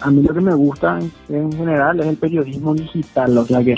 a 0.00 0.10
mí 0.10 0.22
lo 0.22 0.32
que 0.32 0.40
me 0.40 0.54
gusta 0.54 1.00
en, 1.28 1.52
general 1.52 1.98
es 1.98 2.06
el 2.06 2.16
periodismo 2.16 2.74
digital, 2.74 3.36
o 3.36 3.44
sea 3.44 3.62
que 3.62 3.74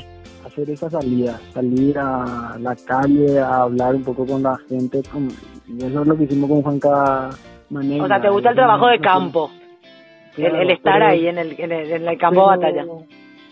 hacer 0.46 0.68
esa 0.68 0.90
salida, 0.90 1.40
salir 1.54 1.98
a 1.98 2.56
la 2.60 2.76
calle 2.76 3.40
a 3.40 3.62
hablar 3.62 3.94
un 3.94 4.04
poco 4.04 4.26
con 4.26 4.42
la 4.42 4.58
gente, 4.68 5.00
y 5.66 5.82
eso 5.82 6.02
es 6.02 6.06
lo 6.06 6.16
que 6.18 6.24
hicimos 6.24 6.50
con 6.50 6.62
Juanca 6.62 7.30
Manera. 7.70 8.04
O 8.04 8.08
sea, 8.08 8.20
¿te 8.20 8.28
gusta 8.28 8.50
el 8.50 8.56
trabajo 8.56 8.88
de 8.88 9.00
campo? 9.00 9.50
El, 10.36 10.70
estar 10.70 11.02
ahí 11.02 11.26
en 11.26 11.38
el, 11.38 11.54
en 11.58 11.72
el, 11.72 12.18
campo 12.18 12.50
de 12.50 12.56
batalla. 12.56 12.84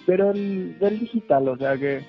Pero 0.06 0.30
el, 0.30 0.78
del 0.78 0.98
digital, 0.98 1.48
o 1.48 1.56
sea 1.56 1.76
que 1.76 2.00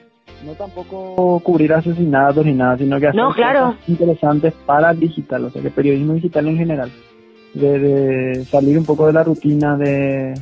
no 0.46 0.54
tampoco 0.54 1.40
cubrir 1.44 1.74
asesinatos 1.74 2.46
ni 2.46 2.54
nada, 2.54 2.78
sino 2.78 3.00
que 3.00 3.08
hacer 3.08 3.22
cosas 3.22 3.76
interesantes 3.88 4.54
para 4.66 4.92
el 4.92 5.00
digital, 5.00 5.46
o 5.46 5.50
sea 5.50 5.62
que 5.62 5.70
periodismo 5.70 6.14
digital 6.14 6.48
en 6.48 6.58
general. 6.58 6.92
De, 7.54 8.46
salir 8.46 8.78
un 8.78 8.86
poco 8.86 9.08
de 9.08 9.14
la 9.14 9.24
rutina, 9.24 9.76
de, 9.76 10.34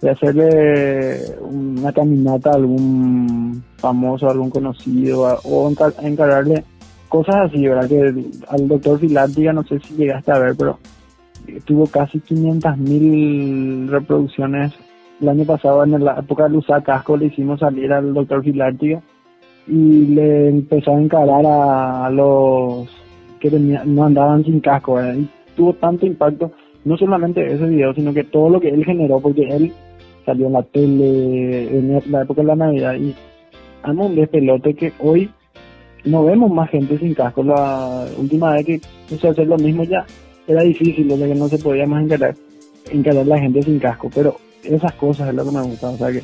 de 0.00 0.10
hacerle 0.10 1.36
una 1.42 1.92
caminata 1.92 2.50
a 2.50 2.56
algún 2.56 3.62
famoso, 3.76 4.26
a 4.26 4.32
algún 4.32 4.50
conocido, 4.50 5.38
o 5.44 5.70
encargarle 6.02 6.64
cosas 7.08 7.36
así, 7.46 7.66
¿verdad? 7.66 7.88
Que 7.88 8.24
al 8.48 8.68
doctor 8.68 8.98
Filártiga, 8.98 9.52
no 9.52 9.62
sé 9.64 9.78
si 9.80 9.94
llegaste 9.94 10.32
a 10.32 10.38
ver, 10.38 10.54
pero 10.56 10.78
tuvo 11.64 11.86
casi 11.86 12.20
500 12.20 12.78
mil 12.78 13.88
reproducciones 13.88 14.72
el 15.20 15.28
año 15.28 15.44
pasado 15.44 15.84
en 15.84 16.02
la 16.04 16.18
época 16.18 16.48
de 16.48 16.56
usar 16.56 16.82
casco 16.82 17.16
le 17.16 17.26
hicimos 17.26 17.60
salir 17.60 17.92
al 17.92 18.14
doctor 18.14 18.42
Filártiga 18.42 19.02
y 19.66 20.06
le 20.06 20.48
empezó 20.48 20.92
a 20.92 21.00
encarar 21.00 21.44
a, 21.46 22.10
los 22.10 22.88
que 23.38 23.50
no 23.50 24.04
andaban 24.04 24.44
sin 24.44 24.60
casco 24.60 25.00
y 25.02 25.28
tuvo 25.56 25.74
tanto 25.74 26.06
impacto 26.06 26.52
no 26.84 26.96
solamente 26.96 27.46
ese 27.46 27.66
video 27.66 27.92
sino 27.94 28.12
que 28.12 28.24
todo 28.24 28.48
lo 28.48 28.60
que 28.60 28.68
él 28.68 28.84
generó 28.84 29.20
porque 29.20 29.48
él 29.48 29.72
salió 30.24 30.46
en 30.46 30.52
la 30.52 30.62
tele 30.62 31.78
en 31.78 32.02
la 32.10 32.22
época 32.22 32.40
de 32.40 32.46
la 32.46 32.56
navidad 32.56 32.94
y 32.94 33.14
amo 33.82 34.06
un 34.06 34.14
despelote 34.14 34.74
que 34.74 34.92
hoy 34.98 35.30
no 36.04 36.24
vemos 36.24 36.50
más 36.50 36.70
gente 36.70 36.98
sin 36.98 37.14
casco. 37.14 37.42
La 37.42 38.06
última 38.16 38.54
vez 38.54 38.66
que 38.66 38.80
quise 39.08 39.28
hacer 39.28 39.46
lo 39.46 39.58
mismo 39.58 39.84
ya 39.84 40.06
era 40.46 40.62
difícil, 40.62 41.08
que 41.08 41.34
no 41.34 41.48
se 41.48 41.58
podía 41.58 41.86
más 41.86 42.04
encarar, 42.04 42.34
encarar 42.90 43.26
la 43.26 43.38
gente 43.38 43.62
sin 43.62 43.78
casco, 43.78 44.10
pero 44.14 44.36
esas 44.62 44.92
cosas 44.94 45.28
es 45.28 45.34
lo 45.34 45.44
que 45.44 45.50
me 45.50 45.62
gusta, 45.62 45.90
o 45.90 45.96
sea 45.96 46.12
que 46.12 46.22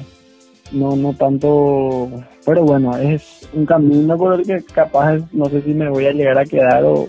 no 0.73 0.97
no 0.97 1.15
tanto, 1.15 2.11
pero 2.45 2.65
bueno, 2.65 2.97
es 2.97 3.49
un 3.53 3.65
camino 3.67 4.17
por 4.17 4.41
el 4.41 4.47
que 4.47 4.63
capaz 4.73 5.19
no 5.33 5.49
sé 5.49 5.63
si 5.63 5.73
me 5.73 5.89
voy 5.89 6.07
a 6.07 6.13
llegar 6.13 6.39
a 6.39 6.45
quedar 6.45 6.85
o, 6.85 7.07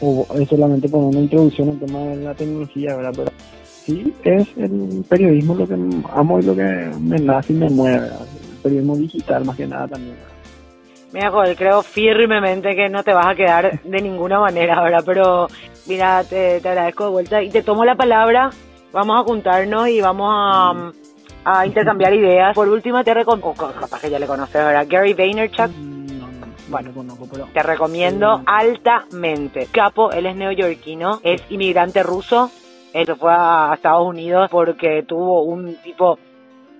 o 0.00 0.26
es 0.38 0.48
solamente 0.48 0.90
con 0.90 1.04
una 1.04 1.20
introducción 1.20 1.70
al 1.70 1.78
tema 1.78 2.00
de 2.00 2.16
la 2.16 2.34
tecnología, 2.34 2.96
¿verdad? 2.96 3.12
Pero 3.16 3.32
sí, 3.64 4.12
es 4.24 4.48
el 4.56 5.04
periodismo 5.08 5.54
lo 5.54 5.66
que 5.66 5.74
amo 6.12 6.40
y 6.40 6.42
lo 6.42 6.56
que 6.56 6.90
me 7.00 7.18
nace 7.18 7.52
y 7.52 7.56
me 7.56 7.70
mueve, 7.70 8.06
el 8.06 8.62
periodismo 8.62 8.96
digital 8.96 9.44
más 9.44 9.56
que 9.56 9.66
nada 9.66 9.86
también. 9.88 10.16
Mira, 11.12 11.30
Joel, 11.30 11.56
creo 11.56 11.82
firmemente 11.82 12.74
que 12.74 12.88
no 12.88 13.02
te 13.02 13.14
vas 13.14 13.26
a 13.26 13.34
quedar 13.34 13.80
de 13.82 14.02
ninguna 14.02 14.40
manera, 14.40 14.82
¿verdad? 14.82 15.02
Pero 15.06 15.46
mira, 15.88 16.24
te, 16.24 16.56
agradezco 16.56 17.04
de 17.04 17.10
vuelta 17.10 17.42
y 17.42 17.50
te 17.50 17.62
tomo 17.62 17.84
la 17.84 17.94
palabra. 17.94 18.50
Vamos 18.92 19.20
a 19.20 19.24
juntarnos 19.24 19.88
y 19.88 20.00
vamos 20.00 20.32
a, 20.32 20.92
a 21.44 21.66
intercambiar 21.66 22.14
ideas. 22.14 22.54
Por 22.54 22.68
último, 22.68 23.02
te 23.04 23.14
recomiendo, 23.14 23.54
capaz 23.54 24.00
que 24.00 24.10
ya 24.10 24.18
le 24.18 24.26
conoces, 24.26 24.54
¿verdad? 24.54 24.86
Gary 24.88 25.14
Vaynerchuk. 25.14 25.70
bueno, 26.68 26.90
te 27.52 27.62
recomiendo 27.62 28.42
altamente. 28.46 29.68
Capo, 29.70 30.12
él 30.12 30.26
es 30.26 30.36
neoyorquino, 30.36 31.20
es 31.22 31.42
inmigrante 31.50 32.02
ruso, 32.02 32.50
él 32.92 33.14
fue 33.16 33.32
a 33.32 33.72
Estados 33.74 34.06
Unidos 34.06 34.48
porque 34.50 35.02
tuvo 35.06 35.42
un 35.42 35.76
tipo 35.82 36.18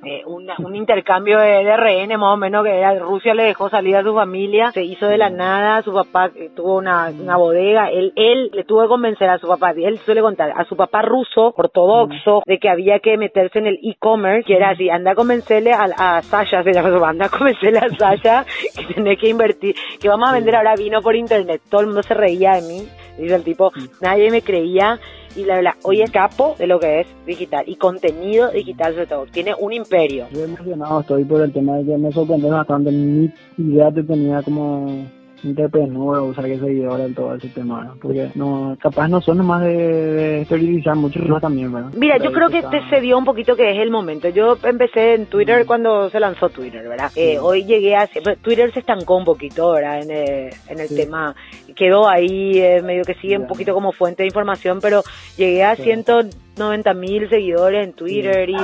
eh, 0.06 0.22
un 0.24 0.76
intercambio 0.76 1.38
de, 1.38 1.76
RN 1.76 2.16
más 2.18 2.34
o 2.34 2.36
menos 2.36 2.64
que 2.64 2.78
era 2.78 2.98
Rusia 2.98 3.34
le 3.34 3.44
dejó 3.44 3.68
salir 3.68 3.96
a 3.96 4.02
su 4.02 4.14
familia, 4.14 4.70
se 4.72 4.84
hizo 4.84 5.06
de 5.06 5.18
la 5.18 5.30
nada, 5.30 5.82
su 5.82 5.92
papá 5.92 6.30
eh, 6.34 6.50
tuvo 6.54 6.76
una, 6.76 7.10
una 7.10 7.36
bodega, 7.36 7.90
él, 7.90 8.12
él 8.16 8.50
le 8.52 8.64
tuvo 8.64 8.82
que 8.82 8.88
convencer 8.88 9.28
a 9.28 9.38
su 9.38 9.48
papá, 9.48 9.72
él 9.72 9.98
suele 9.98 10.20
contar, 10.20 10.52
a 10.56 10.64
su 10.64 10.76
papá 10.76 11.02
ruso, 11.02 11.52
ortodoxo, 11.56 12.42
de 12.46 12.58
que 12.58 12.68
había 12.68 13.00
que 13.00 13.16
meterse 13.16 13.58
en 13.58 13.66
el 13.66 13.78
e-commerce, 13.82 14.46
que 14.46 14.56
era 14.56 14.70
así, 14.70 14.88
anda 14.88 15.12
a 15.12 15.14
convencerle 15.14 15.72
a, 15.72 15.84
a 15.98 16.22
Sasha, 16.22 16.62
se 16.62 16.72
llama 16.72 16.90
su 16.90 17.04
anda 17.04 17.26
a 17.26 17.28
convencerle 17.28 17.78
a 17.78 17.88
Sasha 17.90 18.44
que 18.76 18.94
tiene 18.94 19.16
que 19.16 19.28
invertir, 19.28 19.74
que 20.00 20.08
vamos 20.08 20.30
a 20.30 20.32
vender 20.32 20.56
ahora 20.56 20.74
vino 20.76 21.02
por 21.02 21.16
internet, 21.16 21.62
todo 21.68 21.80
el 21.80 21.88
mundo 21.88 22.02
se 22.02 22.14
reía 22.14 22.54
de 22.54 22.62
mí, 22.62 22.88
dice 23.18 23.34
el 23.34 23.44
tipo, 23.44 23.72
nadie 24.00 24.30
me 24.30 24.42
creía, 24.42 24.98
y 25.36 25.44
la 25.44 25.56
verdad, 25.56 25.74
hoy 25.82 26.02
es 26.02 26.10
capo 26.10 26.54
de 26.58 26.66
lo 26.66 26.80
que 26.80 27.00
es 27.00 27.06
digital 27.26 27.64
y 27.66 27.76
contenido 27.76 28.50
digital 28.50 28.94
sobre 28.94 29.06
todo. 29.06 29.26
Tiene 29.26 29.54
un 29.58 29.72
imperio. 29.72 30.24
Estoy 30.24 30.42
emocionado, 30.44 31.00
estoy 31.00 31.24
por 31.24 31.42
el 31.42 31.52
tema 31.52 31.76
de 31.76 31.84
que 31.84 31.98
me 31.98 32.12
sorprendió 32.12 32.50
bastante. 32.50 32.90
Mi 32.90 33.30
idea 33.58 33.90
te 33.92 34.02
tenía 34.02 34.42
como 34.42 35.06
entrepreneur 35.44 36.20
usar 36.22 36.44
que 36.44 36.58
seguidor 36.58 37.00
en 37.00 37.14
todo 37.14 37.34
ese 37.34 37.48
tema, 37.48 37.94
porque 38.00 38.30
no, 38.34 38.76
capaz 38.80 39.08
no 39.08 39.20
son 39.20 39.38
nomás 39.38 39.62
de, 39.62 39.76
de 39.76 40.40
esterilizar 40.42 40.96
mucho, 40.96 41.20
también, 41.40 41.72
¿verdad? 41.72 41.90
Mira, 41.96 42.18
yo 42.18 42.32
creo 42.32 42.48
que 42.48 42.62
te 42.62 42.80
se 42.88 43.00
dio 43.00 43.18
un 43.18 43.24
poquito 43.24 43.56
que 43.56 43.70
es 43.70 43.78
el 43.78 43.90
momento. 43.90 44.28
Yo 44.28 44.56
empecé 44.62 45.14
en 45.14 45.26
Twitter 45.26 45.64
mm. 45.64 45.66
cuando 45.66 46.10
se 46.10 46.20
lanzó 46.20 46.48
Twitter, 46.48 46.88
¿verdad? 46.88 47.10
Eh, 47.14 47.38
hoy 47.38 47.64
llegué 47.64 47.96
a... 47.96 48.08
Twitter 48.42 48.72
se 48.72 48.80
estancó 48.80 49.16
un 49.16 49.24
poquito, 49.24 49.72
¿verdad? 49.72 50.02
En 50.02 50.10
el, 50.10 50.50
en 50.68 50.80
el 50.80 50.88
tema 50.88 51.34
quedó 51.76 52.08
ahí, 52.08 52.58
eh, 52.58 52.82
medio 52.82 53.04
que 53.04 53.14
sigue 53.14 53.38
un 53.38 53.46
poquito 53.46 53.74
como 53.74 53.92
fuente 53.92 54.22
de 54.22 54.28
información, 54.28 54.80
pero 54.80 55.02
llegué 55.36 55.62
a 55.62 55.76
190 55.76 56.94
mil 56.94 57.28
seguidores 57.28 57.86
en 57.86 57.92
Twitter 57.92 58.48
y 58.48 58.56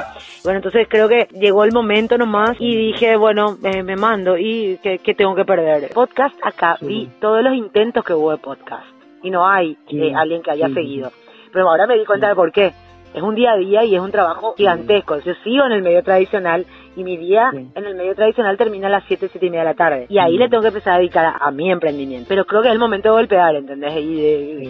bueno, 0.43 0.59
entonces 0.59 0.89
creo 0.89 1.09
que 1.09 1.29
llegó 1.33 1.63
el 1.65 1.73
momento 1.73 2.19
nomás 2.19 2.57
y 2.59 2.75
dije, 2.75 3.17
bueno, 3.17 3.57
me 3.61 3.97
mando 3.97 4.37
y 4.37 4.79
que, 4.83 4.99
tengo 5.15 5.35
que 5.35 5.45
perder. 5.45 5.91
Podcast 5.91 6.35
acá, 6.43 6.77
vi 6.81 7.09
todos 7.21 7.45
los 7.45 7.55
intentos 7.55 8.05
que 8.05 8.15
hubo 8.15 8.33
de 8.33 8.39
podcast 8.39 8.87
y 9.23 9.31
no 9.31 9.49
hay 9.49 9.77
eh, 9.89 10.13
alguien 10.17 10.43
que 10.43 10.51
haya 10.51 10.69
seguido. 10.69 11.13
Pero 11.53 11.69
ahora 11.69 11.87
me 11.87 11.99
di 11.99 12.05
cuenta 12.05 12.29
de 12.29 12.35
por 12.35 12.51
qué. 12.51 12.73
Es 13.15 13.23
un 13.23 13.35
día 13.35 13.53
a 13.53 13.57
día 13.57 13.85
y 13.85 13.95
es 13.95 14.01
un 14.01 14.11
trabajo 14.11 14.55
gigantesco. 14.57 15.19
Yo 15.19 15.35
sigo 15.45 15.67
en 15.67 15.73
el 15.73 15.83
medio 15.83 16.03
tradicional 16.03 16.65
y 16.97 17.05
mi 17.05 17.17
día 17.17 17.51
en 17.53 17.85
el 17.85 17.95
medio 17.95 18.15
tradicional 18.15 18.57
termina 18.57 18.89
a 18.89 18.91
las 18.91 19.05
7, 19.07 19.29
7 19.31 19.47
y 19.47 19.51
media 19.51 19.63
de 19.63 19.69
la 19.71 19.75
tarde. 19.75 20.07
Y 20.09 20.19
ahí 20.19 20.37
le 20.37 20.49
tengo 20.49 20.63
que 20.63 20.69
empezar 20.69 20.95
a 20.95 20.99
dedicar 20.99 21.35
a, 21.41 21.51
mi 21.51 21.71
emprendimiento. 21.71 22.27
Pero 22.29 22.45
creo 22.45 22.63
que 22.63 22.69
es 22.69 22.73
el 22.73 22.79
momento 22.79 23.09
de 23.09 23.15
golpear, 23.15 23.55
¿entendés? 23.57 23.97
Y 23.97 24.65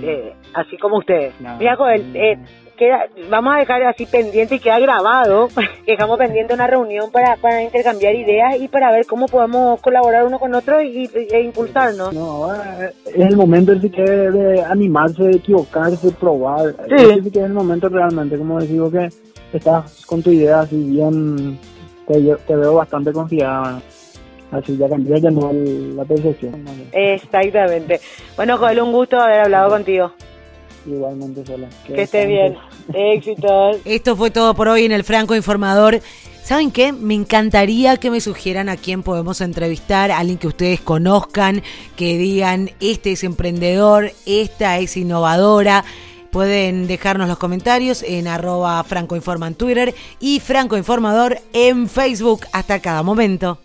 así 0.54 0.76
como 0.78 0.98
ustedes. 0.98 1.34
Mira, 1.58 1.76
Joel, 1.76 2.04
eh, 2.14 2.38
vamos 3.30 3.54
a 3.54 3.58
dejar 3.58 3.82
así 3.84 4.06
pendiente 4.06 4.56
y 4.56 4.58
queda 4.58 4.78
grabado, 4.78 5.48
dejamos 5.86 6.18
pendiente 6.18 6.54
una 6.54 6.66
reunión 6.66 7.10
para, 7.10 7.36
para 7.36 7.62
intercambiar 7.62 8.14
ideas 8.14 8.56
y 8.60 8.68
para 8.68 8.90
ver 8.90 9.06
cómo 9.06 9.26
podemos 9.26 9.80
colaborar 9.80 10.24
uno 10.24 10.38
con 10.38 10.54
otro 10.54 10.80
y, 10.80 11.08
e 11.14 11.42
impulsarnos. 11.42 12.12
No, 12.12 12.52
es 12.54 12.92
el 13.14 13.36
momento 13.36 13.74
de, 13.74 13.88
de 13.88 14.62
animarse, 14.62 15.24
de 15.24 15.36
equivocarse, 15.36 16.08
de 16.08 16.12
probar. 16.12 16.74
Sí. 16.88 17.28
Es 17.28 17.36
el 17.36 17.52
momento 17.52 17.88
realmente, 17.88 18.38
como 18.38 18.60
digo 18.60 18.90
que 18.90 19.08
estás 19.52 20.04
con 20.06 20.22
tu 20.22 20.30
idea 20.30 20.60
así 20.60 20.76
bien, 20.76 21.58
te, 22.06 22.56
veo 22.56 22.74
bastante 22.74 23.12
confiada. 23.12 23.80
Así 24.50 24.76
ya 24.76 24.88
cambié 24.88 25.20
ya 25.20 25.30
no 25.30 25.50
la 25.52 26.04
percepción. 26.04 26.64
Exactamente. 26.92 28.00
Bueno, 28.36 28.58
Joel, 28.58 28.80
un 28.82 28.92
gusto 28.92 29.18
haber 29.18 29.40
hablado 29.40 29.70
contigo. 29.70 30.12
Igualmente, 30.86 31.46
sola. 31.46 31.68
Que, 31.86 32.02
esté 32.02 32.26
bien. 32.26 32.56
Éxitos. 32.92 33.78
Esto 33.84 34.16
fue 34.16 34.30
todo 34.30 34.54
por 34.54 34.68
hoy 34.68 34.84
en 34.84 34.92
el 34.92 35.04
Franco 35.04 35.34
Informador. 35.34 36.00
¿Saben 36.42 36.72
qué? 36.72 36.92
Me 36.92 37.14
encantaría 37.14 37.96
que 37.96 38.10
me 38.10 38.20
sugieran 38.20 38.68
a 38.68 38.76
quién 38.76 39.04
podemos 39.04 39.40
entrevistar, 39.40 40.10
alguien 40.10 40.38
que 40.38 40.48
ustedes 40.48 40.80
conozcan, 40.80 41.62
que 41.96 42.18
digan, 42.18 42.70
este 42.80 43.12
es 43.12 43.22
emprendedor, 43.22 44.10
esta 44.26 44.78
es 44.78 44.96
innovadora. 44.96 45.84
Pueden 46.32 46.86
dejarnos 46.86 47.28
los 47.28 47.36
comentarios 47.36 48.02
en 48.02 48.26
arroba 48.26 48.82
Franco 48.84 49.16
Informa 49.16 49.48
en 49.48 49.54
Twitter 49.54 49.94
y 50.18 50.40
Franco 50.40 50.78
Informador 50.78 51.38
en 51.52 51.90
Facebook. 51.90 52.46
Hasta 52.54 52.80
cada 52.80 53.02
momento. 53.02 53.58